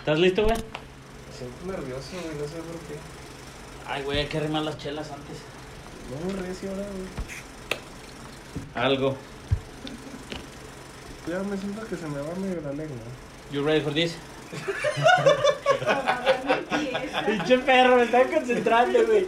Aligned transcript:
¿Estás 0.00 0.18
listo, 0.18 0.42
güey? 0.44 0.56
Me 0.56 0.62
siento 1.36 1.66
nervioso, 1.66 2.10
güey, 2.12 2.34
no 2.36 2.44
sé 2.44 2.56
por 2.56 2.78
qué. 2.88 2.96
Ay, 3.86 4.02
güey, 4.02 4.18
hay 4.20 4.26
que 4.26 4.38
arrimar 4.38 4.62
las 4.62 4.78
chelas 4.78 5.10
antes. 5.10 5.36
No 6.10 6.16
me 6.32 6.40
recio 6.40 6.70
ahora, 6.70 6.86
güey. 8.74 8.86
Algo. 8.86 9.14
Ya 11.28 11.40
me 11.42 11.54
siento 11.58 11.86
que 11.86 11.96
se 11.96 12.06
me 12.06 12.18
va 12.18 12.34
medio 12.36 12.62
la 12.62 12.72
lengua. 12.72 12.96
You 13.52 13.62
ready 13.62 13.82
for 13.82 13.92
this? 13.92 14.16
Pinche 17.26 17.58
perro, 17.58 17.96
me 17.96 18.04
estaba 18.04 18.24
concentrando, 18.24 19.06
güey. 19.06 19.26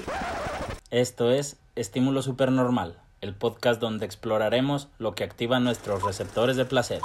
Esto 0.91 1.31
es 1.31 1.57
Estímulo 1.77 2.23
Supernormal, 2.23 2.99
el 3.21 3.35
podcast 3.35 3.79
donde 3.79 4.07
exploraremos 4.07 4.89
lo 4.99 5.15
que 5.15 5.25
activa 5.25 5.61
nuestros 5.61 6.03
receptores 6.03 6.57
de 6.57 6.65
placer. 6.65 7.01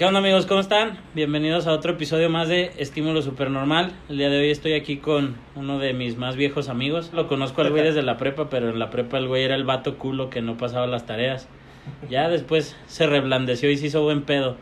¿Qué 0.00 0.06
onda 0.06 0.20
amigos? 0.20 0.46
¿Cómo 0.46 0.60
están? 0.60 0.98
Bienvenidos 1.14 1.66
a 1.66 1.72
otro 1.72 1.92
episodio 1.92 2.30
más 2.30 2.48
de 2.48 2.72
Estímulo 2.78 3.20
Supernormal. 3.20 3.92
El 4.08 4.16
día 4.16 4.30
de 4.30 4.38
hoy 4.38 4.50
estoy 4.50 4.72
aquí 4.72 4.96
con 4.96 5.36
uno 5.56 5.78
de 5.78 5.92
mis 5.92 6.16
más 6.16 6.36
viejos 6.36 6.70
amigos. 6.70 7.10
Lo 7.12 7.28
conozco 7.28 7.60
al 7.60 7.68
güey 7.68 7.82
desde 7.84 8.00
la 8.00 8.16
prepa, 8.16 8.48
pero 8.48 8.70
en 8.70 8.78
la 8.78 8.88
prepa 8.88 9.18
el 9.18 9.28
güey 9.28 9.44
era 9.44 9.56
el 9.56 9.64
vato 9.64 9.98
culo 9.98 10.30
que 10.30 10.40
no 10.40 10.56
pasaba 10.56 10.86
las 10.86 11.04
tareas. 11.04 11.48
Ya 12.08 12.30
después 12.30 12.76
se 12.86 13.06
reblandeció 13.08 13.70
y 13.70 13.76
se 13.76 13.88
hizo 13.88 14.02
buen 14.02 14.22
pedo. 14.22 14.56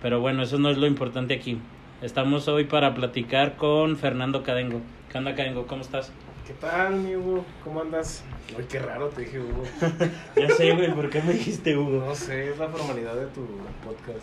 Pero 0.00 0.20
bueno, 0.20 0.44
eso 0.44 0.60
no 0.60 0.70
es 0.70 0.78
lo 0.78 0.86
importante 0.86 1.34
aquí. 1.34 1.58
Estamos 2.00 2.46
hoy 2.46 2.62
para 2.62 2.94
platicar 2.94 3.56
con 3.56 3.96
Fernando 3.96 4.44
Cadengo. 4.44 4.80
¿Qué 5.10 5.18
onda 5.18 5.34
Cadengo? 5.34 5.66
¿Cómo 5.66 5.82
estás? 5.82 6.12
¿Qué 6.46 6.52
tal, 6.52 6.94
mi 6.94 7.16
Hugo? 7.16 7.44
¿Cómo 7.64 7.80
andas? 7.80 8.22
Ay, 8.56 8.66
qué 8.70 8.78
raro 8.78 9.08
te 9.08 9.22
dije, 9.22 9.40
Hugo. 9.40 9.64
Ya 10.36 10.48
sé, 10.50 10.70
güey, 10.70 10.94
¿por 10.94 11.10
qué 11.10 11.20
me 11.20 11.32
dijiste 11.32 11.76
Hugo? 11.76 12.04
No 12.06 12.14
sé, 12.14 12.50
es 12.50 12.58
la 12.58 12.68
formalidad 12.68 13.16
de 13.16 13.26
tu 13.26 13.44
podcast. 13.82 14.22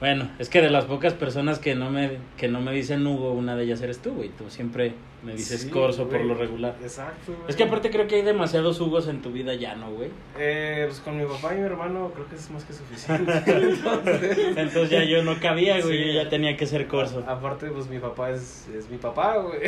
Bueno, 0.00 0.30
es 0.38 0.48
que 0.48 0.62
de 0.62 0.70
las 0.70 0.84
pocas 0.84 1.12
personas 1.14 1.58
que 1.58 1.74
no 1.74 1.90
me, 1.90 2.18
que 2.36 2.46
no 2.48 2.60
me 2.60 2.72
dicen 2.72 3.04
Hugo, 3.06 3.32
una 3.32 3.56
de 3.56 3.64
ellas 3.64 3.80
eres 3.82 3.98
tú, 3.98 4.12
güey. 4.12 4.28
Tú 4.28 4.48
siempre 4.48 4.92
me 5.24 5.32
dices 5.32 5.62
Sí, 5.62 5.70
Corso 5.70 6.08
por 6.08 6.20
lo 6.20 6.34
regular. 6.34 6.76
Exacto, 6.80 7.32
güey. 7.32 7.48
Es 7.48 7.56
que 7.56 7.64
aparte 7.64 7.90
creo 7.90 8.06
que 8.06 8.14
hay 8.14 8.22
demasiados 8.22 8.80
Hugos 8.80 9.08
en 9.08 9.22
tu 9.22 9.32
vida 9.32 9.54
ya, 9.54 9.74
¿no, 9.74 9.90
güey? 9.90 10.10
Eh, 10.38 10.84
pues 10.86 11.00
con 11.00 11.18
mi 11.18 11.24
papá 11.26 11.52
y 11.54 11.58
mi 11.58 11.64
hermano 11.64 12.12
creo 12.14 12.28
que 12.28 12.36
es 12.36 12.48
más 12.50 12.62
que 12.64 12.72
suficiente. 12.74 13.32
Entonces, 13.46 14.38
Entonces 14.56 14.90
ya 14.90 15.02
yo 15.02 15.24
no 15.24 15.40
cabía, 15.40 15.80
güey, 15.80 15.98
Sí. 15.98 16.06
yo 16.14 16.22
ya 16.22 16.28
tenía 16.28 16.56
que 16.56 16.66
ser 16.66 16.86
Corso. 16.86 17.24
aparte, 17.26 17.66
pues 17.66 17.88
mi 17.88 17.98
papá 17.98 18.30
es, 18.30 18.68
es 18.76 18.88
mi 18.88 18.98
papá, 18.98 19.38
güey. 19.38 19.58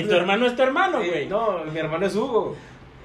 Y 0.00 0.04
tu 0.04 0.14
hermano 0.14 0.46
es 0.46 0.56
tu 0.56 0.62
hermano, 0.62 0.98
güey. 0.98 1.26
No, 1.26 1.64
mi 1.70 1.78
hermano 1.78 2.06
es 2.06 2.14
Hugo. 2.16 2.56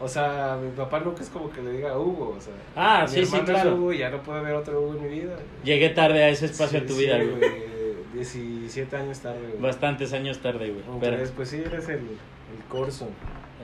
O 0.02 0.08
sea, 0.08 0.58
mi 0.62 0.72
papá 0.72 1.00
nunca 1.00 1.22
es 1.22 1.30
como 1.30 1.50
que 1.52 1.62
le 1.62 1.72
diga 1.74 1.98
Hugo. 1.98 2.36
O 2.38 2.42
sea, 2.42 2.54
Ah, 2.76 3.04
mi 3.04 3.08
sí, 3.14 3.26
sí, 3.26 3.40
claro. 3.42 3.70
es 3.70 3.76
Hugo 3.78 3.94
ya 3.94 4.10
no 4.10 4.22
puede 4.24 4.40
haber 4.40 4.56
otro 4.56 4.82
Hugo 4.82 4.94
en 4.96 5.04
mi 5.04 5.10
vida. 5.10 5.36
Llegué 5.64 5.90
tarde 5.90 6.24
a 6.24 6.30
ese 6.30 6.46
espacio 6.48 6.80
Sí, 6.80 6.86
a 6.86 6.88
tu 6.88 6.94
sí, 6.96 7.00
vida, 7.06 7.18
güey. 7.24 7.72
17 8.14 8.96
años 8.96 9.20
tarde, 9.20 9.40
güey. 9.50 9.62
Bastantes 9.62 10.14
años 10.14 10.40
tarde, 10.40 10.70
güey. 10.72 11.00
Pero 11.00 11.18
pues 11.36 11.50
sí, 11.50 11.62
eres 11.66 11.88
el, 11.90 12.00
el 12.00 12.64
corso. 12.70 13.08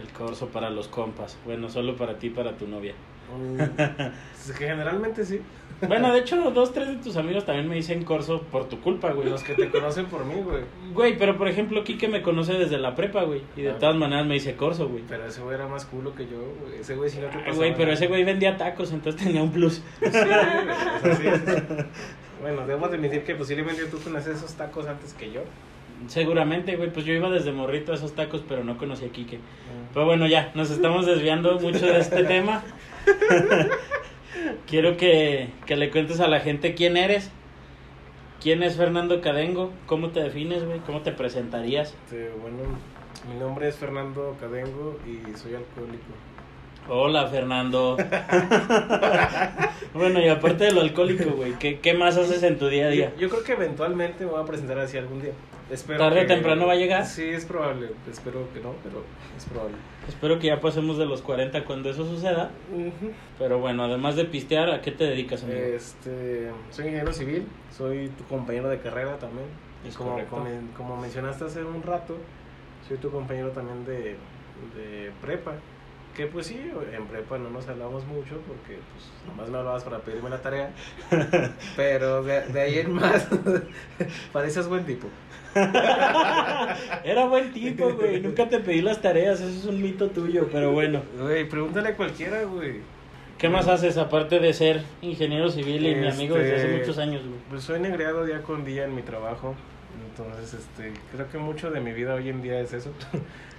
el 0.01 0.07
Corso 0.13 0.47
para 0.49 0.69
los 0.69 0.87
compas. 0.87 1.37
Bueno, 1.45 1.69
solo 1.69 1.95
para 1.95 2.17
ti 2.17 2.27
y 2.27 2.29
para 2.29 2.55
tu 2.57 2.67
novia. 2.67 2.93
Pues, 4.47 4.57
que 4.57 4.65
generalmente 4.67 5.25
sí. 5.25 5.41
Bueno, 5.87 6.11
de 6.13 6.19
hecho, 6.19 6.51
dos, 6.51 6.71
tres 6.73 6.87
de 6.87 6.95
tus 6.95 7.17
amigos 7.17 7.45
también 7.45 7.67
me 7.67 7.75
dicen 7.75 8.03
Corso 8.05 8.41
por 8.43 8.69
tu 8.69 8.79
culpa, 8.79 9.11
güey. 9.11 9.29
Los 9.29 9.43
que 9.43 9.53
te 9.55 9.69
conocen 9.69 10.05
por 10.05 10.23
mí, 10.25 10.35
güey. 10.41 10.63
Güey, 10.93 11.17
pero 11.17 11.37
por 11.37 11.47
ejemplo, 11.49 11.83
Kike 11.83 12.07
me 12.07 12.21
conoce 12.21 12.53
desde 12.53 12.77
la 12.79 12.95
prepa, 12.95 13.23
güey. 13.23 13.41
Y 13.57 13.63
de 13.63 13.71
Ah. 13.71 13.77
todas 13.77 13.95
maneras 13.97 14.25
me 14.25 14.35
dice 14.35 14.55
Corso, 14.55 14.87
güey. 14.87 15.03
Pero 15.07 15.25
ese 15.25 15.41
güey 15.41 15.55
era 15.55 15.67
más 15.67 15.85
culo 15.85 16.15
que 16.15 16.25
yo, 16.27 16.37
güey. 16.63 16.79
Ese 16.79 16.95
güey 16.95 17.09
sí 17.09 17.19
no 17.19 17.27
te 17.27 17.37
pasaba 17.39 17.55
güey, 17.55 17.75
pero 17.75 17.91
ese 17.91 18.07
güey 18.07 18.23
vendía 18.23 18.55
tacos, 18.57 18.91
entonces 18.93 19.21
tenía 19.21 19.43
un 19.43 19.51
plus. 19.51 19.83
Sí, 20.01 20.09
güey. 20.09 21.85
Bueno, 22.41 22.65
debo 22.67 22.87
de 22.87 22.95
admitir 22.97 23.23
que 23.23 23.35
posiblemente 23.35 23.85
tú 23.85 23.97
conoces 23.99 24.37
esos 24.37 24.53
tacos 24.53 24.87
antes 24.87 25.13
que 25.13 25.31
yo. 25.31 25.41
Seguramente, 26.07 26.75
güey, 26.75 26.93
pues 26.93 27.05
yo 27.05 27.13
iba 27.13 27.29
desde 27.29 27.51
morrito 27.51 27.91
a 27.91 27.95
esos 27.95 28.13
tacos, 28.13 28.43
pero 28.47 28.63
no 28.63 28.77
conocí 28.77 29.05
a 29.05 29.09
Kike. 29.09 29.39
Pero 29.93 30.05
bueno, 30.05 30.27
ya, 30.27 30.51
nos 30.53 30.69
estamos 30.69 31.05
desviando 31.05 31.59
mucho 31.59 31.85
de 31.85 31.99
este 31.99 32.23
tema. 32.25 32.63
Quiero 34.67 34.95
que, 34.95 35.49
que 35.65 35.75
le 35.75 35.89
cuentes 35.89 36.19
a 36.19 36.27
la 36.27 36.39
gente 36.39 36.75
quién 36.75 36.97
eres. 36.97 37.31
¿Quién 38.41 38.61
es 38.61 38.77
Fernando 38.77 39.19
Cadengo? 39.21 39.73
¿Cómo 39.87 40.09
te 40.09 40.21
defines, 40.21 40.63
güey? 40.63 40.79
¿Cómo 40.79 41.01
te 41.01 41.11
presentarías? 41.11 41.95
Este, 42.05 42.29
bueno, 42.39 42.59
mi 43.31 43.39
nombre 43.39 43.67
es 43.67 43.75
Fernando 43.75 44.37
Cadengo 44.39 44.99
y 45.05 45.35
soy 45.35 45.55
alcohólico. 45.55 46.13
Hola, 46.89 47.27
Fernando. 47.27 47.97
bueno, 49.93 50.21
y 50.21 50.29
aparte 50.29 50.65
de 50.65 50.71
lo 50.71 50.81
alcohólico, 50.81 51.31
güey, 51.31 51.53
¿qué, 51.59 51.79
¿qué 51.79 51.93
más 51.93 52.17
haces 52.17 52.43
en 52.43 52.57
tu 52.57 52.67
día 52.69 52.87
a 52.87 52.89
día? 52.89 53.11
Yo, 53.15 53.21
yo 53.21 53.29
creo 53.29 53.43
que 53.43 53.51
eventualmente 53.53 54.23
me 54.23 54.31
voy 54.31 54.41
a 54.41 54.45
presentar 54.45 54.79
así 54.79 54.97
algún 54.97 55.21
día. 55.21 55.33
Espero 55.69 55.99
¿Tarde 55.99 56.21
o 56.21 56.27
temprano 56.27 56.65
va 56.65 56.73
a 56.73 56.77
llegar? 56.77 57.05
Sí, 57.05 57.25
es 57.25 57.43
probable. 57.43 57.89
Espero 58.09 58.47
que 58.53 58.61
no, 58.61 58.73
pero 58.83 59.03
es 59.35 59.45
probable. 59.45 59.75
Espero 60.07 60.39
que 60.39 60.47
ya 60.47 60.61
pasemos 60.61 60.97
de 60.97 61.05
los 61.05 61.21
40 61.21 61.65
cuando 61.65 61.89
eso 61.89 62.05
suceda. 62.05 62.51
Pero 63.37 63.59
bueno, 63.59 63.83
además 63.83 64.15
de 64.15 64.23
pistear, 64.23 64.69
¿a 64.69 64.81
qué 64.81 64.91
te 64.91 65.03
dedicas, 65.03 65.43
amigo? 65.43 65.59
Este, 65.59 66.51
soy 66.71 66.85
ingeniero 66.85 67.11
civil, 67.11 67.47
soy 67.75 68.07
tu 68.09 68.23
compañero 68.25 68.69
de 68.69 68.79
carrera 68.79 69.17
también. 69.17 69.47
Y 69.83 69.89
Es 69.89 69.97
como, 69.97 70.17
como 70.77 70.95
mencionaste 70.95 71.43
hace 71.43 71.63
un 71.63 71.83
rato, 71.83 72.15
soy 72.87 72.97
tu 72.97 73.11
compañero 73.11 73.49
también 73.49 73.85
de, 73.85 74.15
de 74.75 75.11
prepa. 75.21 75.55
Que 76.17 76.25
pues 76.25 76.47
sí, 76.47 76.59
en 76.93 77.05
prepa 77.05 77.37
no 77.37 77.51
nos 77.51 77.67
hablamos 77.67 78.03
mucho 78.07 78.41
porque 78.47 78.79
pues 78.91 79.11
nomás 79.27 79.49
me 79.51 79.59
hablabas 79.59 79.83
para 79.83 79.99
pedirme 79.99 80.31
la 80.31 80.41
tarea. 80.41 80.71
Pero 81.75 82.23
de, 82.23 82.41
de 82.41 82.59
ahí 82.59 82.79
en 82.79 82.91
más, 82.91 83.27
pareces 84.33 84.67
buen 84.67 84.83
tipo. 84.83 85.07
Era 87.03 87.27
buen 87.27 87.53
tipo, 87.53 87.93
güey. 87.93 88.19
Nunca 88.19 88.49
te 88.49 88.59
pedí 88.59 88.81
las 88.81 88.99
tareas, 88.99 89.39
eso 89.41 89.59
es 89.59 89.65
un 89.65 89.79
mito 89.79 90.09
tuyo, 90.09 90.49
pero 90.51 90.71
bueno. 90.71 91.03
Güey, 91.19 91.47
pregúntale 91.47 91.89
a 91.89 91.95
cualquiera, 91.95 92.43
güey. 92.45 92.81
¿Qué 93.37 93.47
más 93.49 93.67
haces 93.67 93.97
aparte 93.97 94.39
de 94.39 94.53
ser 94.53 94.81
ingeniero 95.03 95.51
civil 95.51 95.85
y 95.85 95.93
mi 95.93 96.07
amigo 96.07 96.35
desde 96.35 96.55
hace 96.55 96.65
Este, 96.65 96.79
muchos 96.79 96.97
años, 96.97 97.21
güey? 97.21 97.39
Pues 97.49 97.63
soy 97.63 97.79
negreado 97.79 98.25
día 98.25 98.41
con 98.41 98.65
día 98.65 98.85
en 98.85 98.95
mi 98.95 99.03
trabajo. 99.03 99.53
Entonces, 100.09 100.55
este, 100.55 100.93
creo 101.11 101.29
que 101.29 101.37
mucho 101.37 101.69
de 101.69 101.79
mi 101.79 101.91
vida 101.91 102.15
hoy 102.15 102.29
en 102.29 102.41
día 102.41 102.59
es 102.59 102.73
eso. 102.73 102.91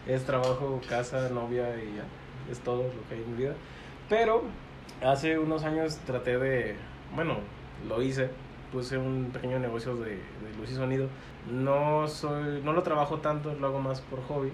es 0.09 0.25
trabajo, 0.25 0.81
casa, 0.89 1.29
novia 1.29 1.69
y 1.77 1.97
ya. 1.97 2.05
Es 2.51 2.61
todo 2.61 2.85
lo 2.85 3.09
que 3.09 3.15
hay 3.15 3.23
en 3.23 3.31
mi 3.33 3.39
vida. 3.39 3.55
Pero 4.09 4.43
hace 5.03 5.39
unos 5.39 5.65
años 5.65 5.97
traté 6.07 6.39
de, 6.39 6.77
bueno, 7.15 7.37
lo 7.89 8.03
hice. 8.03 8.31
Puse 8.73 8.99
un 8.99 9.31
pequeño 9.33 9.59
negocio 9.59 9.97
de, 9.97 10.11
de 10.11 10.57
luz 10.59 10.71
y 10.71 10.75
sonido. 10.75 11.09
No 11.51 12.07
soy, 12.07 12.61
no 12.63 12.73
lo 12.73 12.83
trabajo 12.83 13.19
tanto, 13.19 13.55
lo 13.55 13.67
hago 13.67 13.81
más 13.81 14.01
por 14.03 14.23
hobby. 14.25 14.51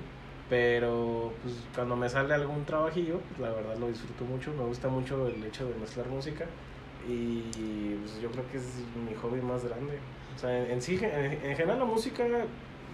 Pero 0.48 1.32
pues 1.42 1.54
cuando 1.74 1.96
me 1.96 2.08
sale 2.08 2.34
algún 2.34 2.64
trabajillo, 2.64 3.18
pues, 3.28 3.40
la 3.40 3.50
verdad 3.54 3.76
lo 3.76 3.88
disfruto 3.88 4.24
mucho. 4.24 4.52
Me 4.52 4.64
gusta 4.64 4.88
mucho 4.88 5.26
el 5.26 5.42
hecho 5.44 5.66
de 5.66 5.74
mezclar 5.74 6.06
música. 6.08 6.44
Y 7.08 7.96
pues, 8.00 8.20
yo 8.20 8.30
creo 8.30 8.44
que 8.50 8.58
es 8.58 8.82
mi 9.08 9.14
hobby 9.16 9.40
más 9.40 9.64
grande. 9.64 9.98
O 10.34 10.38
sea, 10.38 10.56
en, 10.56 10.70
en 10.70 10.82
sí, 10.82 10.98
en, 11.02 11.32
en 11.32 11.56
general 11.56 11.78
la 11.80 11.84
música 11.84 12.24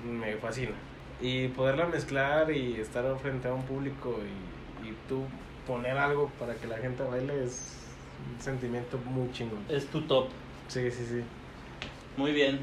me 0.04 0.36
fascina. 0.36 0.72
Y 1.20 1.48
poderla 1.48 1.86
mezclar 1.86 2.50
y 2.50 2.80
estar 2.80 3.04
frente 3.18 3.48
a 3.48 3.52
un 3.52 3.62
público 3.64 4.16
y, 4.22 4.49
y 4.90 5.08
tú 5.08 5.24
poner 5.66 5.96
algo 5.96 6.30
para 6.38 6.54
que 6.54 6.66
la 6.66 6.78
gente 6.78 7.02
baile 7.02 7.44
es 7.44 7.76
un 8.34 8.40
sentimiento 8.42 8.98
muy 9.06 9.30
chingón. 9.32 9.60
Es 9.68 9.86
tu 9.86 10.02
top. 10.02 10.28
Sí, 10.68 10.90
sí, 10.90 11.04
sí. 11.08 11.22
Muy 12.16 12.32
bien. 12.32 12.60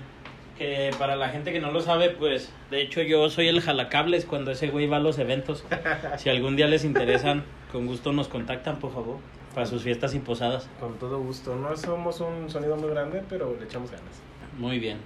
Que 0.57 0.91
para 0.97 1.15
la 1.15 1.29
gente 1.29 1.53
que 1.53 1.59
no 1.59 1.71
lo 1.71 1.81
sabe, 1.81 2.09
pues, 2.09 2.51
de 2.71 2.81
hecho 2.81 3.01
yo 3.03 3.29
soy 3.29 3.47
el 3.47 3.61
jalacables 3.61 4.25
cuando 4.25 4.51
ese 4.51 4.69
güey 4.69 4.88
va 4.88 4.97
a 4.97 4.99
los 4.99 5.19
eventos. 5.19 5.63
Si 6.17 6.29
algún 6.29 6.55
día 6.55 6.67
les 6.67 6.83
interesan, 6.83 7.43
con 7.71 7.85
gusto 7.85 8.11
nos 8.11 8.27
contactan, 8.27 8.77
por 8.79 8.91
favor, 8.91 9.17
para 9.53 9.65
sus 9.67 9.83
fiestas 9.83 10.15
y 10.15 10.19
posadas. 10.19 10.68
Con 10.79 10.97
todo 10.97 11.19
gusto. 11.19 11.56
No 11.56 11.75
somos 11.77 12.19
un 12.21 12.50
sonido 12.50 12.75
muy 12.75 12.89
grande, 12.89 13.24
pero 13.29 13.56
le 13.57 13.65
echamos 13.65 13.91
ganas. 13.91 14.21
Muy 14.57 14.79
bien. 14.79 14.97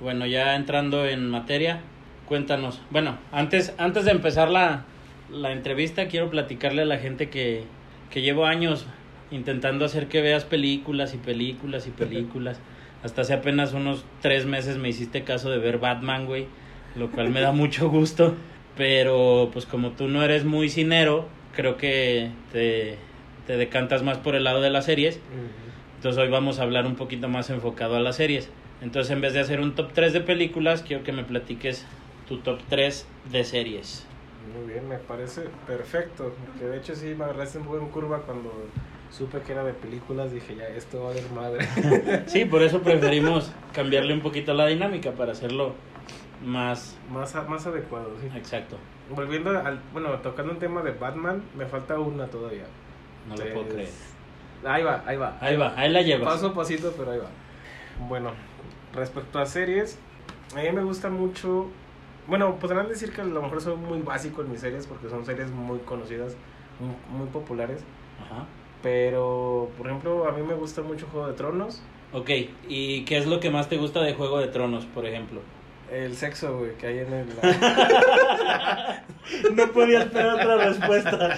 Bueno, 0.00 0.26
ya 0.26 0.56
entrando 0.56 1.06
en 1.06 1.28
materia, 1.28 1.80
cuéntanos. 2.26 2.80
Bueno, 2.90 3.18
antes, 3.32 3.74
antes 3.78 4.04
de 4.04 4.10
empezar 4.12 4.50
la, 4.50 4.84
la 5.30 5.52
entrevista, 5.52 6.08
quiero 6.08 6.30
platicarle 6.30 6.82
a 6.82 6.86
la 6.86 6.98
gente 6.98 7.28
que, 7.28 7.64
que 8.10 8.22
llevo 8.22 8.46
años 8.46 8.86
intentando 9.30 9.84
hacer 9.84 10.08
que 10.08 10.22
veas 10.22 10.44
películas 10.44 11.14
y 11.14 11.18
películas 11.18 11.86
y 11.86 11.90
películas. 11.90 12.60
Hasta 13.02 13.22
hace 13.22 13.34
apenas 13.34 13.74
unos 13.74 14.04
tres 14.22 14.46
meses 14.46 14.76
me 14.76 14.88
hiciste 14.88 15.22
caso 15.22 15.50
de 15.50 15.58
ver 15.58 15.78
Batman, 15.78 16.26
güey, 16.26 16.46
lo 16.96 17.10
cual 17.10 17.30
me 17.30 17.40
da 17.40 17.52
mucho 17.52 17.88
gusto. 17.88 18.34
Pero 18.76 19.50
pues 19.52 19.66
como 19.66 19.90
tú 19.90 20.08
no 20.08 20.22
eres 20.22 20.44
muy 20.44 20.68
cinero, 20.68 21.28
creo 21.54 21.76
que 21.76 22.30
te, 22.52 22.96
te 23.46 23.56
decantas 23.56 24.02
más 24.02 24.18
por 24.18 24.34
el 24.36 24.44
lado 24.44 24.60
de 24.60 24.70
las 24.70 24.84
series. 24.84 25.20
Entonces 25.96 26.22
hoy 26.22 26.28
vamos 26.28 26.60
a 26.60 26.62
hablar 26.62 26.86
un 26.86 26.94
poquito 26.94 27.28
más 27.28 27.50
enfocado 27.50 27.96
a 27.96 28.00
las 28.00 28.16
series. 28.16 28.50
Entonces 28.80 29.10
en 29.10 29.20
vez 29.20 29.32
de 29.32 29.40
hacer 29.40 29.60
un 29.60 29.74
top 29.74 29.92
3 29.92 30.12
de 30.12 30.20
películas, 30.20 30.82
quiero 30.86 31.02
que 31.02 31.12
me 31.12 31.24
platiques 31.24 31.84
tu 32.28 32.38
top 32.38 32.60
3 32.68 33.04
de 33.32 33.42
series. 33.42 34.07
Muy 34.56 34.72
bien, 34.72 34.88
me 34.88 34.98
parece 34.98 35.42
perfecto. 35.66 36.32
Que 36.58 36.66
de 36.66 36.78
hecho 36.78 36.94
sí 36.94 37.14
me 37.14 37.24
agarraste 37.24 37.58
un 37.58 37.64
poco 37.64 37.78
en 37.78 37.88
curva 37.88 38.20
cuando 38.22 38.52
supe 39.10 39.40
que 39.40 39.52
era 39.52 39.64
de 39.64 39.72
películas. 39.72 40.32
Dije, 40.32 40.56
ya, 40.56 40.68
esto 40.68 41.04
va 41.04 41.10
a 41.10 41.14
ser 41.14 41.30
madre. 41.30 41.66
Sí, 42.26 42.44
por 42.44 42.62
eso 42.62 42.82
preferimos 42.82 43.52
cambiarle 43.72 44.14
un 44.14 44.20
poquito 44.20 44.54
la 44.54 44.66
dinámica 44.66 45.12
para 45.12 45.32
hacerlo 45.32 45.74
más 46.44 46.96
más, 47.10 47.34
más 47.48 47.66
adecuado, 47.66 48.10
sí. 48.20 48.28
exacto. 48.36 48.76
Volviendo 49.10 49.50
al. 49.50 49.80
Bueno, 49.92 50.10
tocando 50.20 50.52
un 50.52 50.58
tema 50.58 50.82
de 50.82 50.92
Batman, 50.92 51.42
me 51.56 51.66
falta 51.66 51.98
una 51.98 52.26
todavía. 52.26 52.64
No 53.28 53.36
lo 53.36 53.52
puedo 53.52 53.68
creer. 53.68 53.88
Ahí 54.64 54.82
va, 54.82 55.02
ahí 55.06 55.16
va. 55.16 55.38
Ahí 55.40 55.56
va, 55.56 55.74
ahí 55.76 55.90
la 55.90 56.02
llevas. 56.02 56.34
Paso 56.34 56.48
a 56.48 56.54
pasito, 56.54 56.92
pero 56.96 57.12
ahí 57.12 57.18
va. 57.18 57.28
Bueno, 58.08 58.32
respecto 58.94 59.38
a 59.38 59.46
series, 59.46 59.98
a 60.54 60.60
mí 60.60 60.70
me 60.72 60.82
gusta 60.82 61.08
mucho. 61.10 61.68
Bueno, 62.28 62.56
podrán 62.60 62.88
decir 62.88 63.12
que 63.12 63.22
a 63.22 63.24
lo 63.24 63.42
mejor 63.42 63.60
soy 63.60 63.76
muy 63.76 64.00
básico 64.02 64.42
en 64.42 64.50
mis 64.52 64.60
series 64.60 64.86
porque 64.86 65.08
son 65.08 65.24
series 65.24 65.50
muy 65.50 65.78
conocidas, 65.80 66.36
muy, 66.78 66.94
muy 67.18 67.26
populares. 67.28 67.80
Ajá. 68.24 68.44
Pero, 68.82 69.70
por 69.76 69.86
ejemplo, 69.88 70.28
a 70.28 70.32
mí 70.32 70.42
me 70.42 70.54
gusta 70.54 70.82
mucho 70.82 71.06
Juego 71.10 71.26
de 71.26 71.32
Tronos. 71.32 71.82
Ok, 72.12 72.30
¿y 72.68 73.04
qué 73.04 73.18
es 73.18 73.26
lo 73.26 73.40
que 73.40 73.50
más 73.50 73.68
te 73.68 73.76
gusta 73.76 74.00
de 74.02 74.14
Juego 74.14 74.38
de 74.38 74.46
Tronos, 74.48 74.84
por 74.86 75.04
ejemplo? 75.06 75.40
El 75.90 76.14
sexo, 76.16 76.58
güey, 76.58 76.74
que 76.76 76.86
hay 76.86 76.98
en 76.98 77.12
el. 77.12 77.26
No 79.54 79.66
podía 79.72 80.00
esperar 80.00 80.34
otra 80.34 80.56
respuesta. 80.56 81.34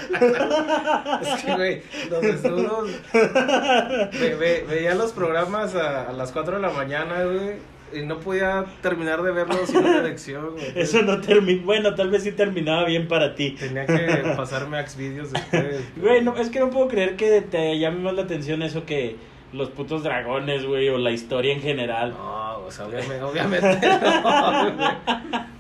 es 1.23 1.45
que, 1.45 1.55
güey, 1.55 1.83
los 2.09 2.21
desnudos. 2.23 2.91
Ve- 3.13 4.37
ve- 4.39 4.65
veía 4.69 4.95
los 4.95 5.13
programas 5.13 5.75
a, 5.75 6.09
a 6.09 6.13
las 6.13 6.31
4 6.33 6.57
de 6.57 6.63
la 6.63 6.71
mañana, 6.71 7.25
güey. 7.25 7.55
Y 7.93 8.03
no 8.03 8.19
podía 8.21 8.65
terminar 8.83 9.23
de 9.23 9.33
verlos 9.33 9.69
sin 9.69 9.79
una 9.79 9.99
erección, 9.99 10.51
güey. 10.53 10.73
Eso 10.75 11.03
no 11.03 11.21
termina. 11.21 11.63
Bueno, 11.65 11.95
tal 11.95 12.11
vez 12.11 12.23
sí 12.23 12.33
terminaba 12.33 12.85
bien 12.85 13.09
para 13.09 13.35
ti. 13.35 13.57
Tenía 13.59 13.87
que 13.87 14.35
pasarme 14.37 14.79
a 14.79 14.87
Xvideos 14.87 15.33
después. 15.33 15.81
Güey, 15.97 16.23
no, 16.23 16.37
es 16.37 16.51
que 16.51 16.61
no 16.61 16.71
puedo 16.71 16.89
creer 16.89 17.17
que 17.17 17.41
te 17.43 17.79
llame 17.79 18.01
más 18.01 18.15
la 18.15 18.23
atención 18.23 18.63
eso 18.63 18.87
que 18.87 19.17
los 19.53 19.71
putos 19.71 20.03
dragones, 20.03 20.65
güey, 20.65 20.89
o 20.89 20.99
la 20.99 21.11
historia 21.11 21.53
en 21.53 21.61
general. 21.61 22.11
No, 22.11 22.59
o 22.61 22.71
sea, 22.71 22.87
obviamente, 22.87 23.23
obviamente 23.23 23.89
no, 24.23 24.63
güey. 24.63 24.89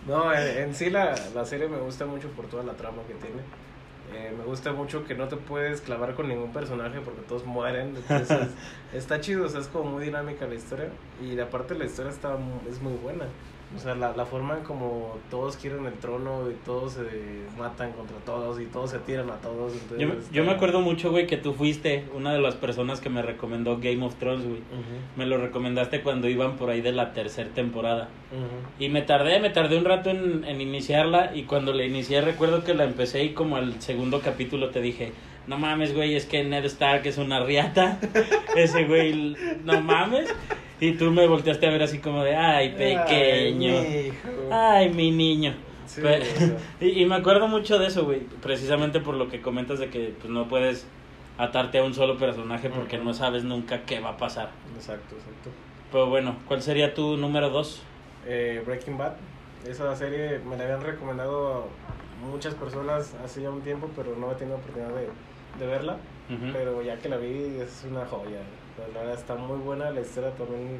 No, 0.06 0.34
en, 0.34 0.58
en 0.58 0.74
sí 0.74 0.90
la, 0.90 1.14
la 1.34 1.44
serie 1.44 1.68
me 1.68 1.78
gusta 1.78 2.06
mucho 2.06 2.28
por 2.28 2.46
toda 2.46 2.62
la 2.62 2.72
trama 2.74 3.02
que 3.06 3.14
tiene. 3.14 3.42
Eh, 4.14 4.34
me 4.36 4.44
gusta 4.44 4.72
mucho 4.72 5.04
que 5.04 5.14
no 5.14 5.28
te 5.28 5.36
puedes 5.36 5.80
clavar 5.80 6.14
con 6.14 6.28
ningún 6.28 6.52
personaje 6.52 7.00
porque 7.00 7.20
todos 7.22 7.44
mueren. 7.44 7.96
Entonces, 7.96 8.48
está 8.92 9.20
chido, 9.20 9.46
o 9.46 9.48
sea, 9.48 9.60
es 9.60 9.68
como 9.68 9.92
muy 9.92 10.04
dinámica 10.04 10.46
la 10.46 10.54
historia. 10.54 10.88
Y 11.22 11.38
aparte 11.38 11.74
la 11.74 11.84
historia 11.84 12.10
está, 12.10 12.36
es 12.68 12.80
muy 12.80 12.94
buena. 12.94 13.26
O 13.74 13.78
sea, 13.78 13.94
la, 13.94 14.12
la 14.16 14.24
forma 14.26 14.56
en 14.58 14.64
como 14.64 15.16
todos 15.30 15.56
quieren 15.56 15.86
el 15.86 15.92
trono 15.92 16.50
y 16.50 16.54
todos 16.64 16.94
se 16.94 17.02
matan 17.56 17.92
contra 17.92 18.16
todos 18.26 18.60
y 18.60 18.64
todos 18.66 18.90
se 18.90 18.98
tiran 18.98 19.30
a 19.30 19.34
todos. 19.36 19.72
Entonces, 19.74 19.98
Yo, 20.08 20.12
está- 20.14 20.32
yo 20.34 20.44
me 20.44 20.50
acuerdo 20.50 20.80
mucho, 20.80 21.10
güey, 21.12 21.28
que 21.28 21.36
tú 21.36 21.52
fuiste 21.54 22.04
una 22.12 22.32
de 22.32 22.40
las 22.40 22.56
personas 22.56 23.00
que 23.00 23.10
me 23.10 23.22
recomendó 23.22 23.78
Game 23.78 24.04
of 24.04 24.16
Thrones, 24.16 24.44
güey. 24.44 24.60
Me 25.16 25.24
lo 25.24 25.38
recomendaste 25.38 26.02
cuando 26.02 26.28
iban 26.28 26.56
por 26.56 26.68
ahí 26.70 26.80
de 26.80 26.90
la 26.90 27.12
tercera 27.12 27.50
temporada. 27.50 28.08
Y 28.80 28.88
me 28.88 29.02
tardé, 29.02 29.38
me 29.38 29.50
tardé 29.50 29.76
un 29.78 29.84
rato 29.84 30.10
en, 30.10 30.42
en 30.44 30.60
iniciarla 30.60 31.30
y 31.36 31.44
cuando 31.44 31.72
la 31.72 31.84
inicié 31.84 32.20
recuerdo 32.22 32.64
que 32.64 32.74
la 32.74 32.82
empecé 32.84 33.22
y 33.22 33.34
como 33.34 33.54
al 33.56 33.80
segundo 33.80 34.20
capítulo 34.20 34.70
te 34.70 34.80
dije, 34.80 35.12
no 35.46 35.58
mames, 35.58 35.94
güey, 35.94 36.16
es 36.16 36.26
que 36.26 36.42
Ned 36.44 36.64
Stark 36.64 37.06
es 37.06 37.18
una 37.18 37.44
riata. 37.44 37.98
Ese 38.56 38.84
güey, 38.84 39.36
no 39.64 39.80
mames. 39.80 40.32
Y 40.80 40.92
tú 40.92 41.10
me 41.10 41.26
volteaste 41.26 41.66
a 41.66 41.70
ver 41.70 41.82
así 41.82 41.98
como 41.98 42.24
de, 42.24 42.34
ay, 42.34 42.70
pequeño. 42.70 43.78
Ay, 43.78 44.12
mi. 44.12 44.52
Ay, 44.52 44.88
mi 44.88 45.10
niño. 45.10 45.54
Sí, 45.86 46.00
sea. 46.00 46.18
y, 46.80 47.02
y 47.02 47.06
me 47.06 47.16
acuerdo 47.16 47.48
mucho 47.48 47.78
de 47.78 47.86
eso, 47.86 48.04
güey. 48.04 48.20
Precisamente 48.42 49.00
por 49.00 49.14
lo 49.14 49.28
que 49.28 49.42
comentas 49.42 49.78
de 49.78 49.90
que 49.90 50.14
pues, 50.18 50.30
no 50.32 50.48
puedes 50.48 50.86
atarte 51.36 51.78
a 51.78 51.84
un 51.84 51.94
solo 51.94 52.18
personaje 52.18 52.70
porque 52.70 52.98
no 52.98 53.14
sabes 53.14 53.44
nunca 53.44 53.82
qué 53.82 54.00
va 54.00 54.10
a 54.10 54.16
pasar. 54.16 54.50
Exacto, 54.76 55.16
exacto. 55.16 55.50
Pero 55.90 56.06
bueno, 56.06 56.36
¿cuál 56.46 56.62
sería 56.62 56.94
tu 56.94 57.16
número 57.16 57.50
dos? 57.50 57.82
Eh, 58.26 58.62
Breaking 58.64 58.98
Bad, 58.98 59.14
esa 59.66 59.94
serie 59.96 60.38
me 60.38 60.56
la 60.56 60.64
habían 60.64 60.82
recomendado 60.82 61.68
muchas 62.30 62.54
personas 62.54 63.14
hace 63.24 63.42
ya 63.42 63.50
un 63.50 63.62
tiempo, 63.62 63.90
pero 63.96 64.14
no 64.16 64.30
he 64.30 64.34
tenido 64.34 64.56
oportunidad 64.56 64.94
de, 64.94 65.08
de 65.58 65.66
verla. 65.66 65.96
Pero 66.52 66.80
ya 66.80 66.96
que 66.96 67.08
la 67.08 67.16
vi, 67.16 67.58
es 67.60 67.84
una 67.90 68.06
joya. 68.06 68.38
La 68.92 69.00
verdad 69.00 69.14
está 69.14 69.34
muy 69.36 69.58
buena, 69.58 69.90
la 69.90 70.00
historia 70.00 70.30
también 70.30 70.78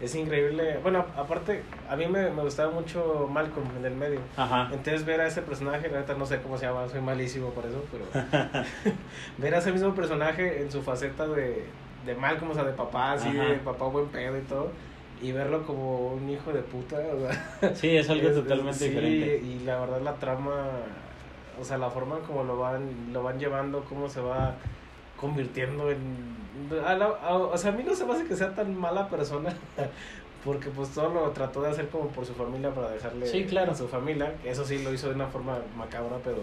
es 0.00 0.14
increíble. 0.14 0.78
Bueno, 0.82 1.04
aparte, 1.16 1.62
a 1.88 1.94
mí 1.96 2.06
me, 2.06 2.30
me 2.30 2.42
gustaba 2.42 2.70
mucho 2.72 3.28
Malcolm 3.30 3.66
en 3.78 3.84
el 3.84 3.94
medio. 3.94 4.20
Ajá. 4.36 4.68
Entonces 4.72 5.04
ver 5.04 5.20
a 5.20 5.26
ese 5.26 5.42
personaje, 5.42 5.88
la 5.88 6.00
neta 6.00 6.14
no 6.14 6.26
sé 6.26 6.40
cómo 6.42 6.58
se 6.58 6.66
llama, 6.66 6.88
soy 6.88 7.00
malísimo 7.00 7.50
por 7.50 7.64
eso, 7.66 7.84
pero 7.92 8.04
ver 9.38 9.54
a 9.54 9.58
ese 9.58 9.72
mismo 9.72 9.94
personaje 9.94 10.60
en 10.62 10.70
su 10.72 10.82
faceta 10.82 11.26
de, 11.28 11.66
de 12.06 12.14
Malcolm, 12.14 12.50
o 12.50 12.54
sea, 12.54 12.64
de 12.64 12.72
papá, 12.72 13.12
así, 13.12 13.28
Ajá. 13.28 13.44
de 13.50 13.54
papá 13.56 13.86
buen 13.86 14.06
pedo 14.08 14.36
y 14.38 14.42
todo, 14.42 14.70
y 15.20 15.30
verlo 15.30 15.64
como 15.64 16.08
un 16.08 16.28
hijo 16.28 16.52
de 16.52 16.62
puta, 16.62 16.96
o 16.96 17.20
sea, 17.60 17.74
Sí, 17.76 17.96
es 17.96 18.10
algo 18.10 18.28
es- 18.28 18.34
totalmente 18.34 18.78
sí, 18.78 18.88
diferente. 18.88 19.38
Y 19.44 19.60
la 19.64 19.78
verdad 19.78 20.00
la 20.00 20.14
trama, 20.14 20.64
o 21.60 21.64
sea, 21.64 21.78
la 21.78 21.90
forma 21.90 22.18
como 22.26 22.42
lo 22.42 22.58
van, 22.58 23.12
lo 23.12 23.22
van 23.22 23.38
llevando, 23.38 23.84
cómo 23.88 24.08
se 24.08 24.20
va 24.20 24.54
convirtiendo 25.20 25.90
en... 25.92 26.41
a 26.86 26.94
la- 26.94 27.06
a- 27.22 27.36
o 27.36 27.56
sea, 27.58 27.70
a 27.72 27.74
mí 27.74 27.82
no 27.82 27.94
se 27.94 28.04
me 28.04 28.12
hace 28.12 28.24
que 28.24 28.36
sea 28.36 28.54
tan 28.54 28.74
mala 28.78 29.08
persona, 29.08 29.54
porque 30.44 30.68
pues 30.70 30.90
todo 30.90 31.08
lo 31.12 31.30
trató 31.30 31.62
de 31.62 31.70
hacer 31.70 31.88
como 31.88 32.08
por 32.08 32.26
su 32.26 32.34
familia 32.34 32.70
para 32.74 32.90
dejarle 32.90 33.26
Sí, 33.26 33.44
claro. 33.44 33.72
a 33.72 33.74
su 33.74 33.88
familia, 33.88 34.34
eso 34.44 34.64
sí 34.64 34.82
lo 34.82 34.92
hizo 34.92 35.08
de 35.08 35.14
una 35.14 35.26
forma 35.28 35.58
macabra, 35.76 36.16
pero 36.24 36.38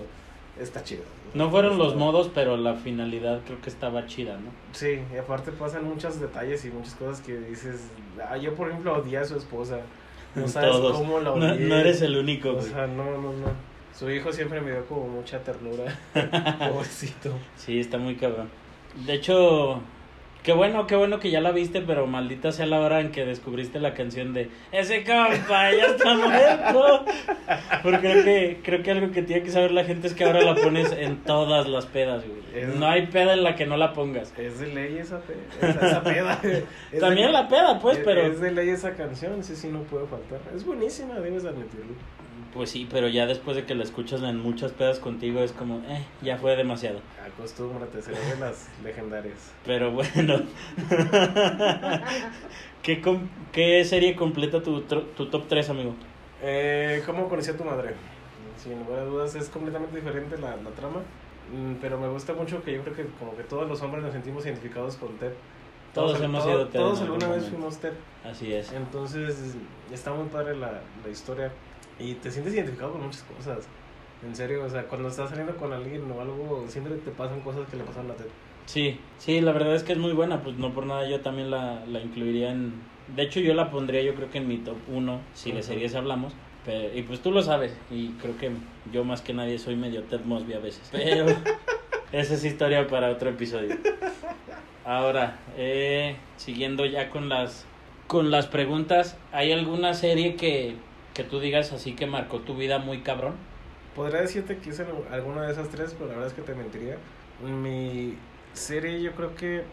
está 0.59 0.83
chido. 0.83 1.03
No 1.33 1.49
fueron 1.51 1.77
los 1.77 1.95
modos, 1.95 2.31
pero 2.33 2.57
la 2.57 2.73
finalidad 2.75 3.41
creo 3.45 3.61
que 3.61 3.69
estaba 3.69 4.05
chida, 4.07 4.33
¿no? 4.37 4.49
Sí, 4.73 4.99
y 5.13 5.17
aparte 5.17 5.51
pasan 5.51 5.85
muchos 5.85 6.19
detalles 6.19 6.65
y 6.65 6.69
muchas 6.71 6.95
cosas 6.95 7.21
que 7.21 7.37
dices, 7.39 7.81
ah, 8.27 8.35
yo 8.37 8.55
por 8.55 8.69
ejemplo 8.69 8.95
odié 8.97 9.17
a 9.19 9.25
su 9.25 9.35
esposa, 9.37 9.79
no 10.35 10.47
sabes 10.47 10.71
Todos. 10.71 10.97
cómo 10.97 11.19
la 11.19 11.29
No, 11.35 11.53
odié. 11.53 11.67
no 11.67 11.75
eres 11.75 12.01
el 12.01 12.17
único, 12.17 12.55
O 12.55 12.61
sea, 12.61 12.87
no, 12.87 13.03
no, 13.05 13.31
no. 13.33 13.69
Su 13.97 14.09
hijo 14.09 14.31
siempre 14.31 14.61
me 14.61 14.71
dio 14.71 14.85
como 14.85 15.07
mucha 15.07 15.39
ternura. 15.43 15.83
Pobrecito. 16.71 17.33
Sí, 17.57 17.79
está 17.79 17.97
muy 17.97 18.15
cabrón. 18.15 18.49
De 19.05 19.13
hecho, 19.13 19.81
qué 20.49 20.53
bueno, 20.55 20.87
qué 20.87 20.95
bueno 20.95 21.19
que 21.19 21.29
ya 21.29 21.41
la 21.41 21.51
viste, 21.51 21.79
pero 21.81 22.07
maldita 22.07 22.51
sea 22.51 22.65
la 22.65 22.79
hora 22.79 23.01
en 23.01 23.11
que 23.11 23.23
descubriste 23.23 23.79
la 23.79 23.93
canción 23.93 24.33
de 24.33 24.49
Ese 24.71 25.03
compa 25.03 25.71
ya 25.71 25.85
está 25.85 26.15
muerto. 26.15 27.05
Porque 27.83 27.99
creo 27.99 28.23
que, 28.23 28.59
creo 28.63 28.81
que 28.81 28.89
algo 28.91 29.11
que 29.11 29.21
tiene 29.21 29.43
que 29.43 29.51
saber 29.51 29.69
la 29.71 29.83
gente 29.83 30.07
es 30.07 30.15
que 30.15 30.23
ahora 30.23 30.41
la 30.41 30.55
pones 30.55 30.91
en 30.91 31.17
todas 31.23 31.67
las 31.67 31.85
pedas, 31.85 32.23
güey. 32.27 32.39
Es- 32.63 32.73
No 32.75 32.87
hay 32.87 33.05
peda 33.05 33.33
en 33.33 33.43
la 33.43 33.55
que 33.55 33.67
no 33.67 33.77
la 33.77 33.93
pongas. 33.93 34.33
Es 34.39 34.59
de 34.59 34.73
ley 34.73 34.97
esa, 34.97 35.19
pe- 35.19 35.35
esa, 35.61 35.85
esa 35.87 36.03
peda. 36.03 36.39
Es 36.91 36.99
También 36.99 37.27
de- 37.27 37.33
la 37.33 37.47
peda, 37.47 37.77
pues, 37.79 37.99
es- 37.99 38.03
pero... 38.03 38.21
Es 38.23 38.41
de 38.41 38.49
ley 38.51 38.69
esa 38.69 38.95
canción, 38.95 39.43
sí, 39.43 39.55
sí, 39.55 39.67
no 39.67 39.83
puede 39.83 40.07
faltar. 40.07 40.39
Es 40.55 40.65
buenísima, 40.65 41.19
debes 41.19 41.45
admitirlo. 41.45 41.93
Pues 42.53 42.71
sí, 42.71 42.87
pero 42.89 43.07
ya 43.07 43.27
después 43.27 43.55
de 43.55 43.65
que 43.65 43.75
la 43.75 43.83
escuchas 43.83 44.23
en 44.23 44.39
muchas 44.39 44.71
pedas 44.71 44.99
contigo 44.99 45.41
es 45.41 45.51
como, 45.51 45.77
eh, 45.87 46.03
ya 46.21 46.37
fue 46.37 46.55
demasiado. 46.55 46.99
Acostúmbrate, 47.35 48.01
será 48.01 48.19
de 48.19 48.37
las 48.39 48.69
legendarias. 48.83 49.51
Pero 49.65 49.91
bueno. 49.91 50.41
¿Qué, 52.81 53.01
com- 53.01 53.27
¿Qué 53.51 53.83
serie 53.85 54.15
completa 54.15 54.63
tu, 54.63 54.81
tu 54.81 55.25
top 55.27 55.47
3, 55.47 55.69
amigo? 55.69 55.93
Eh, 56.41 57.03
¿Cómo 57.05 57.27
conocí 57.29 57.51
a 57.51 57.57
tu 57.57 57.63
madre? 57.63 57.93
Sin 58.57 58.79
lugar 58.79 58.99
a 58.99 59.03
dudas, 59.05 59.35
es 59.35 59.49
completamente 59.49 59.95
diferente 59.97 60.37
la, 60.37 60.55
la 60.55 60.69
trama. 60.71 61.01
mm, 61.53 61.75
Pero 61.81 61.99
me 61.99 62.07
gusta 62.07 62.33
mucho 62.33 62.63
que 62.63 62.73
yo 62.73 62.81
creo 62.83 62.95
que 62.95 63.05
como 63.19 63.35
que 63.35 63.43
todos 63.43 63.67
los 63.69 63.81
hombres 63.81 64.03
nos 64.03 64.13
sentimos 64.13 64.45
identificados 64.45 64.95
con 64.95 65.17
Ted. 65.17 65.33
Todos 65.93 66.21
hemos 66.21 66.43
sido 66.43 66.67
Ted 66.67 66.79
Todos 66.79 67.01
alguna 67.01 67.27
vez 67.27 67.43
momento. 67.43 67.49
fuimos 67.49 67.77
Ted. 67.79 67.93
Así 68.23 68.53
es. 68.53 68.71
Entonces, 68.71 69.55
está 69.91 70.13
muy 70.13 70.27
padre 70.29 70.55
la, 70.55 70.81
la 71.03 71.09
historia. 71.11 71.51
Y 71.99 72.13
te 72.15 72.31
sientes 72.31 72.53
identificado 72.53 72.93
con 72.93 73.03
muchas 73.03 73.23
cosas. 73.23 73.67
En 74.25 74.35
serio, 74.35 74.65
o 74.65 74.69
sea, 74.69 74.83
cuando 74.83 75.09
estás 75.09 75.29
saliendo 75.29 75.55
con 75.55 75.71
alguien 75.71 76.09
o 76.11 76.21
algo, 76.21 76.65
siempre 76.67 76.95
te 76.95 77.11
pasan 77.11 77.41
cosas 77.41 77.67
que 77.69 77.77
le 77.77 77.83
pasan 77.83 78.09
a 78.11 78.15
Ted. 78.15 78.25
Sí, 78.65 78.99
sí, 79.17 79.41
la 79.41 79.51
verdad 79.51 79.75
es 79.75 79.83
que 79.83 79.93
es 79.93 79.97
muy 79.97 80.11
buena, 80.11 80.43
pues 80.43 80.57
no 80.57 80.73
por 80.73 80.85
nada 80.85 81.09
yo 81.09 81.21
también 81.21 81.49
la, 81.49 81.85
la 81.85 81.99
incluiría 82.01 82.51
en... 82.51 82.73
De 83.15 83.23
hecho 83.23 83.39
yo 83.39 83.53
la 83.53 83.71
pondría 83.71 84.03
yo 84.03 84.13
creo 84.13 84.29
que 84.29 84.37
en 84.37 84.47
mi 84.47 84.57
top 84.57 84.77
1, 84.87 85.19
si 85.33 85.51
de 85.51 85.63
series 85.63 85.95
hablamos. 85.95 86.33
Pero, 86.65 86.95
y 86.95 87.01
pues 87.03 87.21
tú 87.21 87.31
lo 87.31 87.41
sabes, 87.41 87.75
y 87.89 88.09
creo 88.21 88.37
que 88.37 88.51
yo 88.91 89.03
más 89.03 89.21
que 89.21 89.33
nadie 89.33 89.57
soy 89.57 89.75
medio 89.75 90.03
Ted 90.03 90.21
Mosby 90.25 90.53
a 90.53 90.59
veces. 90.59 90.87
Pero 90.91 91.25
esa 92.11 92.33
es 92.33 92.43
historia 92.43 92.85
para 92.87 93.09
otro 93.09 93.29
episodio. 93.29 93.77
Ahora, 94.85 95.39
eh, 95.57 96.15
siguiendo 96.37 96.85
ya 96.85 97.09
con 97.09 97.29
las, 97.29 97.65
con 98.07 98.31
las 98.31 98.47
preguntas, 98.47 99.17
¿hay 99.31 99.51
alguna 99.51 99.93
serie 99.93 100.35
que, 100.35 100.75
que 101.19 101.25
tú 101.25 101.41
digas 101.41 101.73
así 101.73 101.95
que 101.95 102.07
marcó 102.07 102.39
tu 102.39 102.55
vida 102.55 102.79
muy 102.79 103.01
cabrón? 103.01 103.33
Podría 103.93 104.21
decirte 104.21 104.57
que 104.57 104.69
hice 104.69 104.85
alguna 105.11 105.41
de 105.41 105.51
esas 105.51 105.67
tres, 105.67 105.93
pero 105.93 106.05
la 106.05 106.13
verdad 106.13 106.27
es 106.29 106.33
que 106.33 106.41
te 106.41 106.53
mentiría. 106.53 106.95
Mi 107.43 108.17
serie 108.53 109.01
yo 109.01 109.11
creo 109.11 109.35
que 109.35 109.63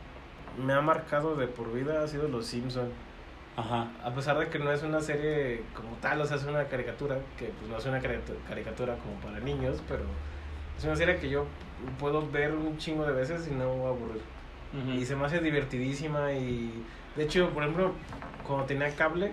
me 0.59 0.73
ha 0.73 0.81
marcado 0.81 1.37
de 1.37 1.47
por 1.47 1.73
vida 1.73 2.03
ha 2.03 2.09
sido 2.09 2.27
Los 2.27 2.47
Simpson. 2.47 2.89
Ajá. 3.57 3.93
A 4.03 4.13
pesar 4.13 4.37
de 4.41 4.49
que 4.49 4.59
no 4.59 4.73
es 4.73 4.83
una 4.83 5.01
serie 5.01 5.63
como 5.73 5.95
tal, 5.99 6.21
o 6.21 6.27
sea, 6.27 6.37
es 6.37 6.43
una 6.43 6.65
caricatura, 6.65 7.17
que 7.39 7.47
pues 7.47 7.71
no 7.71 7.79
es 7.79 7.87
una 7.87 8.01
caricatura, 8.01 8.97
como 8.97 9.15
para 9.23 9.39
niños, 9.39 9.81
pero 9.89 10.03
es 10.77 10.83
una 10.83 10.97
serie 10.97 11.19
que 11.19 11.29
yo 11.29 11.47
puedo 12.01 12.29
ver 12.29 12.55
un 12.55 12.77
chingo 12.77 13.07
de 13.07 13.13
veces 13.13 13.47
y 13.47 13.53
no 13.53 13.73
me 13.73 13.77
voy 13.77 13.87
a 13.87 13.89
aburrir. 13.91 14.23
Ujú. 14.83 14.99
Y 14.99 15.07
se 15.07 15.15
me 15.15 15.27
hace 15.27 15.39
divertidísima 15.39 16.33
y... 16.33 16.85
De 17.15 17.23
hecho, 17.23 17.51
por 17.51 17.63
ejemplo, 17.63 17.93
cuando 18.45 18.67
tenía 18.67 18.93
cable, 18.97 19.31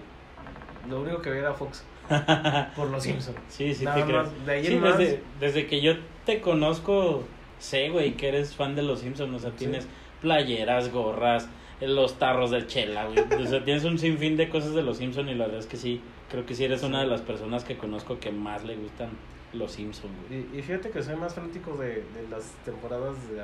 lo 0.87 1.01
único 1.01 1.19
que 1.23 1.31
veía 1.31 1.41
era 1.41 1.53
Fox. 1.55 1.83
por 2.75 2.89
los 2.89 3.03
Simpsons. 3.03 3.37
Sí, 3.49 3.73
sí, 3.73 3.85
Nada 3.85 3.97
te 3.97 4.03
creo. 4.03 4.23
más, 4.23 4.45
de 4.45 4.51
ahí 4.51 4.65
Sí, 4.65 4.73
en 4.73 4.81
más- 4.81 4.97
desde, 4.97 5.23
desde 5.39 5.67
que 5.67 5.81
yo 5.81 5.93
te 6.25 6.41
conozco, 6.41 7.23
sé, 7.59 7.89
güey, 7.89 8.13
que 8.15 8.27
eres 8.29 8.55
fan 8.55 8.75
de 8.75 8.83
los 8.83 8.99
Simpsons. 8.99 9.35
O 9.35 9.39
sea, 9.39 9.51
Sí. 9.51 9.57
tienes 9.59 9.87
playeras, 10.21 10.91
gorras, 10.91 11.47
eh, 11.81 11.87
los 11.87 12.17
tarros 12.19 12.51
del 12.51 12.67
chela, 12.67 13.05
güey. 13.05 13.17
O 13.43 13.45
sea, 13.47 13.63
tienes 13.63 13.83
un 13.85 13.97
sinfín 13.99 14.37
de 14.37 14.49
cosas 14.49 14.73
de 14.73 14.83
los 14.83 14.97
Simpsons 14.97 15.29
y 15.29 15.35
la 15.35 15.45
verdad 15.45 15.59
es 15.59 15.67
que 15.67 15.77
sí, 15.77 16.01
creo 16.29 16.45
que 16.45 16.55
sí 16.55 16.63
eres 16.65 16.83
una 16.83 17.01
de 17.01 17.07
las 17.07 17.21
personas 17.21 17.63
que 17.63 17.77
conozco 17.77 18.19
que 18.19 18.31
más 18.31 18.63
le 18.63 18.75
gustan 18.75 19.09
los 19.53 19.71
Simpsons, 19.73 20.13
güey. 20.27 20.45
Y, 20.53 20.59
y 20.59 20.61
fíjate 20.61 20.89
que 20.89 21.03
soy 21.03 21.15
más 21.15 21.35
fanático 21.35 21.75
de, 21.77 21.87
de 21.89 22.27
las 22.31 22.43
temporadas 22.65 23.15
de, 23.29 23.43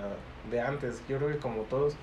de 0.52 0.62
antes. 0.62 1.02
Yo 1.08 1.18
creo 1.18 1.30
que 1.30 1.38
como 1.38 1.62
todos, 1.64 1.96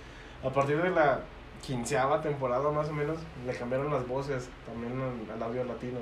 a 0.45 0.51
partir 0.51 0.81
de 0.81 0.91
la 0.91 1.21
quinceava 1.67 2.21
temporada 2.21 2.71
más 2.71 2.89
o 2.89 2.93
menos, 2.93 3.19
le 3.47 3.53
cambiaron 3.55 3.91
las 3.91 4.07
voces 4.07 4.49
también 4.67 4.93
al, 5.01 5.35
al 5.35 5.43
audio 5.43 5.65
latino. 5.65 5.99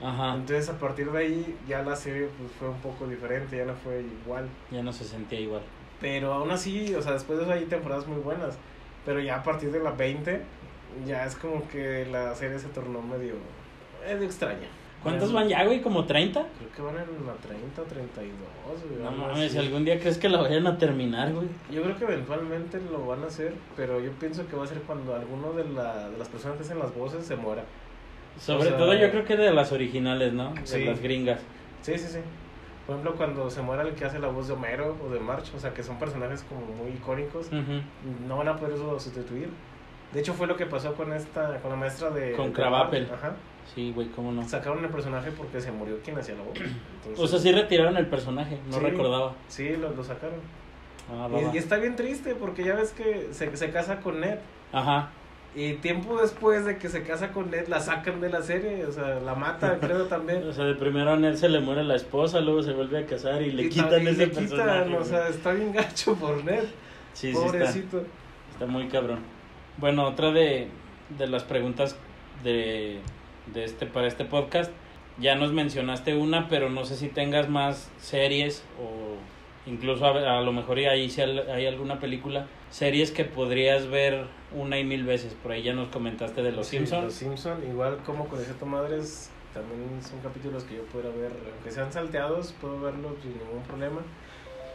Ajá, 0.00 0.34
Entonces 0.34 0.68
a 0.68 0.78
partir 0.78 1.10
de 1.10 1.18
ahí 1.18 1.56
ya 1.66 1.82
la 1.82 1.96
serie 1.96 2.28
pues, 2.38 2.52
fue 2.58 2.68
un 2.68 2.78
poco 2.80 3.06
diferente, 3.06 3.56
ya 3.56 3.64
no 3.64 3.74
fue 3.74 4.04
igual. 4.24 4.46
ya 4.70 4.82
no 4.82 4.92
se 4.92 5.04
sentía 5.04 5.40
igual. 5.40 5.62
Pero 6.00 6.32
aún 6.32 6.50
así, 6.52 6.94
o 6.94 7.02
sea, 7.02 7.12
después 7.12 7.38
de 7.38 7.44
eso 7.44 7.52
hay 7.52 7.64
temporadas 7.64 8.06
muy 8.06 8.20
buenas. 8.20 8.56
Pero 9.04 9.20
ya 9.20 9.36
a 9.36 9.42
partir 9.42 9.72
de 9.72 9.80
la 9.80 9.90
20, 9.92 10.40
ya 11.06 11.24
es 11.24 11.34
como 11.34 11.66
que 11.68 12.06
la 12.06 12.34
serie 12.34 12.58
se 12.58 12.68
tornó 12.68 13.00
medio, 13.02 13.34
medio 14.06 14.24
extraña. 14.24 14.68
¿Cuántos 15.02 15.28
Es- 15.28 15.34
van 15.34 15.48
ya, 15.48 15.64
güey? 15.64 15.80
¿Como 15.80 16.04
30? 16.06 16.44
Creo 16.58 16.72
que 16.74 16.82
van 16.82 16.94
en 16.96 17.26
la 17.26 17.32
30 17.34 17.82
o 17.82 17.84
32. 17.84 18.38
güey, 18.88 19.02
No 19.02 19.10
mames, 19.12 19.52
si 19.52 19.58
algún 19.58 19.84
día 19.84 19.98
crees 19.98 20.18
que 20.18 20.28
la 20.28 20.40
vayan 20.42 20.66
a 20.66 20.76
terminar, 20.76 21.32
güey. 21.32 21.46
Yo 21.70 21.82
creo 21.82 21.96
que 21.96 22.04
eventualmente 22.04 22.80
lo 22.90 23.06
van 23.06 23.22
a 23.22 23.26
hacer, 23.28 23.54
pero 23.76 24.00
yo 24.00 24.10
pienso 24.12 24.46
que 24.48 24.56
va 24.56 24.64
a 24.64 24.66
ser 24.66 24.78
cuando 24.82 25.14
alguno 25.14 25.52
de, 25.52 25.64
la, 25.68 26.08
de 26.10 26.18
las 26.18 26.28
personas 26.28 26.56
que 26.58 26.64
hacen 26.64 26.78
las 26.80 26.94
voces 26.94 27.24
se 27.26 27.36
muera. 27.36 27.64
Sobre 28.38 28.60
O 28.60 28.68
sea, 28.70 28.76
todo 28.78 28.94
yo 28.94 29.10
creo 29.10 29.24
que 29.24 29.36
de 29.36 29.52
las 29.52 29.72
originales, 29.72 30.32
¿no? 30.32 30.54
De 30.54 30.66
Sí. 30.66 30.84
las 30.84 31.00
gringas. 31.00 31.40
Sí, 31.82 31.98
sí, 31.98 32.06
sí. 32.08 32.18
Por 32.86 32.94
ejemplo, 32.96 33.16
cuando 33.16 33.50
se 33.50 33.60
muera 33.60 33.82
el 33.82 33.94
que 33.94 34.04
hace 34.06 34.18
la 34.18 34.28
voz 34.28 34.48
de 34.48 34.54
Homero 34.54 34.96
o 35.04 35.12
de 35.12 35.20
March, 35.20 35.52
o 35.54 35.58
sea, 35.58 35.74
que 35.74 35.82
son 35.82 35.98
personajes 35.98 36.42
como 36.48 36.60
muy 36.64 36.92
icónicos, 36.92 37.50
no 38.26 38.36
van 38.38 38.48
a 38.48 38.56
poder 38.56 38.76
sustituir. 38.78 39.50
De 40.12 40.20
hecho, 40.20 40.32
fue 40.32 40.46
lo 40.46 40.56
que 40.56 40.64
pasó 40.64 40.94
con 40.94 41.12
esta, 41.12 41.60
con 41.60 41.70
la 41.70 41.76
maestra 41.76 42.08
de... 42.10 42.32
Con. 42.32 42.50
March. 42.70 43.10
Ajá. 43.12 43.34
Sí, 43.74 43.92
güey, 43.94 44.08
cómo 44.08 44.32
no. 44.32 44.48
Sacaron 44.48 44.82
el 44.82 44.90
personaje 44.90 45.30
porque 45.32 45.60
se 45.60 45.70
murió 45.70 45.98
quien 46.02 46.16
hacía 46.16 46.34
la 46.34 46.44
voz. 46.44 46.54
Entonces, 46.58 47.18
O 47.22 47.26
sea, 47.26 47.38
sí 47.38 47.52
retiraron 47.52 47.94
el 47.98 48.06
personaje, 48.06 48.58
no 48.70 48.78
Sí. 48.78 48.80
recordaba. 48.80 49.34
Sí, 49.48 49.76
lo, 49.76 49.90
lo 49.90 50.02
sacaron. 50.02 50.40
Ah. 51.12 51.28
Y, 51.52 51.56
y 51.56 51.58
está 51.58 51.76
bien 51.76 51.94
triste 51.94 52.34
porque 52.34 52.64
ya 52.64 52.74
ves 52.74 52.92
que 52.92 53.28
se, 53.32 53.54
se 53.54 53.70
casa 53.70 54.00
con 54.00 54.20
Ned. 54.20 54.38
Ajá. 54.72 55.10
Y 55.60 55.72
tiempo 55.74 56.20
después 56.20 56.64
de 56.64 56.78
que 56.78 56.88
se 56.88 57.02
casa 57.02 57.32
con 57.32 57.50
Ned, 57.50 57.66
la 57.66 57.80
sacan 57.80 58.20
de 58.20 58.30
la 58.30 58.42
serie, 58.42 58.84
o 58.86 58.92
sea, 58.92 59.18
la 59.20 59.34
matan, 59.34 59.78
creo 59.80 60.04
también. 60.04 60.46
O 60.46 60.52
sea, 60.52 60.64
de 60.64 60.74
primero 60.74 61.10
a 61.12 61.16
Ned 61.16 61.34
se 61.34 61.48
le 61.48 61.58
muere 61.60 61.82
la 61.82 61.96
esposa, 61.96 62.40
luego 62.40 62.62
se 62.62 62.72
vuelve 62.72 62.98
a 62.98 63.06
casar 63.06 63.42
y 63.42 63.50
le 63.50 63.64
Y 63.64 63.68
quitan 63.68 63.90
ta- 63.90 63.98
y 63.98 64.06
ese 64.06 64.26
le 64.26 64.26
personaje. 64.28 64.84
quitan, 64.84 64.94
o 64.94 65.04
sea, 65.04 65.28
está 65.28 65.52
bien 65.52 65.72
gacho 65.72 66.14
por 66.14 66.44
Ned, 66.44 66.62
sí, 67.12 67.32
sí 67.32 67.38
está, 67.38 67.42
pobrecito. 67.42 68.04
está 68.52 68.66
muy 68.66 68.86
cabrón. 68.88 69.18
Bueno, 69.78 70.06
otra 70.06 70.30
de, 70.30 70.68
de 71.18 71.26
las 71.26 71.42
preguntas 71.44 71.96
de, 72.44 73.00
de 73.52 73.64
este 73.64 73.86
para 73.86 74.06
este 74.06 74.24
podcast, 74.24 74.70
ya 75.18 75.34
nos 75.34 75.52
mencionaste 75.52 76.14
una, 76.16 76.48
pero 76.48 76.70
no 76.70 76.84
sé 76.84 76.94
si 76.94 77.08
tengas 77.08 77.48
más 77.48 77.90
series 77.98 78.62
o 78.80 79.16
incluso 79.66 80.04
a, 80.06 80.38
a 80.38 80.40
lo 80.42 80.52
mejor 80.52 80.78
ahí 80.78 81.08
si 81.10 81.20
hay 81.20 81.66
alguna 81.66 81.98
película, 82.00 82.46
series 82.70 83.10
que 83.10 83.24
podrías 83.24 83.88
ver 83.88 84.26
una 84.54 84.78
y 84.78 84.84
mil 84.84 85.04
veces. 85.04 85.34
Por 85.34 85.52
ahí 85.52 85.62
ya 85.62 85.72
nos 85.72 85.88
comentaste 85.88 86.42
de 86.42 86.52
Los 86.52 86.66
Sí, 86.66 86.78
Simpsons. 86.78 87.04
Los 87.04 87.14
Simpson, 87.14 87.66
igual 87.68 87.98
como 88.04 88.26
conocí 88.28 88.50
a 88.50 88.58
tu 88.58 88.66
madres, 88.66 89.30
también 89.52 90.02
son 90.02 90.20
capítulos 90.20 90.64
que 90.64 90.76
yo 90.76 90.82
pudiera 90.84 91.10
ver, 91.10 91.32
aunque 91.54 91.70
sean 91.70 91.92
salteados, 91.92 92.54
puedo 92.60 92.80
verlos 92.80 93.12
sin 93.22 93.32
ningún 93.38 93.62
problema. 93.62 94.00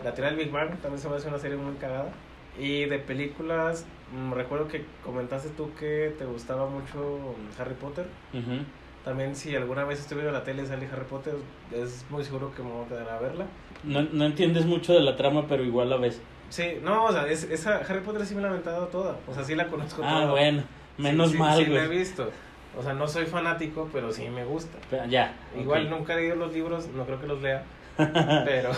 La 0.04 0.14
teoría 0.14 0.32
del 0.36 0.46
Big 0.46 0.52
Bang 0.52 0.70
también 0.82 1.00
se 1.00 1.10
me 1.10 1.16
hace 1.16 1.28
una 1.28 1.40
serie 1.40 1.58
muy 1.58 1.76
cagada. 1.76 2.12
Y 2.60 2.86
de 2.86 3.00
películas, 3.00 3.86
mm, 4.16 4.34
recuerdo 4.34 4.68
que 4.68 4.86
comentaste 5.04 5.50
tú 5.50 5.72
que 5.80 6.14
te 6.18 6.26
gustaba 6.26 6.68
mucho 6.68 7.36
Harry 7.58 7.74
Potter. 7.74 8.06
Ujú. 8.34 8.64
También 9.04 9.36
si 9.36 9.56
alguna 9.56 9.84
vez 9.84 10.00
estoy 10.00 10.18
viendo 10.18 10.32
la 10.32 10.44
tele 10.44 10.64
y 10.64 10.66
sale 10.66 10.88
Harry 10.92 11.06
Potter, 11.10 11.36
es 11.74 12.06
muy 12.10 12.24
seguro 12.24 12.54
que 12.56 12.64
me 12.64 12.72
voy 12.72 12.86
a 12.86 12.88
quedar 12.88 13.10
a 13.10 13.20
verla. 13.20 13.46
No, 13.84 14.02
no 14.02 14.26
entiendes 14.26 14.66
mucho 14.66 14.94
de 14.94 15.02
la 15.02 15.18
trama, 15.18 15.46
pero 15.48 15.64
igual 15.64 15.90
la 15.90 15.98
ves. 15.98 16.22
Sí, 16.50 16.78
no, 16.82 17.06
o 17.06 17.12
sea, 17.12 17.28
es- 17.28 17.44
esa 17.44 17.78
Harry 17.80 18.00
Potter 18.00 18.26
sí 18.26 18.34
me 18.36 18.42
la 18.42 18.48
he 18.48 18.52
aventado 18.52 18.88
toda. 18.88 19.18
O 19.28 19.34
sea, 19.34 19.44
sí 19.44 19.56
la 19.56 19.68
conozco 19.68 20.02
Ah, 20.06 20.22
toda. 20.22 20.32
bueno, 20.32 20.62
Sí, 20.96 21.02
menos 21.02 21.32
sí, 21.32 21.38
mal, 21.38 21.58
Sí, 21.58 21.66
la 21.66 21.84
he 21.84 21.88
visto. 21.88 22.30
O 22.78 22.82
sea, 22.82 22.94
no 22.94 23.08
soy 23.08 23.26
fanático, 23.26 23.90
pero 23.92 24.12
sí 24.14 24.30
me 24.30 24.46
gusta. 24.46 24.78
Pero 24.90 25.06
Ya. 25.06 25.34
Igual 25.60 25.86
ok. 25.86 25.90
nunca 25.92 26.14
he 26.14 26.18
leído 26.18 26.36
los 26.38 26.54
libros, 26.54 26.88
no 26.88 27.06
creo 27.06 27.20
que 27.20 27.28
los 27.28 27.42
lea. 27.42 27.64
pero, 28.46 28.72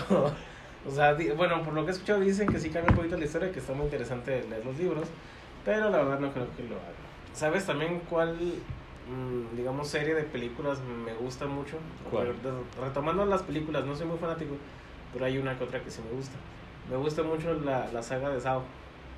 o 0.86 0.90
sea, 0.90 1.14
di- 1.14 1.30
bueno, 1.30 1.62
por 1.62 1.72
lo 1.72 1.84
que 1.84 1.90
he 1.90 1.94
escuchado 1.94 2.20
dicen 2.20 2.48
que 2.48 2.58
sí 2.58 2.70
cambia 2.70 2.90
un 2.90 2.96
poquito 2.96 3.16
la 3.16 3.24
historia, 3.24 3.52
que 3.52 3.60
está 3.60 3.72
muy 3.74 3.84
interesante 3.84 4.44
leer 4.50 4.64
los 4.66 4.76
libros. 4.76 5.06
Pero 5.64 5.88
la 5.90 5.98
verdad 5.98 6.18
no 6.18 6.32
creo 6.32 6.46
que 6.56 6.62
lo 6.64 6.74
haga. 6.76 6.92
¿Sabes 7.32 7.64
también 7.66 8.00
cuál, 8.10 8.36
digamos, 9.56 9.88
serie 9.88 10.14
de 10.14 10.22
películas 10.24 10.80
me 11.04 11.14
gusta 11.14 11.46
mucho? 11.46 11.76
¿Cuál? 12.10 12.28
Re- 12.28 12.84
Retomando 12.86 13.24
las 13.24 13.42
películas, 13.42 13.84
no 13.84 13.94
soy 13.94 14.06
muy 14.06 14.18
fanático, 14.18 14.54
pero 15.12 15.24
hay 15.24 15.38
una 15.38 15.56
que 15.56 15.64
otra 15.64 15.80
que 15.82 15.90
sí 15.90 16.00
me 16.08 16.16
gusta. 16.16 16.34
Me 16.90 16.96
gusta 16.96 17.22
mucho 17.22 17.54
la, 17.54 17.88
la 17.92 18.02
saga 18.02 18.30
de 18.30 18.40
Sao. 18.40 18.62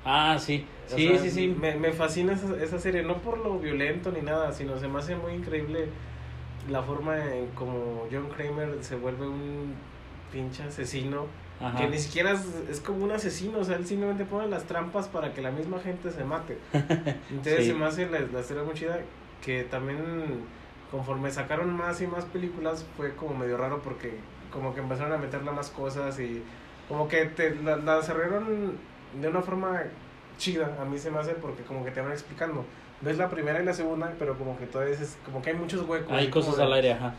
Ah, 0.05 0.37
sí. 0.39 0.65
O 0.87 0.95
Sí, 0.95 1.07
sea, 1.07 1.17
sí, 1.19 1.31
sí. 1.31 1.47
Me, 1.59 1.75
me 1.75 1.91
fascina 1.91 2.33
esa, 2.33 2.55
esa 2.61 2.79
serie, 2.79 3.03
no 3.03 3.17
por 3.17 3.37
lo 3.39 3.59
violento 3.59 4.11
ni 4.11 4.21
nada, 4.21 4.51
sino 4.53 4.77
se 4.79 4.87
me 4.87 4.99
hace 4.99 5.15
muy 5.15 5.33
increíble 5.33 5.87
la 6.69 6.83
forma 6.83 7.17
en 7.35 7.47
como 7.47 8.07
John 8.11 8.29
Kramer 8.29 8.77
se 8.81 8.95
vuelve 8.95 9.27
un 9.27 9.73
pinche 10.31 10.63
asesino, 10.63 11.25
Ajá. 11.59 11.77
que 11.77 11.87
ni 11.87 11.97
siquiera 11.97 12.31
es, 12.33 12.41
es 12.69 12.79
como 12.79 13.03
un 13.05 13.11
asesino, 13.11 13.59
o 13.59 13.63
sea, 13.63 13.75
él 13.77 13.85
simplemente 13.85 14.25
pone 14.25 14.47
las 14.47 14.63
trampas 14.65 15.07
para 15.07 15.33
que 15.33 15.41
la 15.41 15.51
misma 15.51 15.79
gente 15.79 16.11
se 16.11 16.23
mate. 16.23 16.57
Entonces 17.29 17.65
Sí. 17.65 17.71
se 17.71 17.73
me 17.73 17.85
hace 17.85 18.07
la, 18.09 18.19
la 18.19 18.43
serie 18.43 18.63
muy 18.63 18.73
chida, 18.75 18.99
que 19.43 19.63
también 19.63 20.45
conforme 20.91 21.31
sacaron 21.31 21.73
más 21.75 22.01
y 22.01 22.07
más 22.07 22.25
películas 22.25 22.85
fue 22.97 23.15
como 23.15 23.35
medio 23.35 23.57
raro 23.57 23.81
porque 23.81 24.17
como 24.51 24.73
que 24.73 24.79
empezaron 24.81 25.13
a 25.13 25.17
meterle 25.17 25.51
más 25.51 25.69
cosas 25.69 26.19
y 26.19 26.41
como 26.87 27.07
que 27.07 27.25
te 27.25 27.55
la, 27.55 27.75
la 27.77 27.97
desarrollaron 27.97 28.73
de 29.21 29.27
una 29.27 29.41
forma 29.41 29.83
chida, 30.37 30.75
a 30.81 30.85
mí 30.85 30.97
se 30.97 31.11
me 31.11 31.19
hace 31.19 31.33
porque 31.33 31.63
como 31.63 31.83
que 31.85 31.91
te 31.91 32.01
van 32.01 32.11
explicando. 32.11 32.65
Ves 33.01 33.17
la 33.17 33.29
primera 33.29 33.61
y 33.61 33.65
la 33.65 33.73
segunda, 33.73 34.13
pero 34.19 34.37
como 34.37 34.57
que 34.57 34.65
todavía 34.65 34.93
es 34.95 35.17
como 35.25 35.41
que 35.41 35.51
hay 35.51 35.55
muchos 35.55 35.87
huecos. 35.87 36.11
Hay 36.11 36.29
cosas 36.29 36.57
de- 36.57 36.63
al 36.63 36.73
aire, 36.73 36.93
ajá. 36.93 37.13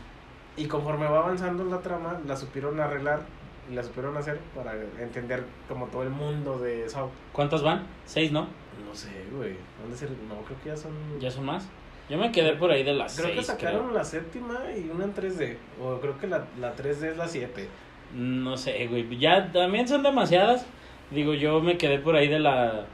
Y 0.57 0.65
conforme 0.67 1.05
va 1.07 1.19
avanzando 1.19 1.63
la 1.63 1.79
trama, 1.79 2.19
la 2.27 2.35
supieron 2.35 2.79
arreglar 2.79 3.21
y 3.69 3.73
la 3.75 3.83
supieron 3.83 4.15
hacer 4.17 4.37
para 4.53 4.73
entender 4.99 5.43
como 5.69 5.87
todo 5.87 6.03
el 6.03 6.09
mundo 6.09 6.59
de 6.59 6.87
Saw. 6.89 7.09
¿Cuántas 7.31 7.63
van? 7.63 7.87
Seis, 8.05 8.31
¿no? 8.31 8.41
No 8.85 8.93
sé, 8.93 9.09
güey. 9.31 9.55
¿Dónde 9.81 9.95
se- 9.97 10.05
No, 10.27 10.41
creo 10.45 10.57
que 10.61 10.69
ya 10.69 10.75
son... 10.77 10.91
¿Ya 11.19 11.31
son 11.31 11.45
más? 11.45 11.67
Yo 12.11 12.17
me 12.17 12.31
quedé 12.31 12.53
por 12.53 12.69
ahí 12.71 12.83
de 12.83 12.93
las 12.93 13.17
Creo 13.19 13.33
que 13.33 13.41
sacaron 13.41 13.83
creo. 13.83 13.93
la 13.93 14.03
séptima 14.03 14.59
y 14.75 14.89
una 14.89 15.05
en 15.05 15.15
3D. 15.15 15.55
O 15.81 15.97
creo 15.99 16.17
que 16.19 16.27
la, 16.27 16.45
la 16.59 16.75
3D 16.75 17.11
es 17.11 17.17
la 17.17 17.25
7. 17.27 17.67
No 18.13 18.57
sé, 18.57 18.85
güey. 18.87 19.17
Ya 19.17 19.49
también 19.53 19.87
son 19.87 20.03
demasiadas. 20.03 20.65
Digo, 21.09 21.33
yo 21.33 21.61
me 21.61 21.77
quedé 21.77 21.99
por 21.99 22.15
ahí 22.17 22.27
de 22.27 22.39
la... 22.39 22.85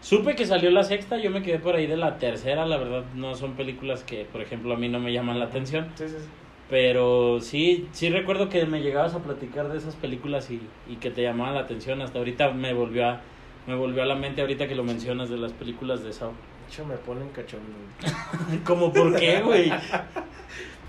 Supe 0.00 0.34
que 0.36 0.46
salió 0.46 0.70
la 0.70 0.84
sexta, 0.84 1.18
yo 1.18 1.30
me 1.30 1.42
quedé 1.42 1.58
por 1.58 1.74
ahí 1.74 1.86
de 1.88 1.96
la 1.96 2.18
tercera. 2.18 2.64
La 2.64 2.76
verdad, 2.78 3.04
no 3.16 3.34
son 3.34 3.54
películas 3.54 4.04
que, 4.04 4.24
por 4.24 4.40
ejemplo, 4.40 4.72
a 4.72 4.76
mí 4.76 4.88
no 4.88 5.00
me 5.00 5.12
llaman 5.12 5.40
la 5.40 5.46
atención. 5.46 5.88
Sí, 5.96 6.08
sí, 6.08 6.14
sí. 6.20 6.28
Pero 6.70 7.40
sí, 7.40 7.88
sí 7.90 8.08
recuerdo 8.08 8.48
que 8.48 8.64
me 8.66 8.80
llegabas 8.80 9.14
a 9.16 9.18
platicar 9.22 9.68
de 9.68 9.78
esas 9.78 9.96
películas 9.96 10.48
y, 10.52 10.60
y 10.88 10.96
que 10.96 11.10
te 11.10 11.22
llamaban 11.22 11.54
la 11.56 11.62
atención. 11.62 12.00
Hasta 12.00 12.18
ahorita 12.18 12.52
me 12.52 12.72
volvió 12.72 13.08
a, 13.08 13.20
me 13.66 13.74
volvió 13.74 14.04
a 14.04 14.06
la 14.06 14.14
mente 14.14 14.40
ahorita 14.40 14.68
que 14.68 14.76
lo 14.76 14.84
mencionas 14.84 15.28
de 15.28 15.36
las 15.38 15.52
películas 15.52 16.04
de 16.04 16.12
Saw. 16.12 16.30
De 16.70 16.74
hecho, 16.76 16.84
me 16.86 16.94
ponen 16.98 17.28
cachondo. 17.30 17.66
¿Cómo 18.64 18.92
por 18.92 19.18
qué, 19.18 19.40
güey? 19.42 19.70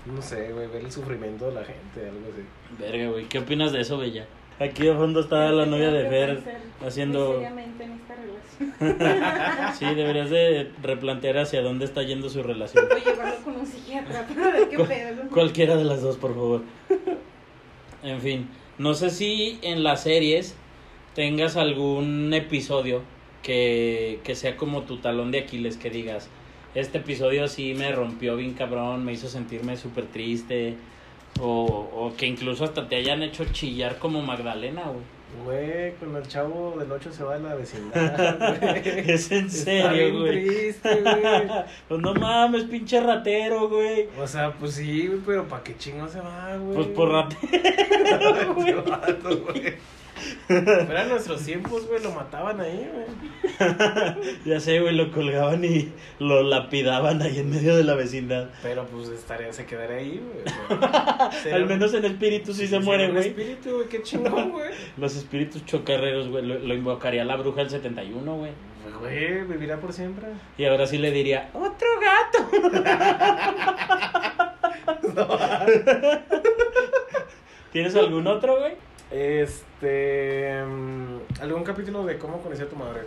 No 0.06 0.22
sé, 0.22 0.52
güey, 0.52 0.68
ver 0.68 0.84
el 0.84 0.92
sufrimiento 0.92 1.48
de 1.48 1.54
la 1.54 1.64
gente, 1.64 2.08
algo 2.08 2.20
así. 2.32 2.44
Verga, 2.78 3.10
güey. 3.10 3.24
¿Qué 3.24 3.38
opinas 3.40 3.72
de 3.72 3.80
eso, 3.80 3.98
Bella? 3.98 4.24
Aquí 4.60 4.84
de 4.84 4.94
fondo 4.94 5.18
está 5.18 5.50
la 5.50 5.66
novia 5.66 5.90
de 5.90 6.08
Fer 6.08 6.40
haciendo... 6.86 7.34
seriamente 7.34 7.82
en 7.82 7.92
esta 7.94 8.14
relación. 8.14 9.72
Sí, 9.76 9.92
deberías 9.96 10.30
de 10.30 10.70
replantear 10.84 11.38
hacia 11.38 11.62
dónde 11.62 11.84
está 11.86 12.04
yendo 12.04 12.28
su 12.28 12.44
relación. 12.44 12.84
O 12.88 12.96
llevarlo 13.04 13.42
con 13.42 13.56
un 13.56 13.66
psiquiatra 13.66 14.24
para 14.28 14.52
ver 14.52 14.68
qué 14.68 14.76
Cu- 14.76 14.86
pedo. 14.86 15.22
Cualquiera 15.32 15.74
de 15.74 15.82
las 15.82 16.00
dos, 16.00 16.16
por 16.16 16.32
favor. 16.32 16.62
En 18.04 18.20
fin, 18.20 18.48
no 18.78 18.94
sé 18.94 19.10
si 19.10 19.58
en 19.62 19.82
las 19.82 20.04
series 20.04 20.54
tengas 21.16 21.56
algún 21.56 22.32
episodio 22.34 23.02
que, 23.42 24.20
que 24.24 24.34
sea 24.34 24.56
como 24.56 24.82
tu 24.82 24.98
talón 24.98 25.30
de 25.30 25.40
Aquiles, 25.40 25.76
que 25.76 25.90
digas, 25.90 26.28
este 26.74 26.98
episodio 26.98 27.48
sí 27.48 27.74
me 27.74 27.92
rompió 27.92 28.36
bien 28.36 28.54
cabrón, 28.54 29.04
me 29.04 29.12
hizo 29.12 29.28
sentirme 29.28 29.76
súper 29.76 30.06
triste. 30.06 30.76
O, 31.40 31.88
o 31.94 32.14
que 32.16 32.26
incluso 32.26 32.64
hasta 32.64 32.88
te 32.88 32.96
hayan 32.96 33.22
hecho 33.22 33.44
chillar 33.46 33.98
como 33.98 34.20
Magdalena, 34.20 34.82
güey. 34.82 35.02
Güey, 35.44 35.92
cuando 35.94 36.18
el 36.18 36.28
chavo 36.28 36.76
del 36.78 36.92
8 36.92 37.10
se 37.10 37.24
va 37.24 37.38
de 37.38 37.42
la 37.48 37.54
vecindad, 37.54 38.58
güey. 38.60 39.10
Es 39.10 39.32
en 39.32 39.50
serio, 39.50 40.20
güey. 40.20 40.46
triste, 40.46 41.00
güey. 41.00 41.22
Pues 41.88 42.00
no 42.00 42.14
mames, 42.14 42.64
pinche 42.64 43.00
ratero, 43.00 43.68
güey. 43.70 44.08
O 44.20 44.26
sea, 44.26 44.52
pues 44.52 44.74
sí, 44.74 45.06
güey, 45.06 45.20
pero 45.24 45.48
¿para 45.48 45.62
qué 45.62 45.74
chingo 45.78 46.06
se 46.06 46.20
va, 46.20 46.54
güey? 46.58 46.74
Pues 46.76 46.86
por 46.88 47.08
ratero. 47.10 47.50
Güey. 49.22 49.74
Eran 50.48 51.08
nuestros 51.08 51.44
tiempos, 51.44 51.86
güey, 51.86 52.02
lo 52.02 52.12
mataban 52.12 52.60
ahí, 52.60 52.88
güey. 52.92 53.06
Ya 54.44 54.60
sé, 54.60 54.80
güey, 54.80 54.94
lo 54.94 55.10
colgaban 55.12 55.64
y 55.64 55.92
lo 56.18 56.42
lapidaban 56.42 57.22
ahí 57.22 57.38
en 57.38 57.50
medio 57.50 57.76
de 57.76 57.84
la 57.84 57.94
vecindad. 57.94 58.50
Pero 58.62 58.86
pues 58.86 59.08
estaría, 59.08 59.52
se 59.52 59.66
quedaría 59.66 59.96
ahí, 59.98 60.20
güey. 60.22 61.52
Al 61.54 61.66
menos 61.66 61.94
en 61.94 62.04
espíritu 62.04 62.52
sí 62.54 62.66
se 62.66 62.80
muere, 62.80 63.10
güey. 63.10 63.28
espíritu, 63.28 63.74
güey, 63.76 63.88
qué 63.88 64.02
chingón, 64.02 64.50
güey. 64.50 64.70
Los 64.96 65.16
espíritus 65.16 65.64
chocarreros, 65.64 66.28
güey, 66.28 66.44
lo, 66.44 66.58
lo 66.58 66.74
invocaría 66.74 67.24
la 67.24 67.36
bruja 67.36 67.60
del 67.60 67.70
71, 67.70 68.36
güey. 68.36 68.52
Pues, 68.82 68.94
Güey, 68.98 69.44
vivirá 69.44 69.78
por 69.80 69.92
siempre. 69.92 70.26
Y 70.58 70.64
ahora 70.64 70.86
sí 70.86 70.98
le 70.98 71.10
diría, 71.12 71.50
otro 71.54 71.88
gato. 72.00 72.38
¿Tienes 77.72 77.94
algún 77.96 78.26
otro, 78.26 78.58
güey? 78.58 78.72
Este. 79.12 80.62
mm, 80.64 81.42
¿Algún 81.42 81.64
capítulo 81.64 82.04
de 82.04 82.18
cómo 82.18 82.40
conocí 82.42 82.62
a 82.62 82.68
tu 82.68 82.76
madre? 82.76 83.02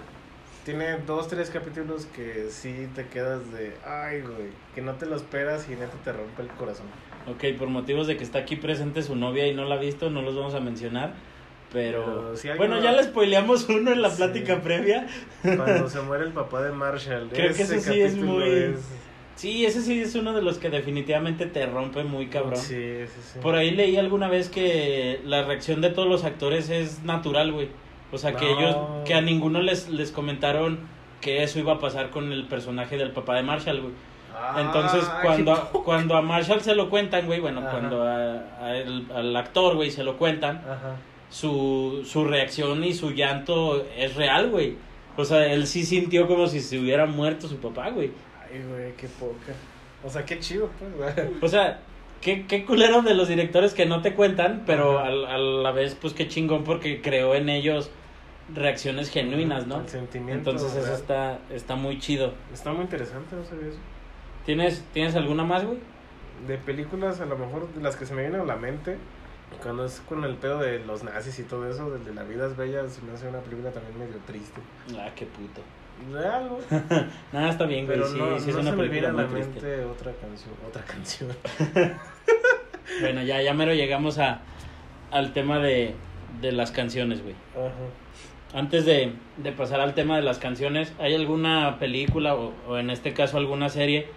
Tiene 0.63 0.97
dos, 1.05 1.27
tres 1.27 1.50
capítulos 1.50 2.05
que 2.15 2.47
sí 2.50 2.88
te 2.95 3.07
quedas 3.07 3.51
de. 3.51 3.74
Ay, 3.85 4.21
güey. 4.21 4.50
Que 4.74 4.81
no 4.81 4.93
te 4.93 5.05
lo 5.05 5.15
esperas 5.15 5.67
y 5.69 5.71
neta 5.71 5.93
te 6.03 6.12
rompe 6.12 6.41
el 6.41 6.47
corazón. 6.50 6.85
Ok, 7.27 7.57
por 7.57 7.67
motivos 7.69 8.07
de 8.07 8.17
que 8.17 8.24
está 8.24 8.39
aquí 8.39 8.55
presente 8.55 9.01
su 9.01 9.15
novia 9.15 9.47
y 9.47 9.53
no 9.53 9.65
la 9.65 9.75
ha 9.75 9.79
visto, 9.79 10.09
no 10.09 10.21
los 10.21 10.35
vamos 10.35 10.53
a 10.55 10.59
mencionar. 10.59 11.13
Pero, 11.74 12.05
Pero 12.05 12.38
si 12.38 12.47
alguien 12.50 12.69
bueno, 12.69 12.75
no- 12.77 12.83
ya 12.83 12.91
le 12.95 13.03
spoileamos 13.03 13.67
uno 13.69 13.91
en 13.91 14.01
la 14.01 14.09
Sí. 14.12 14.17
plática 14.17 14.62
previa. 14.62 15.07
Cuando 15.41 15.89
se 15.89 16.01
muere 16.01 16.24
el 16.24 16.31
papá 16.31 16.62
de 16.62 16.71
Marshall. 16.71 17.29
Creo 17.33 17.53
que 17.53 17.63
ese 17.63 17.77
eso 17.77 17.91
sí 17.91 18.01
es 18.01 18.12
capítulo 18.13 18.33
muy- 18.39 18.50
es- 18.50 18.79
Sí, 19.36 19.65
ese 19.65 19.82
sí 19.82 20.00
es 20.01 20.15
uno 20.15 20.34
de 20.34 20.42
los 20.42 20.58
que 20.60 20.70
definitivamente 20.70 21.46
te 21.46 21.65
rompe 21.65 22.04
muy 22.04 22.27
cabrón. 22.27 22.56
Sí, 22.56 22.75
sí, 23.06 23.22
sí. 23.34 23.39
Por 23.42 23.56
ahí 23.56 23.72
leí 23.72 23.98
alguna 23.98 24.27
vez 24.30 24.50
que 24.50 25.20
la 25.25 25.44
reacción 25.44 25.82
de 25.82 25.89
todos 25.89 26.08
los 26.08 26.24
actores 26.24 26.70
es 26.70 27.04
natural, 27.04 27.51
güey. 27.51 27.68
O 28.12 28.18
sea, 28.18 28.34
que 28.34 28.50
ellos, 28.50 28.77
que 29.06 29.13
a 29.13 29.22
ninguno 29.22 29.62
les, 29.62 29.89
les 29.89 30.12
comentaron 30.12 30.80
que 31.20 31.44
eso 31.44 31.60
iba 31.60 31.74
a 31.74 31.80
pasar 31.80 32.12
con 32.12 32.32
el 32.32 32.46
personaje 32.46 32.98
del 32.98 33.12
papá 33.12 33.36
de 33.36 33.44
Marshall, 33.44 33.82
güey. 33.82 33.94
Entonces, 34.58 35.04
Ay, 35.12 35.20
cuando, 35.24 35.56
cuando 35.86 36.15
a 36.15 36.22
Marshall 36.22 36.62
se 36.62 36.75
lo 36.75 36.89
cuentan, 36.89 37.25
güey, 37.25 37.39
bueno, 37.39 37.60
Ajá. 37.62 37.72
cuando 37.72 38.04
a- 38.04 38.42
a 38.62 38.77
el- 38.77 39.06
al 39.13 39.36
actor, 39.36 39.75
güey, 39.75 39.92
se 39.92 40.04
lo 40.04 40.18
cuentan, 40.18 40.58
Ajá. 40.58 40.96
su, 41.30 42.04
su 42.06 42.25
reacción 42.25 42.84
y 42.84 42.94
su 42.94 43.12
llanto 43.12 43.86
es 43.98 44.15
real, 44.15 44.50
güey. 44.50 44.75
O 45.18 45.24
sea, 45.25 45.46
él 45.51 45.65
sí 45.68 45.84
sintió 45.86 46.27
como 46.27 46.48
si 46.48 46.60
se 46.60 46.77
hubiera 46.80 47.06
muerto 47.06 47.48
su 47.48 47.58
papá, 47.58 47.89
güey. 47.89 48.12
Ay, 48.51 48.63
güey, 48.69 48.93
qué 48.95 49.07
poca. 49.07 49.53
O 50.03 50.09
sea, 50.09 50.25
qué 50.25 50.39
chido, 50.39 50.69
pues, 50.79 50.95
güey. 50.95 51.29
O 51.41 51.47
sea, 51.47 51.79
qué, 52.21 52.45
qué 52.47 52.65
culero 52.65 53.01
de 53.01 53.13
los 53.13 53.27
directores 53.27 53.73
que 53.73 53.85
no 53.85 54.01
te 54.01 54.13
cuentan, 54.13 54.63
pero 54.65 54.99
al- 54.99 55.25
a, 55.25 55.37
la 55.37 55.71
vez, 55.71 55.95
pues 55.99 56.13
qué 56.13 56.27
chingón 56.27 56.63
porque 56.63 57.01
creó 57.01 57.35
en 57.35 57.49
ellos 57.49 57.89
reacciones 58.53 59.09
genuinas, 59.09 59.65
¿no? 59.67 59.81
El 59.81 59.89
sentimiento. 59.89 60.51
Entonces 60.51 60.77
eso 60.83 60.93
está, 60.93 61.39
está 61.51 61.75
muy 61.75 61.99
chido. 61.99 62.33
Está 62.53 62.71
muy 62.71 62.81
interesante, 62.83 63.35
no 63.35 63.43
sabía 63.43 63.67
eso. 63.69 63.79
¿Tienes, 64.45 64.83
¿Tienes 64.93 65.15
alguna 65.15 65.43
más, 65.43 65.65
güey? 65.65 65.79
De 66.47 66.57
películas, 66.57 67.21
a 67.21 67.25
lo 67.25 67.37
mejor 67.37 67.67
de 67.73 67.81
las 67.81 67.95
que 67.95 68.05
se 68.05 68.13
me 68.13 68.21
vienen 68.21 68.41
a 68.41 68.45
la 68.45 68.55
mente, 68.57 68.97
cuando 69.63 69.85
es 69.85 69.99
con 70.07 70.23
el 70.23 70.35
pedo 70.35 70.59
de 70.59 70.79
los 70.85 71.03
nazis 71.03 71.39
y 71.39 71.43
todo 71.43 71.67
eso, 71.67 71.89
del 71.89 72.05
de 72.05 72.13
La 72.13 72.23
vida 72.23 72.45
es 72.45 72.55
bella, 72.55 72.87
se 72.89 73.01
me 73.01 73.13
hace 73.13 73.27
una 73.27 73.39
película 73.39 73.71
también 73.71 73.97
medio 73.97 74.17
triste. 74.27 74.61
Ah, 74.99 75.09
qué 75.15 75.25
puto. 75.25 75.61
Real, 76.11 76.49
güey. 76.49 76.63
Nada, 77.33 77.49
está 77.49 77.65
bien, 77.65 77.85
güey. 77.85 77.97
Pero 77.97 78.09
Sí, 78.11 78.17
no, 78.17 78.39
sí 78.39 78.49
es 78.49 78.55
no 78.55 78.61
una 78.61 78.71
se 78.71 78.77
me 78.77 78.87
viene 78.87 79.07
película 79.07 79.23
a 79.23 79.25
la 79.25 79.31
triste. 79.31 79.62
mente 79.62 79.86
otra 79.86 80.12
canción. 80.13 80.53
Otra 80.67 80.84
canción. 80.84 81.29
Bueno, 83.01 83.23
ya, 83.23 83.41
ya 83.41 83.53
mero 83.53 83.73
llegamos 83.73 84.19
a, 84.19 84.41
al 85.12 85.34
tema 85.34 85.60
de, 85.60 85.95
de 86.41 86.51
las 86.51 86.71
canciones, 86.71 87.23
güey. 87.23 87.34
Ajá. 87.55 87.73
Antes 88.58 88.86
de, 88.86 89.13
de 89.38 89.51
pasar 89.51 89.81
al 89.81 89.95
tema 89.95 90.15
de 90.15 90.21
las 90.21 90.38
canciones, 90.38 90.93
¿hay 90.99 91.15
alguna 91.15 91.77
película 91.79 92.36
o, 92.36 92.53
o 92.67 92.77
en 92.77 92.89
este 92.91 93.13
caso 93.13 93.38
alguna 93.38 93.69
serie 93.69 94.08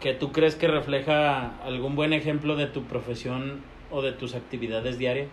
que 0.00 0.14
tú 0.14 0.32
crees 0.32 0.56
que 0.56 0.66
refleja 0.66 1.52
algún 1.62 1.94
buen 1.94 2.12
ejemplo 2.14 2.56
de 2.56 2.66
tu 2.66 2.84
profesión 2.84 3.60
o 3.90 4.00
de 4.02 4.12
tus 4.12 4.34
actividades 4.34 4.98
diarias? 4.98 5.28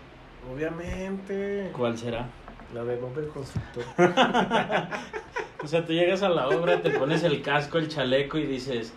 Obviamente. 0.54 1.70
¿Cuál 1.74 1.98
será? 1.98 2.28
La 2.74 2.84
de 2.84 2.96
Bob 2.98 3.18
el 3.20 3.28
Constructor. 3.28 3.84
O 5.64 5.68
sea, 5.68 5.86
tú 5.86 5.94
llegas 5.94 6.22
a 6.24 6.30
la 6.30 6.50
obra, 6.50 6.82
te 6.82 6.90
pones 6.90 7.24
el 7.24 7.42
casco, 7.42 7.78
el 7.78 7.88
chaleco 7.88 8.38
y 8.38 8.46
dices, 8.46 8.94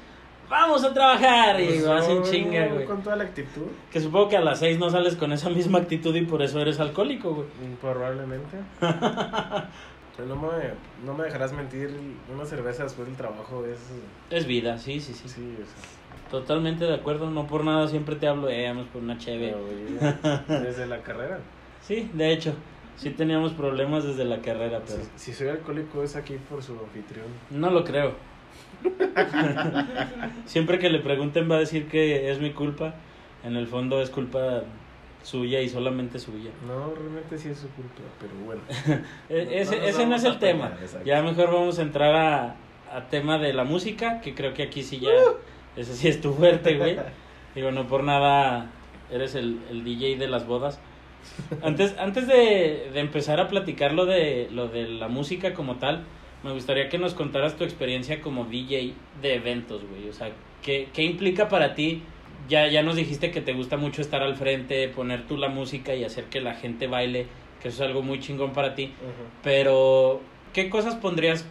vamos 0.50 0.82
a 0.82 0.92
trabajar 0.92 1.60
y 1.60 1.66
Pues, 1.66 1.86
vas 1.86 2.08
en 2.08 2.24
chinga, 2.24 2.66
güey. 2.66 2.84
Con 2.84 3.02
toda 3.04 3.14
la 3.14 3.22
actitud. 3.22 3.66
Que 3.88 4.00
supongo 4.00 4.28
que 4.28 4.36
a 4.36 4.40
las 4.40 4.58
seis 4.58 4.76
no 4.76 4.90
sales 4.90 5.14
con 5.14 5.32
esa 5.32 5.48
misma 5.48 5.78
actitud 5.78 6.12
y 6.16 6.22
por 6.22 6.42
eso 6.42 6.58
eres 6.60 6.80
alcohólico, 6.80 7.34
güey. 7.34 7.46
Mm, 7.46 7.76
Probablemente. 7.80 8.56
Pero 8.80 10.28
no 10.28 10.34
me, 10.34 10.48
no 11.04 11.14
me 11.14 11.24
dejarás 11.24 11.52
mentir, 11.52 11.90
una 12.34 12.44
cerveza 12.44 12.82
después 12.82 13.06
del 13.06 13.16
trabajo 13.16 13.64
es... 13.64 13.78
Es 14.30 14.46
vida, 14.46 14.76
sí, 14.78 14.98
sí, 14.98 15.12
sí. 15.12 15.28
Sí, 15.28 15.54
o 15.54 15.64
sea, 15.64 16.30
Totalmente 16.30 16.84
de 16.84 16.94
acuerdo, 16.94 17.30
no 17.30 17.46
por 17.46 17.62
nada 17.62 17.86
siempre 17.86 18.16
te 18.16 18.26
hablo, 18.26 18.48
eh, 18.48 18.66
vamos 18.66 18.88
por 18.88 19.02
una 19.02 19.14
güey, 19.14 20.62
desde 20.64 20.86
la 20.86 21.00
carrera. 21.02 21.38
Sí, 21.82 22.10
de 22.14 22.32
hecho, 22.32 22.52
sí 22.96 23.10
teníamos 23.10 23.52
problemas 23.52 24.04
desde 24.04 24.24
la 24.24 24.38
carrera, 24.40 24.80
pero 24.86 25.02
Si, 25.16 25.32
si 25.32 25.32
soy 25.32 25.48
alcohólico 25.48 26.02
es 26.02 26.16
aquí 26.16 26.36
por 26.48 26.62
su 26.62 26.72
anfitrión. 26.72 27.26
no 27.50 27.70
lo 27.70 27.84
creo. 27.84 28.14
Siempre 30.46 30.78
que 30.78 30.90
le 30.90 31.00
pregunten 31.00 31.50
va 31.50 31.56
a 31.56 31.60
decir 31.60 31.88
que 31.88 32.30
es 32.30 32.40
mi 32.40 32.52
culpa, 32.52 32.94
en 33.44 33.56
el 33.56 33.66
fondo 33.66 34.00
es 34.00 34.10
culpa 34.10 34.62
suya 35.22 35.60
y 35.60 35.68
solamente 35.68 36.18
suya. 36.18 36.50
No, 36.66 36.94
realmente 36.94 37.36
sí 37.38 37.48
es 37.48 37.58
su 37.58 37.68
culpa, 37.70 38.00
pero 38.20 38.32
bueno. 38.44 38.60
E- 39.28 39.60
Ese, 39.60 39.78
No 39.78 39.84
ese 39.84 40.06
no 40.06 40.16
es 40.16 40.24
el 40.24 40.38
tema. 40.38 40.70
pelear. 40.70 41.04
Ya 41.04 41.22
mejor 41.22 41.52
vamos 41.52 41.78
a 41.78 41.82
entrar 41.82 42.14
a, 42.14 42.56
a 42.92 43.08
tema 43.10 43.38
de 43.38 43.52
la 43.52 43.64
música, 43.64 44.20
que 44.20 44.34
creo 44.34 44.54
que 44.54 44.62
aquí 44.62 44.82
sí 44.82 45.00
ya, 45.00 45.10
ese 45.76 45.94
sí 45.94 46.08
es 46.08 46.20
tu 46.20 46.32
fuerte, 46.32 46.76
güey. 46.76 46.96
Digo, 47.54 47.70
no 47.72 47.86
por 47.88 48.04
nada 48.04 48.70
eres 49.10 49.34
el, 49.34 49.60
el 49.70 49.82
DJ 49.84 50.16
de 50.16 50.28
las 50.28 50.46
bodas. 50.46 50.78
Antes, 51.62 51.96
antes 51.98 52.26
de, 52.26 52.90
de 52.92 53.00
empezar 53.00 53.40
a 53.40 53.48
platicar 53.48 53.92
lo 53.92 54.06
de, 54.06 54.48
lo 54.50 54.68
de 54.68 54.88
la 54.88 55.08
música 55.08 55.54
como 55.54 55.76
tal, 55.76 56.04
me 56.42 56.52
gustaría 56.52 56.88
que 56.88 56.98
nos 56.98 57.14
contaras 57.14 57.56
tu 57.56 57.64
experiencia 57.64 58.20
como 58.20 58.44
DJ 58.44 58.94
de 59.20 59.34
eventos, 59.34 59.82
güey. 59.88 60.08
O 60.08 60.12
sea, 60.12 60.30
¿qué, 60.62 60.88
qué 60.92 61.02
implica 61.02 61.48
para 61.48 61.74
ti? 61.74 62.02
Ya, 62.48 62.68
ya 62.68 62.82
nos 62.82 62.96
dijiste 62.96 63.30
que 63.30 63.40
te 63.40 63.52
gusta 63.52 63.76
mucho 63.76 64.00
estar 64.00 64.22
al 64.22 64.36
frente, 64.36 64.88
poner 64.88 65.26
tú 65.26 65.36
la 65.36 65.48
música 65.48 65.94
y 65.94 66.04
hacer 66.04 66.24
que 66.24 66.40
la 66.40 66.54
gente 66.54 66.86
baile, 66.86 67.26
que 67.60 67.68
eso 67.68 67.82
es 67.82 67.88
algo 67.88 68.02
muy 68.02 68.20
chingón 68.20 68.52
para 68.52 68.74
ti. 68.74 68.92
Pero, 69.42 70.20
¿qué 70.52 70.70
cosas 70.70 70.94
pondrías 70.94 71.44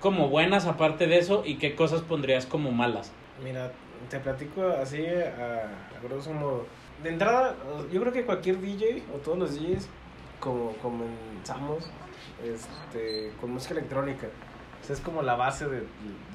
como 0.00 0.28
buenas 0.28 0.66
aparte 0.66 1.06
de 1.06 1.18
eso 1.18 1.42
y 1.44 1.56
qué 1.56 1.74
cosas 1.74 2.00
pondrías 2.00 2.46
como 2.46 2.70
malas? 2.70 3.12
Mira, 3.44 3.70
te 4.08 4.18
platico 4.20 4.66
así 4.68 5.04
a, 5.06 5.64
a 5.64 6.00
grosso 6.02 6.32
modo. 6.32 6.66
De 7.02 7.08
entrada, 7.10 7.56
yo 7.90 8.00
creo 8.00 8.12
que 8.12 8.24
cualquier 8.24 8.60
DJ 8.60 9.02
o 9.14 9.18
todos 9.18 9.38
los 9.38 9.54
DJs, 9.54 9.88
como 10.38 10.72
comenzamos 10.82 11.90
este, 12.44 13.32
con 13.40 13.52
música 13.52 13.74
electrónica. 13.74 14.26
O 14.82 14.84
sea, 14.84 14.94
es 14.94 15.00
como 15.02 15.22
la 15.22 15.34
base 15.34 15.66
de, 15.68 15.80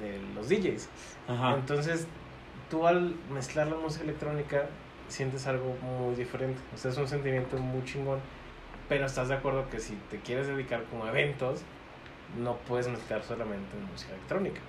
de 0.00 0.20
los 0.34 0.48
DJs. 0.48 0.88
Ajá. 1.28 1.54
Entonces, 1.54 2.06
tú 2.70 2.86
al 2.86 3.14
mezclar 3.32 3.66
la 3.68 3.76
música 3.76 4.04
electrónica 4.04 4.66
sientes 5.08 5.46
algo 5.46 5.76
muy 5.82 6.14
diferente. 6.16 6.60
O 6.74 6.78
sea, 6.78 6.90
es 6.90 6.98
un 6.98 7.08
sentimiento 7.08 7.56
muy 7.58 7.84
chingón. 7.84 8.18
Pero 8.88 9.06
estás 9.06 9.28
de 9.28 9.34
acuerdo 9.34 9.68
que 9.68 9.80
si 9.80 9.94
te 10.10 10.18
quieres 10.20 10.46
dedicar 10.46 10.84
como 10.90 11.04
a 11.04 11.10
eventos, 11.10 11.62
no 12.40 12.54
puedes 12.68 12.86
mezclar 12.88 13.22
solamente 13.24 13.76
música 13.90 14.12
electrónica. 14.14 14.60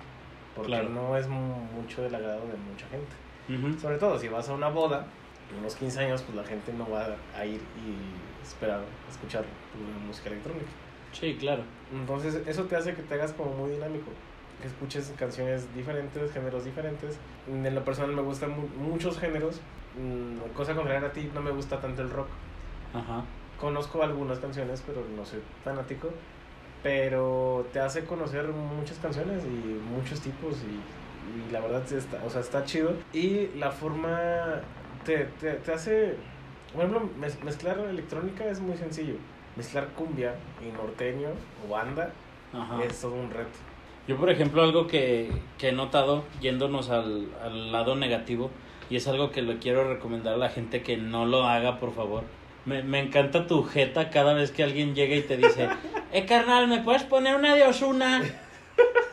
Porque 0.56 0.72
Claro. 0.72 0.88
no 0.88 1.16
es 1.16 1.28
mu- 1.28 1.54
mucho 1.76 2.02
del 2.02 2.14
agrado 2.16 2.40
de 2.40 2.56
mucha 2.56 2.86
gente. 2.88 3.14
Ujú. 3.68 3.78
Sobre 3.80 3.96
todo 3.98 4.18
si 4.18 4.26
vas 4.28 4.48
a 4.48 4.54
una 4.54 4.68
boda, 4.68 5.06
en 5.52 5.58
unos 5.60 5.74
15 5.76 6.00
años, 6.00 6.22
pues 6.22 6.36
la 6.36 6.44
gente 6.44 6.72
no 6.72 6.88
va 6.90 7.16
a 7.36 7.44
ir 7.46 7.60
y 7.60 8.42
esperar 8.42 8.80
a 8.80 9.10
escuchar 9.10 9.44
tu 9.72 10.06
música 10.06 10.28
electrónica. 10.30 10.66
Sí, 11.12 11.36
claro. 11.38 11.62
Entonces, 11.92 12.40
eso 12.46 12.64
te 12.64 12.76
hace 12.76 12.94
que 12.94 13.02
te 13.02 13.14
hagas 13.14 13.32
como 13.32 13.52
muy 13.54 13.70
dinámico. 13.70 14.10
Que 14.60 14.66
escuches 14.68 15.12
canciones 15.18 15.72
diferentes, 15.74 16.32
géneros 16.32 16.64
diferentes. 16.64 17.18
En 17.48 17.74
lo 17.74 17.84
personal 17.84 18.12
me 18.14 18.22
gustan 18.22 18.50
mu- 18.50 18.66
muchos 18.90 19.18
géneros. 19.18 19.60
Mm, 19.98 20.52
Cosa 20.54 20.74
contraria 20.74 21.08
a 21.08 21.12
ti, 21.12 21.30
no 21.32 21.40
me 21.40 21.50
gusta 21.50 21.80
tanto 21.80 22.02
el 22.02 22.10
rock. 22.10 22.26
Ajá. 22.92 23.24
Conozco 23.58 24.02
algunas 24.02 24.38
canciones, 24.40 24.82
pero 24.86 25.02
no 25.16 25.24
soy 25.24 25.40
fanático. 25.64 26.10
Pero 26.82 27.66
te 27.72 27.80
hace 27.80 28.04
conocer 28.04 28.46
muchas 28.48 28.98
canciones 28.98 29.42
y 29.44 29.48
muchos 29.48 30.20
tipos 30.20 30.56
y, 30.62 31.48
y 31.48 31.52
la 31.52 31.60
verdad 31.60 31.82
sí 31.86 31.96
está, 31.96 32.22
o 32.24 32.30
sea, 32.30 32.40
está 32.40 32.64
chido. 32.64 32.92
Y 33.12 33.48
la 33.56 33.70
forma 33.72 34.60
te, 35.08 35.24
te, 35.40 35.52
te 35.54 35.72
hace, 35.72 36.14
por 36.74 36.84
ejemplo, 36.84 37.08
mez- 37.18 37.40
mezclar 37.42 37.78
electrónica 37.78 38.44
es 38.44 38.60
muy 38.60 38.76
sencillo. 38.76 39.14
Mezclar 39.56 39.88
cumbia 39.96 40.34
y 40.62 40.70
norteño 40.70 41.28
o 41.66 41.72
banda 41.72 42.12
Ajá. 42.52 42.84
es 42.84 43.00
todo 43.00 43.14
un 43.14 43.30
reto. 43.30 43.58
Yo, 44.06 44.16
por 44.18 44.28
ejemplo, 44.30 44.62
algo 44.62 44.86
que, 44.86 45.30
que 45.56 45.68
he 45.70 45.72
notado, 45.72 46.24
yéndonos 46.42 46.90
al, 46.90 47.28
al 47.42 47.72
lado 47.72 47.96
negativo, 47.96 48.50
y 48.90 48.96
es 48.96 49.08
algo 49.08 49.30
que 49.30 49.40
le 49.42 49.58
quiero 49.58 49.88
recomendar 49.88 50.34
a 50.34 50.36
la 50.36 50.50
gente 50.50 50.82
que 50.82 50.96
no 50.98 51.24
lo 51.24 51.44
haga, 51.46 51.78
por 51.78 51.94
favor. 51.94 52.24
Me, 52.66 52.82
me 52.82 53.00
encanta 53.00 53.46
tu 53.46 53.64
jeta 53.64 54.10
cada 54.10 54.34
vez 54.34 54.50
que 54.50 54.62
alguien 54.62 54.94
llega 54.94 55.16
y 55.16 55.22
te 55.22 55.36
dice, 55.38 55.68
eh, 56.12 56.26
carnal, 56.26 56.68
¿me 56.68 56.82
puedes 56.82 57.02
poner 57.04 57.34
una 57.36 57.54
de 57.54 57.64
Osuna? 57.64 58.22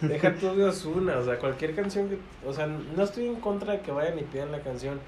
Deja 0.00 0.34
tú 0.34 0.54
de 0.54 0.64
Ozuna, 0.64 1.18
o 1.18 1.24
sea, 1.24 1.38
cualquier 1.38 1.74
canción 1.74 2.08
que, 2.08 2.18
o 2.46 2.52
sea, 2.52 2.66
no 2.66 3.02
estoy 3.02 3.26
en 3.26 3.36
contra 3.36 3.72
de 3.72 3.80
que 3.80 3.90
vayan 3.90 4.18
y 4.18 4.22
pidan 4.22 4.52
la 4.52 4.60
canción, 4.60 5.00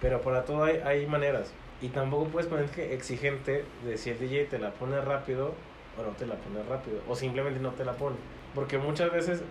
pero 0.00 0.20
para 0.22 0.44
todo 0.44 0.64
hay, 0.64 0.76
hay 0.84 1.06
maneras. 1.06 1.52
Y 1.82 1.88
tampoco 1.88 2.26
puedes 2.26 2.48
ponerte 2.48 2.94
exigente 2.94 3.64
de 3.84 3.96
si 3.96 4.10
el 4.10 4.18
DJ 4.18 4.46
te 4.46 4.58
la 4.58 4.70
pone 4.72 5.00
rápido 5.00 5.54
o 5.98 6.02
no 6.02 6.10
te 6.10 6.26
la 6.26 6.34
pone 6.36 6.62
rápido, 6.68 7.00
o 7.08 7.16
simplemente 7.16 7.60
no 7.60 7.70
te 7.70 7.84
la 7.84 7.92
pone. 7.92 8.16
Porque 8.54 8.78
muchas 8.78 9.12
veces 9.12 9.42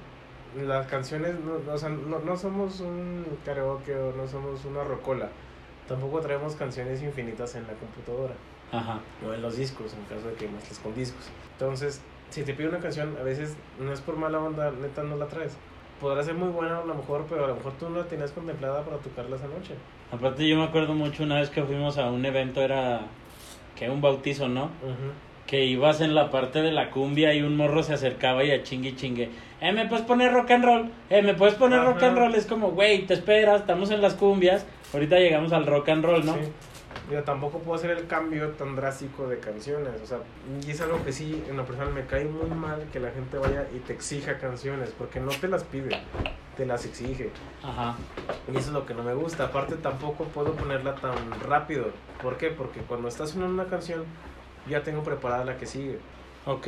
las 0.57 0.87
canciones, 0.87 1.35
no, 1.39 1.59
no, 1.59 1.73
o 1.73 1.77
sea, 1.77 1.89
no, 1.89 2.19
no 2.19 2.37
somos 2.37 2.79
un 2.79 3.25
karaoke 3.45 3.95
o 3.95 4.13
no 4.13 4.27
somos 4.27 4.65
una 4.65 4.83
rocola. 4.83 5.29
Tampoco 5.87 6.21
traemos 6.21 6.55
canciones 6.55 7.01
infinitas 7.01 7.55
en 7.55 7.65
la 7.65 7.73
computadora 7.73 8.35
Ajá. 8.71 8.99
o 9.27 9.33
en 9.33 9.41
los 9.41 9.57
discos, 9.57 9.93
en 9.93 10.03
caso 10.03 10.27
de 10.27 10.35
que 10.35 10.47
mezcles 10.47 10.79
con 10.79 10.93
discos. 10.93 11.29
Entonces, 11.53 12.01
si 12.29 12.43
te 12.43 12.53
pide 12.53 12.69
una 12.69 12.79
canción, 12.79 13.15
a 13.19 13.23
veces 13.23 13.55
no 13.79 13.91
es 13.91 14.01
por 14.01 14.17
mala 14.17 14.39
onda, 14.39 14.71
neta 14.71 15.03
no 15.03 15.15
la 15.17 15.27
traes. 15.27 15.57
Podrá 15.99 16.23
ser 16.23 16.35
muy 16.35 16.49
buena 16.49 16.79
a 16.79 16.85
lo 16.85 16.95
mejor, 16.95 17.25
pero 17.29 17.45
a 17.45 17.47
lo 17.47 17.55
mejor 17.55 17.73
tú 17.73 17.89
no 17.89 17.97
la 17.97 18.05
tenías 18.05 18.31
contemplada 18.31 18.83
para 18.83 18.97
tocarla 18.97 19.35
esa 19.35 19.47
noche. 19.47 19.73
Aparte, 20.11 20.47
yo 20.47 20.57
me 20.57 20.63
acuerdo 20.63 20.93
mucho 20.93 21.23
una 21.23 21.39
vez 21.39 21.49
que 21.49 21.61
fuimos 21.63 21.97
a 21.97 22.09
un 22.09 22.25
evento, 22.25 22.61
era 22.61 23.01
que 23.75 23.89
un 23.89 24.01
bautizo, 24.01 24.47
¿no? 24.47 24.69
Que 25.45 25.65
ibas 25.65 25.99
en 25.99 26.15
la 26.15 26.29
parte 26.29 26.61
de 26.61 26.71
la 26.71 26.91
cumbia 26.91 27.33
y 27.33 27.41
un 27.41 27.57
morro 27.57 27.83
se 27.83 27.93
acercaba 27.93 28.43
y 28.43 28.51
a 28.51 28.63
chingue 28.63 28.95
chingue. 28.95 29.29
Eh, 29.61 29.71
¿me 29.71 29.87
puedes 29.87 30.05
poner 30.05 30.31
rock 30.31 30.51
and 30.51 30.63
roll? 30.63 30.91
Eh, 31.09 31.21
¿me 31.21 31.33
puedes 31.33 31.55
poner 31.55 31.83
rock 31.83 32.03
and 32.03 32.17
roll? 32.17 32.35
Es 32.35 32.45
como, 32.45 32.71
güey, 32.71 33.05
te 33.05 33.15
esperas, 33.15 33.61
estamos 33.61 33.91
en 33.91 34.01
las 34.01 34.13
cumbias. 34.13 34.65
Ahorita 34.93 35.17
llegamos 35.17 35.51
al 35.51 35.65
rock 35.65 35.89
and 35.89 36.05
roll, 36.05 36.25
¿no? 36.25 36.33
Sí. 36.35 36.39
Tampoco 37.25 37.59
puedo 37.59 37.75
hacer 37.77 37.91
el 37.91 38.05
cambio 38.05 38.49
tan 38.51 38.75
drástico 38.75 39.27
de 39.27 39.39
canciones. 39.39 40.01
O 40.03 40.05
sea, 40.05 40.19
y 40.65 40.69
es 40.69 40.79
algo 40.81 41.03
que 41.03 41.11
sí, 41.11 41.43
en 41.49 41.57
lo 41.57 41.65
personal 41.65 41.91
me 41.93 42.05
cae 42.05 42.25
muy 42.25 42.49
mal 42.49 42.85
que 42.93 42.99
la 42.99 43.11
gente 43.11 43.37
vaya 43.37 43.67
y 43.75 43.79
te 43.79 43.93
exija 43.93 44.37
canciones, 44.37 44.93
porque 44.97 45.19
no 45.19 45.31
te 45.31 45.47
las 45.47 45.63
pide, 45.63 45.89
te 46.55 46.65
las 46.65 46.85
exige. 46.85 47.31
Ajá. 47.63 47.95
Y 48.47 48.57
eso 48.57 48.67
es 48.67 48.73
lo 48.73 48.85
que 48.85 48.93
no 48.93 49.03
me 49.03 49.15
gusta. 49.15 49.45
Aparte, 49.45 49.75
tampoco 49.75 50.25
puedo 50.25 50.53
ponerla 50.53 50.95
tan 50.95 51.13
rápido. 51.41 51.87
¿Por 52.21 52.37
qué? 52.37 52.49
Porque 52.49 52.81
cuando 52.81 53.07
estás 53.07 53.31
sonando 53.31 53.55
una 53.55 53.69
canción, 53.69 54.05
ya 54.69 54.83
tengo 54.83 55.03
preparada 55.03 55.45
la 55.45 55.57
que 55.57 55.65
sigue. 55.65 55.97
Ok, 56.45 56.67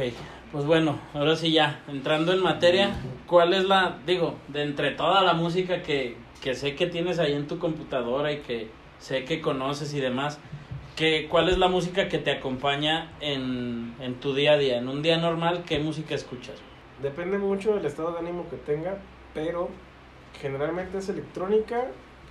pues 0.51 0.65
bueno, 0.65 0.99
ahora 1.13 1.36
sí 1.36 1.51
ya, 1.51 1.82
entrando 1.88 2.34
en 2.34 2.43
materia, 2.43 2.91
¿cuál 3.25 3.54
es 3.54 3.63
la, 3.63 3.99
digo, 4.06 4.36
de 4.49 4.63
entre 4.63 4.91
toda 4.91 5.23
la 5.23 5.34
música 5.34 5.82
que, 5.82 6.17
que 6.41 6.56
sé 6.56 6.75
que 6.75 6.88
tienes 6.88 7.19
ahí 7.19 7.34
en 7.34 7.47
tu 7.47 7.58
computadora 7.58 8.32
y 8.32 8.41
que 8.41 8.69
sé 9.02 9.26
que 9.26 9.42
conoces 9.42 9.94
y 9.94 10.00
demás, 10.00 10.40
que, 10.96 11.28
¿cuál 11.30 11.50
es 11.50 11.58
la 11.58 11.68
música 11.68 12.08
que 12.08 12.20
te 12.20 12.32
acompaña 12.32 13.12
en, 13.20 13.94
en 14.00 14.16
tu 14.16 14.34
día 14.34 14.54
a 14.54 14.58
día? 14.58 14.78
En 14.78 14.88
un 14.88 15.02
día 15.02 15.18
normal, 15.18 15.64
¿qué 15.66 15.80
música 15.80 16.16
escuchas? 16.16 16.56
Depende 17.02 17.38
mucho 17.38 17.76
del 17.76 17.86
estado 17.86 18.14
de 18.14 18.20
ánimo 18.20 18.48
que 18.50 18.58
tenga, 18.58 18.98
pero 19.34 19.70
generalmente 20.40 21.00
es 21.00 21.10
electrónica, 21.10 21.88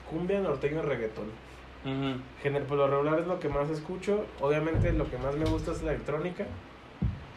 cumbia, 0.09 0.41
norteño 0.41 0.83
reggaetón. 0.83 1.27
Ujú, 1.85 2.21
Gener- 2.43 2.65
por 2.67 2.77
lo 2.79 2.87
regular 2.87 3.19
es 3.21 3.27
lo 3.27 3.41
que 3.41 3.49
más 3.49 3.69
escucho. 3.71 4.25
Obviamente 4.41 4.93
lo 4.93 5.11
que 5.11 5.19
más 5.19 5.35
me 5.37 5.47
gusta 5.47 5.73
es 5.73 5.83
la 5.83 5.93
electrónica. 5.93 6.47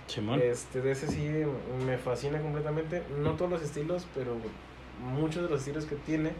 Simón. 0.08 0.39
Este, 0.41 0.82
de 0.82 0.91
ese 0.91 1.08
sí 1.08 1.28
me 1.86 1.98
fascina 1.98 2.39
completamente. 2.41 3.02
No 3.19 3.32
todos 3.32 3.50
los 3.50 3.62
estilos, 3.63 4.06
pero 4.13 4.36
muchos 5.02 5.43
de 5.43 5.50
los 5.50 5.60
estilos 5.62 5.86
que 5.86 5.96
tiene 5.96 6.32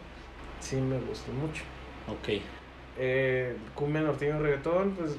sí 0.60 0.76
me 0.76 0.98
gustan 0.98 1.36
mucho. 1.40 1.62
Ok, 2.08 2.42
Eh, 2.98 3.56
cumbia 3.74 4.00
norteño 4.02 4.38
reggaetón, 4.38 4.92
pues 4.92 5.16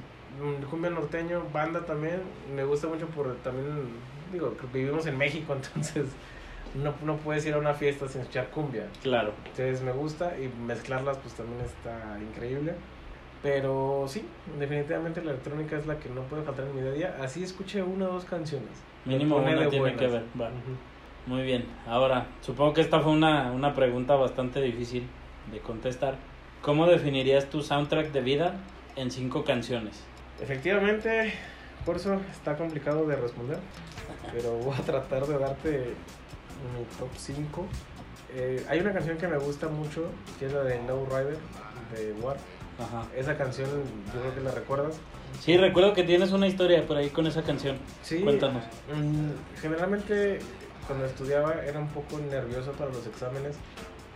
cumbia 0.69 0.89
norteño, 0.89 1.43
banda 1.53 1.85
también. 1.85 2.21
Me 2.55 2.63
gusta 2.63 2.87
mucho 2.87 3.07
por 3.07 3.35
también, 3.37 3.65
digo, 4.31 4.55
vivimos 4.73 5.05
en 5.07 5.17
México, 5.17 5.53
entonces 5.55 6.07
no, 6.75 6.93
no 7.03 7.17
puedes 7.17 7.45
ir 7.45 7.53
a 7.53 7.57
una 7.57 7.73
fiesta 7.73 8.07
sin 8.07 8.21
escuchar 8.21 8.49
cumbia. 8.49 8.87
claro. 9.01 9.33
Entonces 9.45 9.81
me 9.81 9.91
gusta 9.91 10.37
y 10.39 10.47
mezclarlas 10.65 11.17
pues 11.17 11.33
también 11.33 11.61
está 11.61 12.17
increíble. 12.21 12.73
Pero 13.43 14.05
sí, 14.07 14.25
definitivamente 14.57 15.23
la 15.23 15.31
electrónica 15.31 15.77
es 15.77 15.85
la 15.85 15.99
que 15.99 16.09
no 16.09 16.21
puede 16.21 16.41
faltar 16.41 16.65
en 16.65 16.75
mi 16.75 16.81
día 16.81 16.89
a 16.89 16.93
día. 16.93 17.17
Así 17.21 17.43
escuché 17.43 17.83
una 17.83 18.07
o 18.09 18.13
dos 18.13 18.25
canciones. 18.25 18.71
Mínimo 19.05 19.37
una 19.37 19.69
tiene 19.69 19.79
buenas. 19.79 19.99
que 19.99 20.07
ver. 20.07 20.23
Muy 21.27 21.43
bien, 21.43 21.65
ahora, 21.87 22.27
supongo 22.41 22.73
que 22.73 22.81
esta 22.81 22.99
fue 23.01 23.11
una, 23.11 23.51
una 23.51 23.73
pregunta 23.75 24.15
bastante 24.15 24.61
difícil 24.61 25.07
de 25.51 25.59
contestar. 25.59 26.15
¿Cómo 26.65 26.87
definirías 26.87 27.45
tu 27.45 27.61
soundtrack 27.61 28.11
de 28.11 28.21
vida 28.21 28.55
en 28.95 29.11
cinco 29.11 29.43
canciones? 29.43 30.01
Efectivamente, 30.41 31.31
por 31.85 31.97
eso 31.97 32.19
está 32.31 32.57
complicado 32.57 33.05
de 33.05 33.15
responder. 33.15 33.59
Pero 34.33 34.53
voy 34.53 34.73
a 34.75 34.81
tratar 34.81 35.27
de 35.27 35.37
darte 35.37 35.69
mi 36.73 36.83
top 36.97 37.09
5. 37.15 37.67
hay 38.67 38.79
una 38.79 38.93
canción 38.93 39.15
que 39.19 39.27
me 39.27 39.37
gusta 39.37 39.67
mucho, 39.67 40.09
que 40.39 40.47
es 40.47 40.53
la 40.53 40.63
de 40.63 40.81
No 40.81 41.05
Rider, 41.05 41.37
de 41.95 42.13
War. 42.13 42.37
Ajá. 42.79 43.05
Esa 43.15 43.37
canción 43.37 43.69
yo 44.11 44.19
creo 44.21 44.33
que 44.33 44.41
la 44.41 44.49
recuerdas. 44.49 44.95
Sí, 45.41 45.57
recuerdo 45.57 45.93
que 45.93 46.01
tienes 46.01 46.31
una 46.31 46.47
historia 46.47 46.81
por 46.87 46.97
ahí 46.97 47.11
con 47.11 47.27
esa 47.27 47.43
canción. 47.43 47.77
Sí, 48.01 48.21
Cuéntanos. 48.21 48.63
mm, 48.91 49.61
generalmente 49.61 50.39
cuando 50.87 51.05
estudiaba 51.05 51.63
era 51.63 51.77
un 51.79 51.89
poco 51.89 52.17
nervioso 52.17 52.71
para 52.71 52.89
los 52.89 53.05
exámenes. 53.05 53.55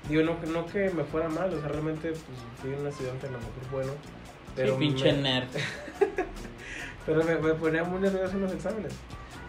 Digo, 0.08 0.24
no, 0.24 0.38
no 0.52 0.66
que 0.66 0.90
me 0.90 1.04
fuera 1.04 1.30
mal, 1.30 1.54
o 1.54 1.60
sea, 1.60 1.70
realmente 1.70 2.10
pues, 2.10 2.22
fui 2.62 2.72
un 2.72 2.88
estudiante 2.88 3.28
a 3.28 3.32
lo 3.32 3.38
mejor 3.38 3.72
bueno. 3.72 3.92
Pero, 4.56 4.74
sí, 4.74 4.80
pinche 4.80 5.14
me, 5.14 5.22
nerd. 5.22 5.48
pero 7.06 7.24
me, 7.24 7.36
me 7.36 7.54
ponía 7.54 7.84
muy 7.84 8.00
nervioso 8.00 8.36
en 8.36 8.42
los 8.42 8.54
exámenes. 8.54 8.94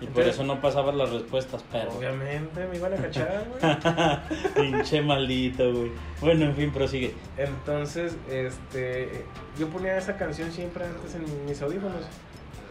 Y 0.01 0.07
por 0.07 0.23
eso 0.23 0.43
no 0.45 0.61
pasabas 0.61 0.95
las 0.95 1.11
respuestas, 1.11 1.63
pero. 1.71 1.93
Obviamente 1.93 2.67
me 2.67 2.77
iban 2.77 2.95
a 2.95 2.97
cachar, 2.97 3.45
güey. 4.57 4.73
pinche 4.73 5.03
maldito, 5.03 5.71
güey. 5.73 5.93
Bueno, 6.21 6.47
en 6.47 6.57
fin, 6.57 6.73
prosigue. 6.73 7.15
Entonces, 7.37 8.17
este, 8.31 9.27
yo 9.59 9.69
ponía 9.69 9.99
esa 9.99 10.17
canción 10.17 10.51
siempre 10.53 10.87
antes 10.87 11.15
en 11.15 11.45
mis 11.45 11.61
audífonos 11.61 12.03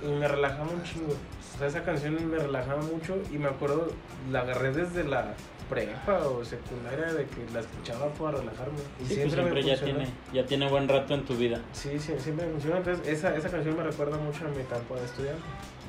y 0.03 0.07
me 0.07 0.27
relajaba 0.27 0.71
un 0.71 0.81
chingo. 0.83 1.13
O 1.13 1.57
sea, 1.59 1.67
esa 1.67 1.83
canción 1.83 2.29
me 2.29 2.39
relajaba 2.39 2.81
mucho 2.81 3.15
y 3.31 3.37
me 3.37 3.47
acuerdo, 3.47 3.91
la 4.31 4.41
agarré 4.41 4.71
desde 4.71 5.03
la 5.03 5.33
prepa 5.69 6.17
o 6.27 6.43
secundaria 6.43 7.13
de 7.13 7.25
que 7.25 7.45
la 7.53 7.59
escuchaba 7.59 8.07
para 8.13 8.39
relajarme. 8.39 8.79
Y 9.01 9.05
Sí, 9.05 9.19
pues 9.21 9.33
siempre 9.33 9.63
ya 9.63 9.79
tiene, 9.81 10.07
ya 10.33 10.45
tiene 10.45 10.67
buen 10.69 10.87
rato 10.87 11.13
en 11.13 11.23
tu 11.25 11.35
vida. 11.35 11.59
Sí, 11.73 11.91
sí, 11.99 12.13
siempre 12.17 12.45
me 12.47 12.53
funciona. 12.53 12.77
Entonces, 12.77 13.07
esa, 13.07 13.35
esa 13.35 13.49
canción 13.49 13.77
me 13.77 13.83
recuerda 13.83 14.17
mucho 14.17 14.45
a 14.45 14.49
mi 14.49 14.61
etapa 14.61 14.95
de 14.95 15.05
estudiante. 15.05 15.41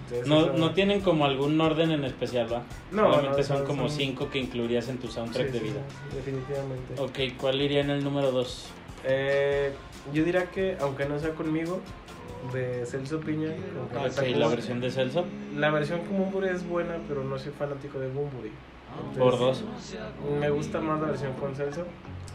Entonces, 0.04 0.28
No, 0.28 0.40
esa- 0.42 0.52
no 0.52 0.72
tienen 0.74 1.00
como 1.00 1.24
algún 1.24 1.60
orden 1.60 1.90
en 1.92 2.04
especial, 2.04 2.52
¿va? 2.52 2.62
No, 2.92 3.04
Solamente 3.10 3.38
no, 3.38 3.44
son 3.44 3.56
son- 3.58 3.66
como 3.66 3.88
son- 3.88 3.96
cinco 3.96 4.28
que 4.30 4.38
incluirías 4.38 4.88
en 4.88 4.98
tu 4.98 5.08
soundtrack 5.08 5.46
Sí, 5.46 5.52
de 5.52 5.58
sí, 5.58 5.64
vida. 5.64 5.80
sí, 6.10 6.16
definitivamente. 6.16 6.94
Ok, 7.00 7.36
¿cuál 7.40 7.60
iría 7.62 7.80
en 7.80 7.90
el 7.90 8.04
número 8.04 8.30
dos? 8.32 8.66
Eh, 9.04 9.72
yo 10.12 10.24
diría 10.24 10.44
que, 10.50 10.76
aunque 10.80 11.06
no 11.06 11.18
sea 11.18 11.30
conmigo, 11.30 11.80
de 12.52 12.84
Celso 12.86 13.20
Piña. 13.20 13.50
Carlota 13.92 14.22
Ok, 14.22 14.28
la 14.36 14.48
versión 14.48 14.80
de 14.80 14.90
Celso. 14.90 15.24
La 15.56 15.70
versión 15.70 16.00
con 16.00 16.16
Bumburi 16.18 16.48
es 16.48 16.66
buena, 16.66 16.96
pero 17.06 17.22
no 17.22 17.38
soy 17.38 17.52
fanático 17.52 17.98
de 17.98 18.08
Bumburi. 18.08 18.50
Por 19.18 19.38
dos. 19.38 19.64
Me 20.40 20.50
gusta 20.50 20.80
más 20.80 21.00
la 21.00 21.08
versión 21.08 21.32
con 21.34 21.54
Celso. 21.54 21.84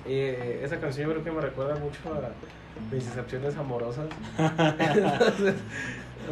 Eh, 0.07 0.61
esa 0.63 0.79
canción 0.79 1.07
yo 1.07 1.13
creo 1.13 1.23
que 1.23 1.31
me 1.31 1.41
recuerda 1.41 1.75
mucho 1.75 1.99
a 2.13 2.93
mis 2.93 3.05
decepciones 3.05 3.57
amorosas. 3.57 4.07
Entonces, 4.37 5.55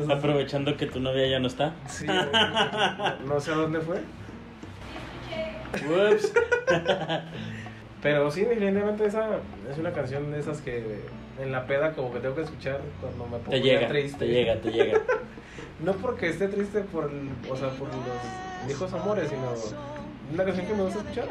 Aprovechando 0.10 0.76
que 0.78 0.88
tu 0.88 1.00
novia 1.00 1.28
ya 1.28 1.40
no 1.40 1.48
está. 1.48 1.74
sí, 1.88 2.06
no, 3.26 3.40
sé 3.40 3.52
a 3.52 3.56
dónde 3.56 3.80
fue. 3.80 3.98
Ups. 5.74 6.34
Pero 8.02 8.30
sí, 8.32 8.42
definitivamente 8.42 9.06
esa 9.06 9.40
es 9.72 9.78
una 9.78 9.92
canción 9.92 10.32
de 10.32 10.40
esas 10.40 10.62
que 10.62 11.02
en 11.40 11.52
la 11.52 11.66
peda 11.66 11.94
como 11.94 12.12
que 12.14 12.20
tengo 12.20 12.36
que 12.36 12.42
escuchar 12.42 12.80
cuando 13.00 13.26
me 13.26 13.38
pongo 13.38 13.52
Te 13.52 13.62
llega, 13.62 13.88
triste. 13.88 14.20
te 14.20 14.28
llega, 14.28 14.56
te 14.62 14.72
llega. 14.72 15.00
No 15.84 15.92
porque 15.94 16.30
esté 16.30 16.48
triste 16.48 16.82
por, 16.82 17.06
o 17.06 17.56
sea, 17.58 17.70
por 17.70 17.88
los 17.88 17.98
viejos 18.66 18.94
amores, 18.94 19.28
sino 19.30 19.52
una 20.32 20.44
canción 20.46 20.66
que 20.68 20.74
me 20.74 20.84
gusta 20.84 21.00
escuchar, 21.00 21.28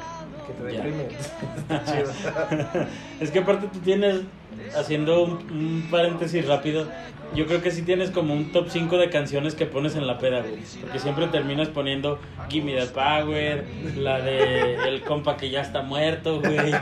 que 0.46 0.52
te 0.52 0.64
deprime. 0.64 1.06
Es 3.20 3.30
que 3.30 3.38
aparte 3.40 3.68
tú 3.72 3.78
tienes, 3.80 4.22
haciendo 4.76 5.22
un, 5.24 5.32
un 5.50 5.88
paréntesis 5.90 6.46
rápido, 6.46 6.86
yo 7.34 7.46
creo 7.46 7.62
que 7.62 7.70
sí 7.70 7.82
tienes 7.82 8.10
como 8.10 8.34
un 8.34 8.52
top 8.52 8.66
5 8.68 8.98
de 8.98 9.08
canciones 9.08 9.54
que 9.54 9.64
pones 9.64 9.96
en 9.96 10.06
la 10.06 10.18
peda, 10.18 10.40
güey. 10.40 10.58
Porque 10.82 10.98
siempre 10.98 11.26
terminas 11.28 11.68
poniendo 11.68 12.18
Gimme 12.50 12.74
the 12.74 12.86
Power, 12.86 13.64
la 13.96 14.20
de 14.20 14.74
El 14.88 15.00
compa 15.02 15.36
que 15.38 15.48
ya 15.48 15.62
está 15.62 15.80
muerto, 15.82 16.40
güey. 16.40 16.72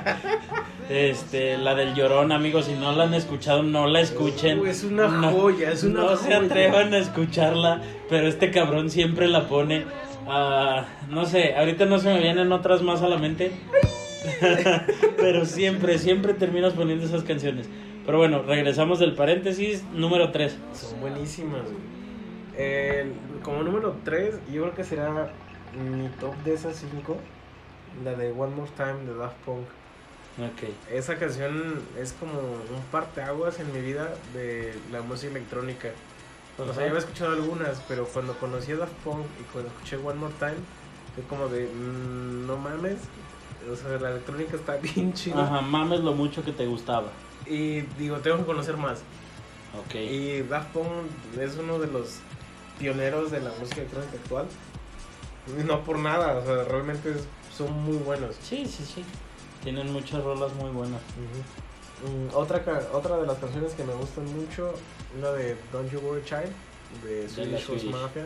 Este, 0.88 1.56
la 1.56 1.76
del 1.76 1.94
llorón, 1.94 2.32
amigos, 2.32 2.64
si 2.64 2.72
no 2.72 2.90
la 2.90 3.04
han 3.04 3.14
escuchado, 3.14 3.62
no 3.62 3.86
la 3.86 4.00
escuchen. 4.00 4.66
Es 4.66 4.82
una 4.82 5.06
No- 5.06 5.30
joya, 5.30 5.70
es 5.70 5.84
una 5.84 6.00
No 6.00 6.16
se 6.16 6.24
joya. 6.24 6.38
atrevan 6.38 6.94
a 6.94 6.98
escucharla, 6.98 7.80
pero 8.08 8.26
este 8.26 8.50
cabrón 8.50 8.90
siempre 8.90 9.28
la 9.28 9.46
pone. 9.46 9.84
Ah, 10.30 10.86
no 11.08 11.26
sé, 11.26 11.54
ahorita 11.56 11.86
no 11.86 11.98
se 11.98 12.08
me 12.12 12.20
vienen 12.20 12.50
otras 12.52 12.82
más 12.82 13.02
a 13.02 13.08
la 13.08 13.18
mente. 13.18 13.52
pero 15.16 15.44
siempre, 15.46 15.98
siempre 15.98 16.34
terminas 16.34 16.74
poniendo 16.74 17.04
esas 17.04 17.22
canciones. 17.24 17.68
Pero 18.06 18.18
bueno, 18.18 18.42
regresamos 18.42 18.98
del 18.98 19.14
paréntesis 19.14 19.84
número 19.92 20.30
3. 20.30 20.56
Son 20.74 21.00
buenísimas, 21.00 21.62
güey. 21.62 21.90
El- 22.56 23.12
como 23.42 23.62
número 23.62 23.96
3, 24.04 24.34
yo 24.52 24.62
creo 24.62 24.74
que 24.74 24.84
será 24.84 25.30
mi 25.78 26.08
top 26.20 26.34
de 26.44 26.54
esas 26.54 26.76
5. 26.76 27.16
La 28.04 28.14
de 28.14 28.30
One 28.30 28.54
More 28.54 28.70
Time 28.76 29.04
de 29.06 29.16
Daft 29.18 29.36
Punk. 29.44 29.66
Ok. 30.38 30.70
Esa 30.92 31.16
canción 31.16 31.82
es 32.00 32.12
como 32.12 32.32
un 32.38 32.82
parteaguas 32.92 33.58
en 33.60 33.72
mi 33.72 33.80
vida 33.80 34.14
de 34.32 34.74
la 34.92 35.02
música 35.02 35.32
electrónica. 35.32 35.88
O 36.68 36.72
sea, 36.72 36.82
yo 36.82 36.88
había 36.88 36.98
escuchado 36.98 37.32
algunas, 37.32 37.80
pero 37.88 38.04
cuando 38.06 38.34
conocí 38.34 38.72
a 38.72 38.76
Daft 38.76 38.92
Punk 39.04 39.24
y 39.40 39.44
cuando 39.52 39.70
escuché 39.70 39.96
One 39.96 40.18
More 40.18 40.34
Time, 40.38 40.56
fue 41.14 41.24
como 41.24 41.48
de, 41.48 41.66
mm, 41.66 42.46
no 42.46 42.56
mames. 42.56 42.98
O 43.70 43.76
sea, 43.76 43.98
la 43.98 44.10
electrónica 44.10 44.56
está 44.56 44.76
bien 44.94 45.12
chida. 45.12 45.42
Ajá, 45.42 45.60
mames 45.60 46.00
lo 46.00 46.12
mucho 46.12 46.44
que 46.44 46.52
te 46.52 46.66
gustaba. 46.66 47.08
Y 47.46 47.80
digo, 47.98 48.18
tengo 48.18 48.38
que 48.38 48.44
conocer 48.44 48.76
más. 48.76 49.00
Ok. 49.86 49.94
Y 49.94 50.42
Daft 50.42 50.72
Punk 50.72 50.86
es 51.38 51.56
uno 51.56 51.78
de 51.78 51.86
los 51.86 52.18
pioneros 52.78 53.30
de 53.30 53.40
la 53.40 53.50
música 53.60 53.80
electrónica 53.80 54.16
actual. 54.16 54.46
No 55.66 55.82
por 55.84 55.98
nada, 55.98 56.36
o 56.36 56.44
sea, 56.44 56.64
realmente 56.64 57.14
son 57.56 57.72
muy 57.84 57.96
buenos. 57.96 58.36
Sí, 58.42 58.66
sí, 58.66 58.84
sí. 58.84 59.04
Tienen 59.62 59.92
muchas 59.92 60.22
rolas 60.22 60.52
muy 60.54 60.70
buenas. 60.70 61.00
Mm, 62.02 62.34
otra, 62.34 62.62
otra 62.92 63.18
de 63.18 63.26
las 63.26 63.38
canciones 63.38 63.74
que 63.74 63.84
me 63.84 63.92
gustan 63.92 64.24
mucho, 64.34 64.72
la 65.20 65.32
de 65.32 65.56
Don't 65.72 65.90
You 65.90 66.00
Worry 66.00 66.24
Child, 66.24 66.52
de 67.04 67.28
Swedish 67.28 67.66
House. 67.66 67.84
Mafia. 67.84 68.22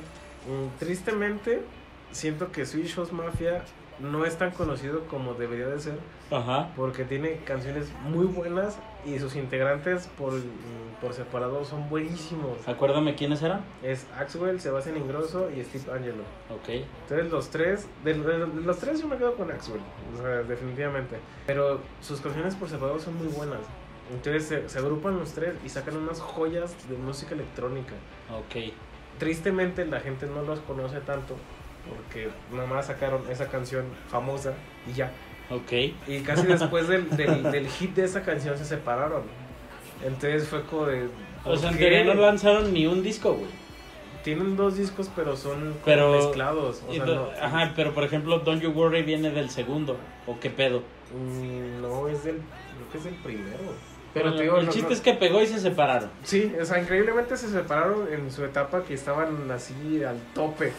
Mm, 0.47 0.79
tristemente, 0.79 1.63
siento 2.13 2.53
que 2.53 2.65
Swedish 2.67 2.95
House 2.95 3.13
Mafia 3.13 3.65
no 3.99 4.25
es 4.25 4.37
tan 4.37 4.51
conocido 4.53 5.07
como 5.07 5.35
debería 5.35 5.67
de 5.67 5.81
ser, 5.81 5.99
Ajá. 6.37 6.71
porque 6.77 7.05
tiene 7.05 7.37
canciones 7.45 7.93
muy 8.05 8.27
buenas 8.27 8.79
y 9.07 9.19
sus 9.19 9.37
integrantes 9.37 10.07
por, 10.19 10.33
por 11.01 11.13
separado 11.13 11.65
son 11.65 11.89
buenísimos. 11.89 12.67
Acuérdame 12.67 13.15
quiénes 13.15 13.43
eran. 13.43 13.61
Es 13.83 14.07
Axwell, 14.19 14.61
Sebastián 14.61 14.97
Ingrosso 14.97 15.51
y 15.51 15.63
Steve 15.63 15.93
Angelo. 15.97 16.23
Ok. 16.51 16.69
Entonces 17.03 17.31
los 17.31 17.51
tres, 17.51 17.87
de, 18.05 18.15
de- 18.15 18.47
de 18.47 18.61
los 18.63 18.79
tres 18.79 19.01
yo 19.01 19.09
me 19.09 19.17
quedo 19.17 19.35
con 19.35 19.51
Axwell, 19.51 19.81
o 20.15 20.17
sea, 20.23 20.29
definitivamente. 20.43 21.17
Pero 21.47 21.81
sus 22.01 22.21
canciones 22.21 22.55
por 22.55 22.69
separado 22.69 22.99
son 22.99 23.17
muy 23.17 23.29
buenas. 23.29 23.61
Entonces 24.13 24.45
se, 24.47 24.69
se 24.69 24.79
agrupan 24.79 25.19
los 25.19 25.33
tres 25.33 25.55
y 25.65 25.69
sacan 25.69 25.97
unas 25.97 26.21
joyas 26.21 26.75
de 26.89 26.97
música 26.97 27.35
electrónica. 27.35 27.93
Ok. 28.33 28.73
Tristemente 29.19 29.85
la 29.87 30.01
gente 30.01 30.27
no 30.27 30.43
los 30.43 30.61
conoce 30.61 31.01
tanto 31.01 31.37
porque 31.89 32.31
nada 32.53 32.67
más 32.67 32.87
sacaron 32.87 33.23
esa 33.31 33.49
canción 33.49 33.85
famosa 34.09 34.55
y 34.89 34.93
ya. 34.95 35.13
Ok. 35.51 35.73
Y 36.09 36.21
casi 36.21 36.47
después 36.47 36.89
del, 36.89 37.09
del, 37.17 37.43
del 37.51 37.69
hit 37.69 37.95
de 37.95 38.05
esa 38.05 38.23
canción 38.23 38.57
se 38.59 38.65
separaron. 38.65 39.23
Entonces 40.05 40.49
fue 40.49 40.63
como 40.65 40.87
de... 40.87 41.09
O 41.45 41.57
sea, 41.57 41.71
en 41.71 41.79
teoría 41.79 42.05
no 42.05 42.15
lanzaron 42.15 42.73
ni 42.73 42.87
un 42.87 43.03
disco, 43.03 43.35
güey. 43.35 43.51
Tienen 44.23 44.57
dos 44.57 44.79
discos 44.79 45.11
pero 45.15 45.37
son 45.37 45.61
como 45.61 45.85
Pero- 45.85 46.13
mezclados. 46.13 46.83
O 46.89 46.93
sea, 46.95 47.05
do- 47.05 47.15
no, 47.15 47.29
Ajá, 47.43 47.73
pero 47.77 47.93
por 47.93 48.05
ejemplo, 48.05 48.39
Don't 48.39 48.63
You 48.63 48.71
Worry 48.71 49.03
viene 49.03 49.31
del 49.31 49.51
segundo. 49.51 49.99
¿O 50.27 50.41
qué 50.41 50.49
pedo? 50.49 50.83
Mm, 51.15 51.83
No, 51.83 52.09
es 52.09 52.25
del. 52.25 52.37
Creo 52.37 52.91
que 52.93 52.99
es 52.99 53.05
del 53.05 53.15
primero. 53.17 53.59
Pero 54.15 54.27
Bueno, 54.27 54.37
te 54.39 54.43
digo, 54.45 54.59
el 54.59 54.67
no- 54.67 54.73
chiste 54.73 54.89
no- 54.89 54.95
es 54.95 55.01
que 55.03 55.13
pegó 55.15 55.43
y 55.43 55.47
se 55.47 55.59
separaron. 55.61 56.09
Sí, 56.23 56.51
o 56.59 56.65
sea, 56.65 56.81
increíblemente 56.81 57.37
se 57.37 57.51
separaron 57.51 58.11
en 58.11 58.31
su 58.33 58.45
etapa 58.45 58.83
que 58.85 58.95
estaban 58.95 59.51
así 59.51 60.03
al 60.03 60.17
tope. 60.35 60.73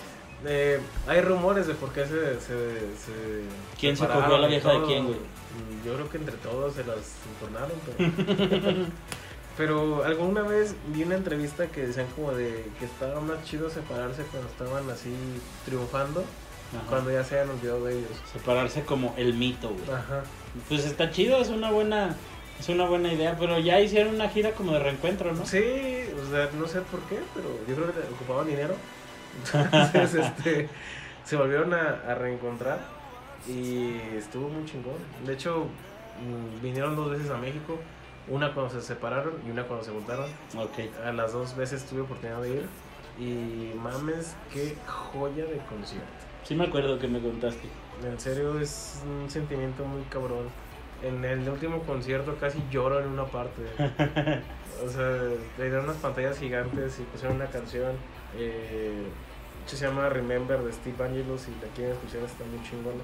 Eh, 0.48 0.80
hay 1.08 1.22
rumores 1.22 1.68
de 1.68 1.74
por 1.74 1.92
qué 1.92 2.06
se. 2.06 2.40
se, 2.40 2.80
se 2.80 3.44
¿Quién 3.80 3.98
se 3.98 4.06
cogió 4.08 4.36
a 4.36 4.40
la 4.40 4.48
vieja 4.48 4.72
de 4.72 4.86
quién, 4.86 5.06
güey? 5.06 5.18
Mm, 5.18 5.86
Yo 5.86 5.94
creo 5.96 6.10
que 6.10 6.18
entre 6.18 6.38
todos 6.38 6.76
se 6.76 6.84
las 6.84 6.98
entornaron, 7.34 7.78
pero. 7.86 8.86
pero 9.58 10.04
alguna 10.04 10.42
vez 10.42 10.76
vi 10.88 11.04
una 11.04 11.16
entrevista 11.16 11.68
que 11.68 11.88
decían 11.88 12.08
como 12.16 12.34
de 12.34 12.66
que 12.80 12.86
estaba 12.86 13.22
más 13.22 13.44
chido 13.44 13.70
separarse 13.70 14.24
cuando 14.24 14.50
estaban 14.50 14.90
así 14.90 15.14
triunfando, 15.66 16.24
Ajá. 16.76 16.86
cuando 16.90 17.12
ya 17.12 17.24
se 17.24 17.40
habían 17.40 17.56
olvidado 17.56 17.86
de 17.86 18.00
ellos. 18.00 18.12
Separarse 18.34 18.84
como 18.84 19.14
el 19.18 19.34
mito, 19.34 19.70
güey. 19.70 19.98
Ajá. 19.98 20.24
Pues 20.70 20.86
está 20.86 21.10
chido, 21.12 21.40
es 21.40 21.50
una 21.50 21.72
buena 21.72 22.16
es 22.60 22.70
una 22.70 22.86
buena 22.86 23.12
idea, 23.12 23.36
pero 23.38 23.60
ya 23.60 23.82
hicieron 23.82 24.16
una 24.16 24.30
gira 24.30 24.52
como 24.52 24.74
de 24.74 24.80
reencuentro, 24.80 25.34
¿no? 25.34 25.46
Sí, 25.46 25.60
o 25.60 26.30
sea, 26.32 26.50
no 26.58 26.68
sé 26.68 26.82
por 26.82 27.02
qué, 27.02 27.20
pero 27.34 27.50
yo 27.68 27.76
creo 27.76 27.94
que 27.94 28.14
ocupaban 28.14 28.48
dinero. 28.48 28.76
Entonces, 29.44 30.16
este, 30.16 30.70
se 31.24 31.36
volvieron 31.36 31.74
a, 31.74 32.02
a 32.08 32.16
reencontrar 32.16 32.80
y 33.48 33.98
estuvo 34.18 34.50
muy 34.50 34.66
chingón. 34.66 34.96
De 35.26 35.34
hecho, 35.34 35.66
mm, 35.66 36.62
vinieron 36.62 36.96
dos 36.96 37.12
veces 37.12 37.30
a 37.30 37.38
México, 37.38 37.80
una 38.28 38.54
cuando 38.54 38.74
se 38.74 38.82
separaron 38.82 39.34
y 39.46 39.52
una 39.52 39.64
cuando 39.64 39.86
se 39.86 39.92
juntaron. 39.92 40.30
Ok. 40.58 40.80
A 41.06 41.12
las 41.12 41.34
dos 41.34 41.56
veces 41.56 41.86
tuve 41.86 42.02
oportunidad 42.02 42.42
de 42.42 42.50
ir 42.50 42.66
y 43.20 43.78
mames, 43.78 44.36
qué 44.52 44.76
joya 44.86 45.46
de 45.46 45.58
concierto. 45.70 46.08
Sí 46.44 46.56
me 46.56 46.66
acuerdo 46.66 47.00
que 47.00 47.08
me 47.08 47.20
contaste. 47.20 47.68
En 48.04 48.20
serio, 48.20 48.60
es 48.60 49.02
un 49.06 49.30
sentimiento 49.30 49.86
muy 49.86 50.04
cabrón. 50.04 50.50
En 51.02 51.24
el 51.24 51.48
último 51.48 51.82
concierto 51.84 52.36
casi 52.40 52.62
lloro 52.72 53.00
en 53.00 53.08
una 53.08 53.26
parte. 53.26 53.62
O 54.84 54.90
sea, 54.90 55.10
le 55.58 55.64
dieron 55.64 55.86
unas 55.86 55.96
pantallas 55.96 56.38
gigantes 56.38 57.00
y 57.00 57.04
pusieron 57.04 57.38
una 57.38 57.46
canción. 57.46 57.94
Eh, 58.38 59.06
se 59.68 59.86
llama 59.86 60.10
Remember 60.10 60.62
de 60.62 60.72
Steve 60.72 61.04
Angelos. 61.04 61.42
Si 61.42 61.52
la 61.62 61.68
quieren 61.74 61.94
escuchar, 61.94 62.24
está 62.24 62.44
muy 62.46 62.62
chingona. 62.64 63.04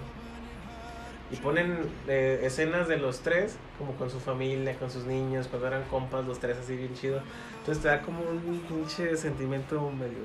Y 1.32 1.38
ponen 1.38 1.78
eh, 2.08 2.42
escenas 2.44 2.88
de 2.88 2.98
los 2.98 3.22
tres, 3.22 3.56
como 3.78 3.94
con 3.96 4.10
su 4.10 4.20
familia, 4.20 4.78
con 4.78 4.92
sus 4.92 5.06
niños, 5.06 5.48
cuando 5.48 5.68
eran 5.68 5.84
compas, 5.84 6.26
los 6.26 6.40
tres 6.40 6.58
así 6.58 6.76
bien 6.76 6.94
chido. 6.94 7.22
Entonces 7.60 7.82
te 7.82 7.88
da 7.88 8.02
como 8.02 8.22
un 8.22 8.60
pinche 8.68 9.16
sentimiento 9.16 9.80
medio 9.92 10.20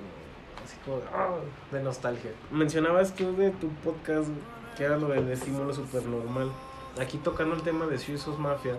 así 0.67 0.77
como 0.85 1.01
ah, 1.15 1.37
de 1.71 1.83
nostalgia. 1.83 2.33
Mencionabas 2.51 3.15
tú 3.15 3.37
de 3.37 3.51
tu 3.53 3.69
podcast 3.69 4.29
que 4.77 4.85
era 4.85 4.97
lo 4.97 5.09
del 5.09 5.31
estímulo 5.31 5.73
supernormal. 5.73 6.51
Aquí 7.01 7.19
tocando 7.19 7.55
el 7.55 7.63
tema 7.63 7.87
de 7.87 7.99
Suizos 7.99 8.39
Mafia, 8.39 8.77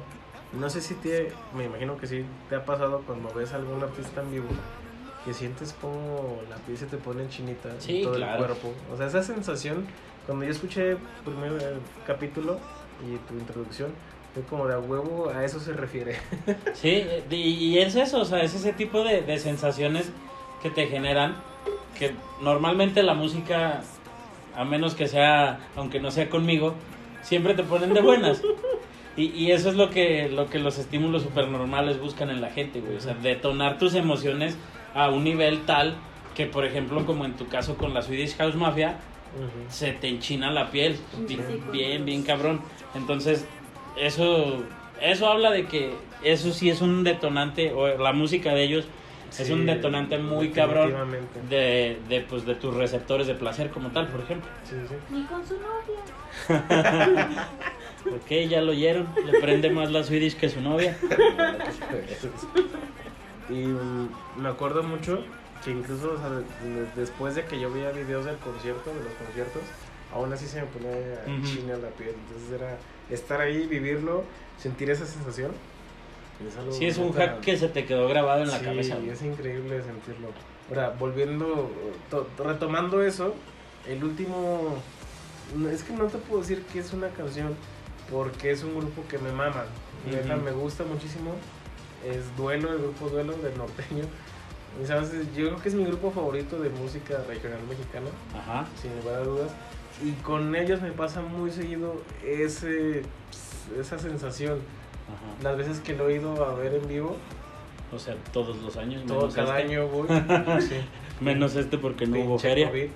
no 0.54 0.70
sé 0.70 0.82
si 0.82 0.96
te, 0.96 1.32
me 1.56 1.66
imagino 1.66 1.98
que 1.98 2.08
sí 2.08 2.26
te 2.50 2.56
ha 2.56 2.66
pasado 2.66 3.04
cuando 3.06 3.34
ves 3.34 3.54
a 3.54 3.56
algún 3.56 3.82
artista 3.82 4.22
en 4.22 4.32
vivo 4.32 4.48
que 5.26 5.34
sientes 5.34 5.76
como 5.82 6.40
la 6.50 6.56
piel 6.58 6.78
se 6.78 6.86
te 6.86 6.98
pone 6.98 7.28
chinita 7.30 7.70
Sí, 7.80 7.98
en 7.98 8.04
todo 8.04 8.16
claro. 8.16 8.34
el 8.34 8.38
cuerpo. 8.46 8.74
O 8.94 8.98
sea, 8.98 9.08
esa 9.08 9.22
sensación, 9.24 9.86
cuando 10.26 10.46
yo 10.46 10.52
escuché 10.52 10.92
el 10.92 10.98
primer 11.26 11.52
eh, 11.62 11.76
capítulo 12.06 12.60
y 13.06 13.18
tu 13.28 13.34
introducción, 13.38 13.92
fue 14.34 14.44
como 14.44 14.68
de 14.68 14.76
a 14.76 14.80
huevo, 14.80 15.30
a 15.30 15.44
eso 15.44 15.60
se 15.60 15.74
refiere. 15.74 16.16
Sí, 16.74 17.04
y, 17.30 17.36
y 17.36 17.80
es 17.80 17.96
eso, 17.96 18.22
o 18.22 18.26
sea, 18.26 18.42
es 18.42 18.54
ese 18.54 18.72
tipo 18.74 19.04
de, 19.04 19.22
de 19.22 19.38
sensaciones 19.40 20.12
que 20.62 20.70
te 20.70 20.88
generan, 20.88 21.36
que 21.98 22.14
normalmente 22.42 23.04
la 23.04 23.14
música, 23.14 23.82
a 24.56 24.64
menos 24.66 24.96
que 24.96 25.08
sea, 25.08 25.60
aunque 25.76 26.00
no 26.00 26.12
sea 26.12 26.30
conmigo, 26.30 26.74
siempre 27.22 27.54
te 27.54 27.64
ponen 27.64 27.94
de 27.94 28.02
buenas. 28.02 28.42
Y, 29.18 29.26
y 29.32 29.52
eso 29.52 29.70
es 29.70 29.76
lo 29.76 29.90
que, 29.90 30.30
lo 30.30 30.48
que 30.50 30.60
los 30.60 30.78
estímulos 30.78 31.24
supernormales 31.24 32.00
buscan 32.00 32.30
en 32.30 32.40
la 32.40 32.52
gente, 32.52 32.80
güey. 32.82 32.96
O 32.98 33.02
sea, 33.02 33.16
detonar 33.16 33.80
tus 33.80 33.96
emociones 33.96 34.56
a 34.98 35.10
un 35.10 35.24
nivel 35.24 35.62
tal 35.66 35.96
que, 36.36 36.46
por 36.48 36.66
ejemplo, 36.66 37.06
como 37.06 37.24
en 37.26 37.34
tu 37.34 37.48
caso 37.48 37.78
con 37.78 37.94
la 37.94 38.02
Swedish 38.02 38.36
House 38.38 38.56
Mafia, 38.56 38.98
se 39.70 39.92
te 39.92 40.08
enchina 40.08 40.52
la 40.52 40.72
piel. 40.72 40.98
Bien, 41.28 41.42
Sí. 41.48 41.62
bien, 41.72 42.06
bien 42.06 42.24
cabrón. 42.24 42.62
Entonces, 42.96 43.46
eso, 43.96 44.64
eso 45.02 45.28
habla 45.30 45.52
de 45.52 45.66
que 45.68 45.94
eso 46.24 46.52
sí 46.52 46.70
es 46.70 46.82
un 46.82 47.04
detonante, 47.04 47.72
o 47.74 47.88
la 47.98 48.12
música 48.14 48.54
de 48.54 48.64
ellos 48.64 48.86
es 49.38 49.50
un 49.50 49.66
detonante 49.66 50.18
muy 50.18 50.50
cabrón 50.52 50.94
de, 51.50 52.00
de, 52.10 52.22
pues, 52.22 52.46
de 52.46 52.56
tus 52.56 52.74
receptores 52.74 53.28
de 53.28 53.36
placer 53.36 53.70
como 53.70 53.90
tal, 53.90 54.08
por 54.08 54.22
ejemplo. 54.22 54.50
Sí, 54.64 54.76
sí. 54.88 54.96
Ni 55.12 55.24
con 55.26 55.46
su 55.46 55.56
novia. 55.56 56.00
Ok, 58.08 58.30
ya 58.48 58.62
lo 58.62 58.72
oyeron, 58.72 59.06
le 59.26 59.38
prende 59.42 59.70
más 59.70 59.92
la 59.92 60.02
Swedish 60.02 60.38
que 60.38 60.48
su 60.48 60.62
novia. 60.62 60.96
Y 63.50 63.66
mm, 63.66 64.10
me 64.42 64.50
acuerdo 64.50 64.84
mucho 64.84 65.24
que 65.64 65.72
incluso 65.72 66.12
o 66.14 66.18
sea, 66.18 66.30
después 66.96 67.36
de 67.36 67.46
que 67.46 67.60
yo 67.60 67.72
veía 67.72 67.92
videos 67.92 68.26
del 68.26 68.38
concierto, 68.38 68.90
de 68.94 69.04
los 69.04 69.14
conciertos, 69.14 69.62
aún 70.14 70.32
así 70.34 70.46
se 70.48 70.62
me 70.62 70.68
ponía 70.68 70.92
Ujú. 71.26 71.46
china 71.46 71.78
la 71.78 71.90
piel. 71.90 72.14
Entonces 72.28 72.52
era 72.52 72.78
estar 73.10 73.42
ahí, 73.42 73.66
vivirlo, 73.68 74.24
sentir 74.58 74.90
esa 74.92 75.06
sensación. 75.06 75.52
es 76.48 76.56
algo 76.58 76.72
Sí, 76.72 76.86
es 76.86 76.98
un 76.98 77.12
hack 77.14 77.40
que 77.42 77.58
se 77.58 77.70
te 77.70 77.86
quedó 77.86 78.08
grabado 78.08 78.42
en 78.44 78.50
la 78.50 78.60
sí, 78.60 78.66
cabeza. 78.66 78.96
güey. 78.96 79.10
es 79.10 79.22
increíble 79.24 79.82
sentirlo. 79.82 80.30
Ahora, 80.70 80.94
volviendo, 81.00 81.72
to- 82.10 82.28
retomando 82.44 83.02
eso, 83.02 83.34
el 83.88 84.04
último, 84.04 84.76
es 85.72 85.84
que 85.84 85.94
no 85.94 86.06
te 86.08 86.18
puedo 86.18 86.42
decir 86.42 86.62
que 86.74 86.80
es 86.80 86.92
una 86.94 87.08
canción, 87.10 87.56
porque 88.12 88.52
es 88.52 88.64
un 88.64 88.78
grupo 88.78 89.04
que 89.10 89.18
me 89.18 89.32
mama, 89.32 89.64
me 90.44 90.52
gusta 90.52 90.84
muchísimo, 90.84 91.32
es 92.10 92.36
Duelo, 92.38 92.72
el 92.74 92.80
grupo 92.80 93.10
Duelo 93.10 93.34
del 93.38 93.58
norteño, 93.58 94.04
y 94.82 94.86
sabes, 94.86 95.12
yo 95.36 95.48
creo 95.48 95.58
que 95.62 95.70
es 95.70 95.76
mi 95.76 95.86
grupo 95.86 96.12
favorito 96.12 96.60
de 96.60 96.70
música 96.70 97.18
regional 97.28 97.60
mexicana, 97.70 98.08
Ajá. 98.38 98.66
sin 98.82 98.96
lugar 99.00 99.22
a 99.22 99.24
dudas, 99.24 99.52
y 100.04 100.12
con 100.22 100.56
ellos 100.56 100.82
me 100.82 100.92
pasa 100.92 101.22
muy 101.22 101.50
seguido 101.52 102.02
ese, 102.26 103.02
esa 103.80 103.98
sensación, 103.98 104.60
Ajá. 105.08 105.44
las 105.44 105.58
veces 105.58 105.80
que 105.80 105.94
lo 105.96 106.10
he 106.10 106.16
ido 106.16 106.46
a 106.46 106.54
ver 106.56 106.76
en 106.76 106.88
vivo, 106.88 107.16
O 107.94 107.98
sea, 107.98 108.16
todos 108.34 108.58
los 108.58 108.76
años. 108.78 109.06
todo 109.08 109.30
cada 109.32 109.60
este. 109.60 109.74
año 109.74 109.88
voy. 109.88 110.08
sí. 110.62 110.76
Menos 111.22 111.56
este 111.56 111.78
porque 111.78 112.06
no 112.06 112.20
hubo 112.20 112.38
feria. 112.38 112.70
COVID. 112.70 112.90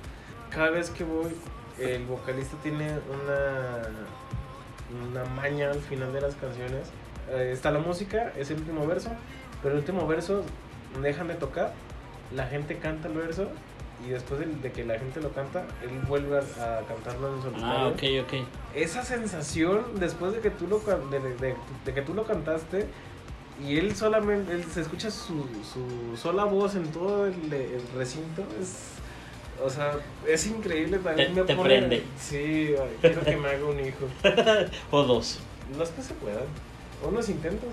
Cada 0.52 0.69
vez 0.71 0.89
que 0.89 1.04
voy, 1.06 1.32
el 1.80 2.06
vocalista 2.06 2.58
tiene 2.62 2.86
una, 3.10 3.88
una 5.10 5.24
maña 5.34 5.71
al 5.71 5.80
final 5.80 6.12
de 6.13 6.19
las 6.21 6.36
canciones. 6.36 6.89
Eh, 7.32 7.52
está 7.54 7.72
la 7.72 7.80
música, 7.80 8.34
es 8.38 8.50
el 8.52 8.58
último 8.58 8.86
verso, 8.88 9.10
pero 9.62 9.74
el 9.76 9.80
último 9.80 10.06
verso 10.08 10.44
dejan 11.02 11.28
de 11.28 11.36
tocar, 11.36 11.74
la 12.36 12.48
gente 12.48 12.78
canta 12.78 13.08
el 13.08 13.13
verso 13.13 13.48
y 14.06 14.10
después 14.10 14.39
de, 14.39 14.48
de 14.48 14.72
que 14.72 14.84
la 14.84 14.98
gente 14.98 15.22
lo 15.22 15.32
canta, 15.32 15.63
él 15.84 15.91
vuelve 16.08 16.38
a, 16.39 16.80
a 16.80 16.82
cantarlo 16.82 17.36
en 17.36 17.41
solitario. 17.41 17.67
Ah, 17.67 17.88
ok, 17.88 18.04
ok. 18.26 18.48
Esa 18.76 19.04
sensación 19.04 19.84
después 20.00 20.34
de 20.34 20.39
que 20.39 20.50
tú 20.50 20.67
lo, 20.67 20.80
de, 20.80 21.20
de- 21.20 21.36
de- 21.36 21.56
de 21.86 21.94
que 21.94 22.02
tú 22.02 22.13
lo 22.13 22.24
cantaste 22.26 22.88
y 23.63 23.78
él 23.78 23.96
solamente 23.96 24.54
él 24.54 24.63
se 24.65 24.82
escucha 24.82 25.12
su, 25.12 25.46
su 25.72 26.17
sola 26.17 26.46
voz 26.46 26.74
en 26.76 26.88
todo 26.91 27.28
el, 27.28 27.54
el 27.54 27.82
recinto 27.96 28.44
es 28.60 28.88
o 29.63 29.70
sea 29.70 29.91
es 30.28 30.48
increíble 30.48 30.98
también 30.98 31.36
Te- 31.36 31.41
me 31.41 31.46
te 31.46 31.56
pone- 31.56 31.78
prende. 31.78 32.04
sí 32.20 32.74
ay, 32.82 32.98
quiero 33.02 33.22
que 33.22 33.38
me 33.38 33.50
haga 33.50 33.65
un 33.65 33.80
hijo 33.80 34.08
O 34.89 35.04
dos. 35.04 35.38
no 35.78 35.84
es 35.84 35.89
que 35.91 36.02
se 36.02 36.15
puedan 36.15 36.41
unos 37.07 37.29
intentos 37.29 37.69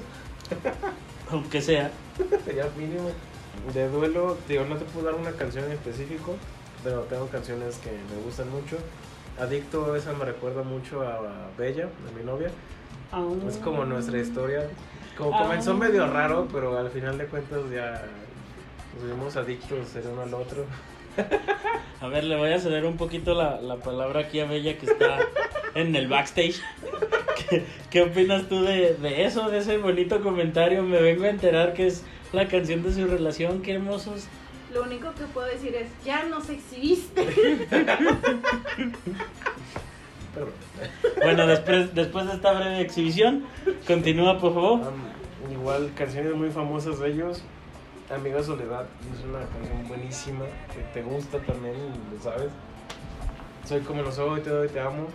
Aunque 1.30 1.60
sea. 1.60 1.90
ya 2.56 2.68
mínimo 2.76 3.10
de 3.74 3.88
duelo 3.88 4.36
digo 4.48 4.64
no 4.64 4.76
te 4.76 4.84
puedo 4.86 5.06
dar 5.06 5.14
una 5.14 5.32
canción 5.32 5.64
en 5.66 5.72
específico 5.72 6.36
pero 6.84 7.02
tengo 7.02 7.26
canciones 7.28 7.76
que 7.78 7.90
me 7.90 8.22
gustan 8.24 8.48
mucho 8.50 8.76
adicto 9.38 9.94
esa 9.96 10.12
me 10.12 10.24
recuerda 10.24 10.62
mucho 10.62 11.02
a, 11.02 11.48
Bella 11.58 11.84
a 11.86 12.18
mi 12.18 12.24
novia 12.24 12.50
Es 13.48 13.56
como 13.56 13.84
nuestra 13.84 14.18
historia. 14.18 14.68
Como 15.16 15.30
comenzó 15.36 15.72
Ah. 15.72 15.74
medio 15.74 16.06
raro, 16.06 16.46
pero 16.52 16.76
al 16.78 16.90
final 16.90 17.16
de 17.18 17.24
cuentas 17.26 17.60
ya 17.72 18.04
nos 18.94 19.10
vimos 19.10 19.36
adictos 19.36 19.96
el 19.96 20.06
uno 20.08 20.22
al 20.22 20.34
otro. 20.34 20.64
A 22.00 22.06
ver, 22.08 22.24
le 22.24 22.36
voy 22.36 22.52
a 22.52 22.60
ceder 22.60 22.84
un 22.84 22.96
poquito 22.96 23.34
la, 23.34 23.60
la 23.60 23.76
palabra 23.76 24.20
aquí 24.20 24.40
a 24.40 24.44
Bella 24.44 24.76
que 24.78 24.86
está 24.86 25.18
en 25.74 25.96
el 25.96 26.06
backstage. 26.06 26.60
¿Qué, 27.50 27.64
qué 27.90 28.02
opinas 28.02 28.48
tú 28.48 28.62
de, 28.62 28.94
de 28.94 29.24
eso, 29.24 29.48
de 29.50 29.58
ese 29.58 29.78
bonito 29.78 30.20
comentario? 30.22 30.82
Me 30.82 31.00
vengo 31.00 31.24
a 31.24 31.28
enterar 31.30 31.74
que 31.74 31.87
es 31.87 32.04
la 32.32 32.48
canción 32.48 32.82
de 32.82 32.92
su 32.92 33.06
relación. 33.06 33.62
Qué 33.62 33.72
hermosos. 33.74 34.26
Lo 34.72 34.82
único 34.82 35.12
que 35.14 35.24
puedo 35.32 35.46
decir 35.46 35.74
es, 35.74 35.88
ya 36.04 36.24
nos 36.24 36.48
exhibiste. 36.50 37.26
Bueno, 41.20 41.46
después, 41.46 41.94
después 41.94 42.26
de 42.26 42.34
esta 42.34 42.52
breve 42.52 42.80
exhibición, 42.80 43.44
continúa, 43.87 44.38
por 44.38 44.54
favor. 44.54 44.80
um, 44.80 45.52
igual 45.52 45.90
canciones 45.96 46.34
muy 46.34 46.50
famosas 46.50 47.00
de 47.00 47.08
ellos. 47.08 47.42
Amiga 48.08 48.42
Soledad 48.42 48.87
es 49.12 49.24
una 49.24 49.40
canción 49.40 49.88
buenísima 49.88 50.44
que 50.72 50.80
te 50.94 51.02
gusta 51.02 51.38
también, 51.40 51.74
lo 52.14 52.22
sabes. 52.22 52.50
Soy 53.66 53.80
como 53.80 54.02
lo 54.02 54.12
soy, 54.12 54.40
te 54.40 54.50
doy, 54.50 54.68
te 54.68 54.78
amo. 54.80 55.08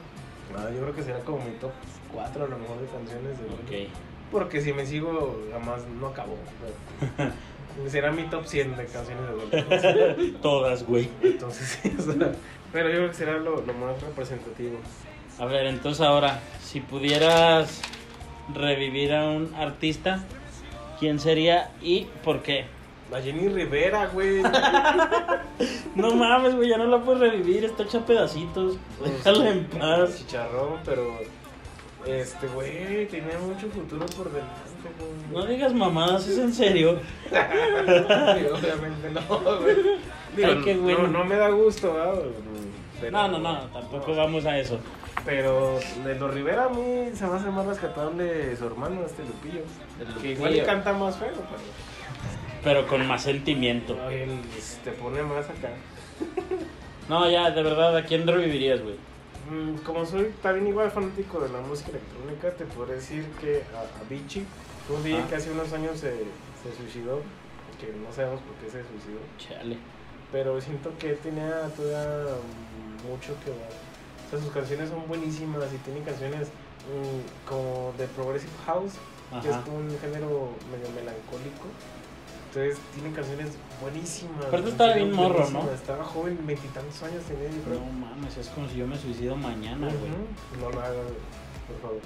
Ah, 0.57 0.67
yo 0.75 0.81
creo 0.81 0.93
que 0.93 1.03
será 1.03 1.19
como 1.19 1.37
mi 1.37 1.51
top 1.53 1.71
4 2.13 2.45
a 2.45 2.47
lo 2.47 2.57
mejor 2.57 2.79
de 2.79 2.87
canciones 2.87 3.37
de 3.37 3.43
Duelo. 3.43 3.63
Ok. 3.63 3.89
Porque 4.31 4.61
si 4.61 4.73
me 4.73 4.85
sigo, 4.85 5.41
jamás 5.51 5.81
no 5.99 6.11
pero 6.13 7.31
Será 7.89 8.11
mi 8.11 8.23
top 8.23 8.45
100 8.45 8.77
de 8.77 8.85
canciones 8.85 9.23
de 9.27 10.11
Duelo. 10.13 10.39
Todas, 10.41 10.85
güey. 10.85 11.09
Entonces, 11.21 11.79
sí, 11.81 11.95
o 11.97 12.01
sea, 12.01 12.31
pero 12.71 12.89
yo 12.89 12.95
creo 12.95 13.09
que 13.09 13.15
será 13.15 13.37
lo, 13.37 13.61
lo 13.61 13.73
más 13.73 14.01
representativo. 14.01 14.77
A 15.39 15.45
ver, 15.45 15.65
entonces 15.65 16.01
ahora, 16.01 16.39
si 16.61 16.79
pudieras 16.79 17.81
revivir 18.53 19.13
a 19.13 19.25
un 19.25 19.53
artista, 19.55 20.23
¿quién 20.99 21.19
sería 21.19 21.71
y 21.81 22.07
por 22.23 22.41
qué? 22.43 22.65
La 23.11 23.21
Jenny 23.21 23.47
Rivera, 23.49 24.07
güey. 24.07 24.41
No 25.95 26.15
mames, 26.15 26.55
güey, 26.55 26.69
ya 26.69 26.77
no 26.77 26.87
la 26.87 26.99
puedes 27.03 27.21
revivir, 27.21 27.63
está 27.65 27.83
hecha 27.83 27.99
a 27.99 28.05
pedacitos. 28.05 28.77
Déjala 29.03 29.49
en 29.49 29.65
paz. 29.65 30.17
Chicharrón, 30.17 30.79
pero. 30.83 31.19
Este, 32.05 32.47
güey, 32.47 33.07
tenía 33.07 33.37
mucho 33.39 33.67
futuro 33.69 34.05
por 34.07 34.29
delante, 34.31 34.53
No 35.31 35.39
güey. 35.41 35.55
digas 35.55 35.73
mamadas, 35.73 36.27
es 36.27 36.37
en 36.37 36.53
serio. 36.53 36.99
Sí, 37.29 38.45
Obviamente 38.51 39.09
no, 39.11 39.59
güey. 39.61 39.75
Digo, 40.35 40.49
Ay, 40.49 40.61
qué 40.63 40.75
bueno. 40.75 41.03
no, 41.07 41.19
no 41.19 41.25
me 41.25 41.35
da 41.35 41.49
gusto. 41.49 41.95
Pero- 42.99 43.11
No, 43.11 43.27
no, 43.27 43.39
no, 43.39 43.59
tampoco 43.67 44.15
vamos 44.15 44.45
a 44.45 44.57
eso. 44.59 44.79
Pero 45.25 45.79
de 46.03 46.15
los 46.15 46.33
Rivera 46.33 46.65
a 46.65 46.69
mí 46.69 47.09
se 47.13 47.25
me 47.27 47.35
hace 47.35 47.49
más 47.49 47.65
rescatable 47.65 48.55
su 48.57 48.65
hermano, 48.65 49.01
este 49.05 49.23
Lupillo. 49.23 49.63
El 49.99 50.21
Que 50.21 50.31
igual 50.31 50.63
canta 50.65 50.91
más 50.93 51.15
feo, 51.17 51.29
pero. 51.31 51.61
Pero 52.63 52.87
con 52.87 53.05
más 53.07 53.23
sentimiento. 53.23 53.95
No, 53.95 54.09
él 54.09 54.39
te 54.83 54.91
pone 54.91 55.21
más 55.23 55.45
acá. 55.49 55.69
No, 57.09 57.29
ya, 57.29 57.51
de 57.51 57.61
verdad, 57.63 57.95
¿a 57.97 58.03
quién 58.03 58.25
revivirías, 58.27 58.81
güey? 58.81 58.95
Mm, 59.49 59.77
Como 59.83 60.05
soy 60.05 60.33
también 60.41 60.67
igual 60.67 60.89
fanático 60.91 61.39
de 61.41 61.49
la 61.49 61.59
música 61.59 61.89
electrónica, 61.91 62.51
te 62.51 62.65
podré 62.65 62.95
decir 62.95 63.25
que 63.41 63.63
a, 63.75 63.81
a 63.81 64.03
Vichy, 64.09 64.45
fue 64.87 64.95
un 64.97 65.03
DJ 65.03 65.19
Ah. 65.21 65.27
que 65.29 65.35
hace 65.35 65.51
unos 65.51 65.71
años 65.73 65.99
se, 65.99 66.11
se 66.11 66.75
suicidó, 66.77 67.21
que 67.79 67.87
no 67.91 68.11
sabemos 68.13 68.39
por 68.41 68.55
qué 68.55 68.65
se 68.71 68.83
suicidó, 68.87 69.19
Chale. 69.37 69.77
pero 70.31 70.59
siento 70.61 70.91
que 70.97 71.11
él 71.11 71.17
tenía 71.17 71.67
todavía 71.75 72.35
mucho 73.09 73.35
que 73.43 73.49
dar. 73.51 73.69
O 74.27 74.29
sea, 74.29 74.39
sus 74.39 74.51
canciones 74.51 74.89
son 74.89 75.05
buenísimas 75.07 75.65
y 75.73 75.77
tiene 75.79 76.01
canciones 76.01 76.47
mm, 76.87 77.47
como 77.49 77.93
de 77.97 78.07
Progressive 78.07 78.51
House, 78.65 78.93
que 79.41 79.49
es 79.49 79.55
un 79.67 79.89
género 79.99 80.51
medio 80.71 80.87
melancólico. 80.95 81.67
Entonces 82.47 82.77
tiene 82.93 83.11
canciones 83.13 83.49
buenísimas. 83.83 84.45
Aparte 84.45 84.69
estaba 84.69 84.93
bien 84.93 85.13
morro, 85.13 85.49
¿no? 85.49 85.69
Estaba 85.71 86.03
joven, 86.03 86.39
veintitantos 86.45 87.03
años 87.03 87.23
tenía, 87.23 87.49
yo 87.49 87.61
creo. 87.63 87.79
No 87.79 87.91
mames, 87.91 88.37
es 88.37 88.49
como 88.49 88.67
si 88.69 88.77
yo 88.77 88.87
me 88.87 88.97
suicido 88.97 89.35
mañana, 89.35 89.87
güey. 89.87 90.11
Ujú. 90.11 90.61
No 90.61 90.69
lo 90.71 90.79
hagas, 90.81 90.95
por 91.67 91.81
favor. 91.81 92.01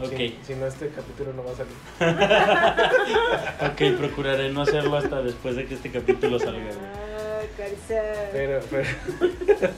Ok. 0.00 0.16
Si, 0.16 0.38
si 0.42 0.54
no, 0.54 0.66
este 0.66 0.88
capítulo 0.88 1.32
no 1.34 1.44
va 1.44 1.52
a 1.52 1.56
salir. 1.56 1.76
Ok, 3.72 3.98
procuraré 3.98 4.50
no 4.50 4.62
hacerlo 4.62 4.96
hasta 4.96 5.22
después 5.22 5.54
de 5.56 5.66
que 5.66 5.74
este 5.74 5.90
capítulo 5.90 6.38
salga, 6.38 6.64
güey. 6.64 6.76
Ah. 6.76 7.02
Pero, 8.32 8.60
pero, 8.70 8.88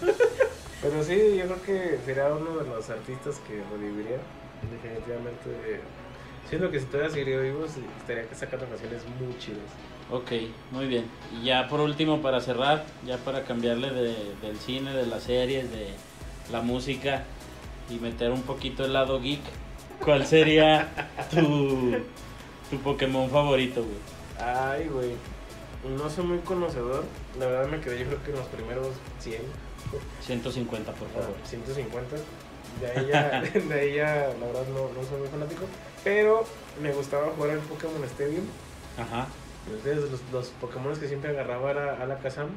pero 0.82 1.04
sí, 1.04 1.36
yo 1.36 1.44
creo 1.44 1.62
que 1.62 1.98
sería 2.04 2.28
uno 2.28 2.58
de 2.58 2.68
los 2.68 2.88
artistas 2.90 3.40
que 3.46 3.62
reviviría. 3.72 4.18
Definitivamente. 4.70 5.80
Siento 6.48 6.70
que 6.70 6.78
si 6.80 6.86
todavía 6.86 7.10
seguiría 7.10 7.38
vivo, 7.40 7.66
sí, 7.66 7.80
estaría 7.98 8.26
sacando 8.34 8.66
canciones 8.66 9.02
muy 9.20 9.36
chidas. 9.38 9.58
Ok, 10.10 10.30
muy 10.70 10.86
bien. 10.86 11.06
Y 11.32 11.46
ya 11.46 11.66
por 11.68 11.80
último, 11.80 12.20
para 12.20 12.40
cerrar, 12.40 12.84
ya 13.06 13.16
para 13.18 13.44
cambiarle 13.44 13.90
de, 13.90 14.14
del 14.42 14.58
cine, 14.58 14.92
de 14.94 15.06
las 15.06 15.22
series, 15.24 15.70
de 15.70 15.88
la 16.52 16.60
música 16.60 17.24
y 17.90 17.94
meter 17.94 18.30
un 18.30 18.42
poquito 18.42 18.84
el 18.84 18.92
lado 18.92 19.20
geek, 19.20 19.40
¿cuál 20.04 20.26
sería 20.26 21.10
tu, 21.30 21.96
tu 22.70 22.78
Pokémon 22.82 23.30
favorito, 23.30 23.82
güey? 23.82 23.96
Ay, 24.38 24.88
güey. 24.88 25.12
No 25.96 26.08
soy 26.10 26.24
muy 26.24 26.38
conocedor. 26.38 27.04
La 27.38 27.46
verdad 27.46 27.68
me 27.68 27.80
quedé 27.80 28.00
yo 28.00 28.06
creo 28.06 28.22
que 28.22 28.30
en 28.30 28.36
los 28.36 28.46
primeros 28.48 28.88
100. 29.20 29.40
150, 30.20 30.92
por 30.92 31.08
Ah, 31.08 31.20
favor. 31.20 31.34
150. 31.44 32.16
De 32.80 32.86
ahí 32.90 33.06
ya, 33.10 33.40
de 33.68 33.74
ahí 33.80 33.94
ya, 33.94 34.34
la 34.40 34.46
verdad 34.46 34.66
no, 34.68 34.88
no 35.00 35.08
soy 35.08 35.18
muy 35.20 35.28
fanático. 35.28 35.64
Pero 36.04 36.44
me 36.82 36.92
gustaba 36.92 37.28
jugar 37.36 37.50
el 37.50 37.58
Pokémon 37.60 38.04
Stadium. 38.04 38.44
Ajá. 38.98 39.26
Entonces 39.66 40.10
los, 40.10 40.20
los 40.32 40.48
Pokémon 40.60 40.94
que 40.94 41.08
siempre 41.08 41.30
agarraba 41.30 41.70
era 41.70 42.02
Alakazam. 42.02 42.48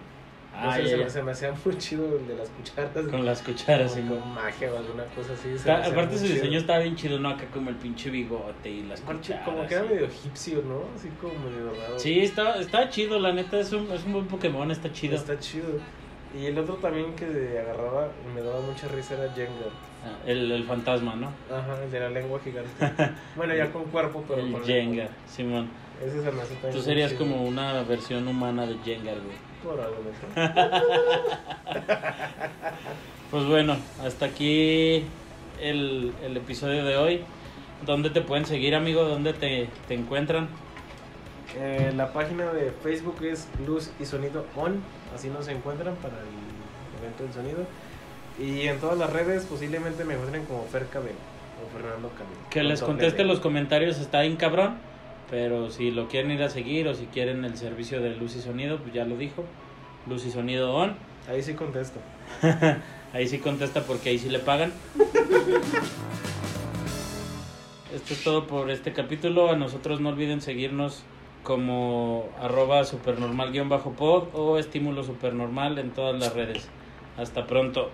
Ah, 0.54 0.76
Entonces 0.80 0.89
se, 0.89 0.98
me- 0.98 1.10
se 1.12 1.24
me 1.24 1.32
hacía 1.34 1.54
muy 1.64 1.78
chido 1.78 2.18
el 2.18 2.28
de 2.28 2.36
las 2.36 2.50
cucharas. 2.50 2.91
Con 3.12 3.26
las 3.26 3.41
cucharas, 3.43 3.91
como 3.91 4.04
sí. 4.16 4.20
con 4.22 4.34
magia 4.34 4.74
o 4.74 4.78
alguna 4.78 5.04
cosa 5.16 5.34
así. 5.34 5.50
Está- 5.50 5.86
aparte 5.86 6.18
su 6.18 6.24
chido. 6.26 6.36
diseño 6.36 6.58
estaba 6.60 6.80
bien 6.80 6.95
chido, 6.95 7.20
¿no? 7.20 7.30
Acá 7.30 7.45
como 7.54 7.70
el 7.70 7.76
pinche 7.76 8.10
bigote 8.10 8.70
y 8.70 8.84
las 8.84 9.02
cucharas. 9.02 9.45
como 9.45 9.68
que 9.68 9.76
era 9.76 9.84
medio 9.84 10.06
egipcio, 10.06 10.64
¿no? 10.64 10.82
Así 10.95 11.10
como 11.22 11.34
medio 11.48 11.72
raro. 11.80 12.00
Sí, 12.00 12.20
está, 12.22 12.60
está 12.60 12.89
chido, 12.89 13.20
la 13.20 13.34
neta, 13.34 13.60
es 13.60 13.72
un, 13.72 13.89
es 13.91 14.04
un 14.04 14.14
buen 14.14 14.28
Pokémon, 14.28 14.70
está 14.72 14.91
chido. 14.91 15.16
Está 15.16 15.39
chido. 15.39 15.80
Y 16.36 16.46
el 16.48 16.58
otro 16.60 16.76
también 16.76 17.14
que 17.16 17.26
agarraba 17.60 18.10
y 18.26 18.34
me 18.36 18.42
daba 18.42 18.60
mucha 18.62 18.88
risa 18.88 19.16
era 19.16 19.34
Jenga. 19.34 19.52
Ah, 20.06 20.18
El, 20.26 20.52
el 20.52 20.64
fantasma, 20.66 21.16
¿no? 21.16 21.28
Ajá, 21.54 21.84
el 21.84 21.92
de 21.92 22.00
la 22.00 22.10
lengua 22.10 22.40
gigante. 22.44 22.70
bueno, 23.36 23.56
ya 23.56 23.72
con 23.72 23.86
cuerpo, 23.86 24.24
pero 24.28 24.42
El 24.42 24.52
con 24.52 24.64
Jenga, 24.64 25.08
Simón. 25.28 25.70
Ese 26.06 26.22
se 26.22 26.32
me 26.32 26.42
hace 26.42 26.56
Tú 26.72 26.80
serías 26.82 27.12
chido. 27.12 27.24
como 27.24 27.44
una 27.44 27.82
versión 27.84 28.28
humana 28.28 28.66
de 28.68 28.76
Jenga, 28.86 29.14
güey. 29.14 29.48
Por 29.64 29.80
algo. 29.80 29.98
Pues 33.32 33.46
bueno, 33.46 33.76
hasta 34.06 34.26
aquí 34.28 35.04
el, 35.62 36.14
el 36.24 36.38
episodio 36.38 36.86
de 36.86 36.96
hoy. 36.96 37.22
¿Dónde 37.86 38.10
te 38.10 38.22
pueden 38.22 38.46
seguir, 38.46 38.74
amigo? 38.74 39.04
¿Dónde 39.04 39.34
te, 39.34 39.68
te 39.88 39.94
encuentran? 39.96 40.48
Eh, 41.58 41.92
la 41.96 42.14
página 42.14 42.54
de 42.54 42.72
Facebook 42.72 43.18
es 43.24 43.50
Luz 43.66 43.92
y 44.00 44.06
Sonido 44.06 44.46
On, 44.56 44.82
así 45.18 45.30
nos 45.30 45.47
encuentran 45.47 45.95
para 45.95 46.15
el 46.20 47.01
evento 47.01 47.24
del 47.24 47.34
sonido. 47.34 47.65
Y 48.39 48.68
en 48.68 48.80
todas 48.80 48.97
las 48.97 49.11
redes 49.11 49.45
posiblemente 49.45 50.05
me 50.05 50.13
encuentren 50.13 50.45
como 50.45 50.63
Fer 50.65 50.88
Cabello 50.88 51.15
o 51.63 51.68
Fernando 51.76 52.09
Cabello. 52.09 52.49
Que 52.51 52.63
les 52.63 52.82
conteste 52.82 53.24
los 53.24 53.39
comentarios, 53.39 53.97
está 53.99 54.22
bien 54.22 54.36
cabrón. 54.38 54.78
Pero 55.30 55.72
si 55.72 55.91
lo 55.91 56.07
quieren 56.07 56.32
ir 56.32 56.41
a 56.43 56.49
seguir 56.49 56.88
o 56.88 56.93
si 56.93 57.05
quieren 57.07 57.43
el 57.43 57.57
servicio 57.57 57.99
de 57.99 58.15
luz 58.15 58.38
y 58.38 58.41
sonido, 58.41 58.78
pues 58.78 58.93
ya 58.93 59.03
lo 59.03 59.18
dijo. 59.18 59.43
Luz 60.07 60.26
y 60.26 60.32
sonido 60.32 60.74
on. 60.74 60.95
Ahí 61.30 61.43
sí 61.43 61.53
contesto. 61.55 61.99
Ahí 63.11 63.28
sí 63.28 63.39
contesta 63.39 63.82
porque 63.82 64.09
ahí 64.09 64.20
sí 64.20 64.30
le 64.30 64.39
pagan. 64.39 64.72
Esto 67.93 68.13
es 68.13 68.24
todo 68.24 68.47
por 68.47 68.70
este 68.70 68.93
capítulo. 68.93 69.51
A 69.51 69.57
nosotros 69.57 69.99
no 69.99 70.07
olviden 70.09 70.39
seguirnos 70.39 71.03
como 71.48 72.28
arroba 72.41 72.84
supernormal-pod 72.84 74.36
o 74.36 74.60
estímulo 74.60 75.02
supernormal 75.06 75.80
en 75.80 75.91
todas 75.91 76.20
las 76.20 76.34
redes. 76.34 76.68
Hasta 77.16 77.48
pronto. 77.48 77.89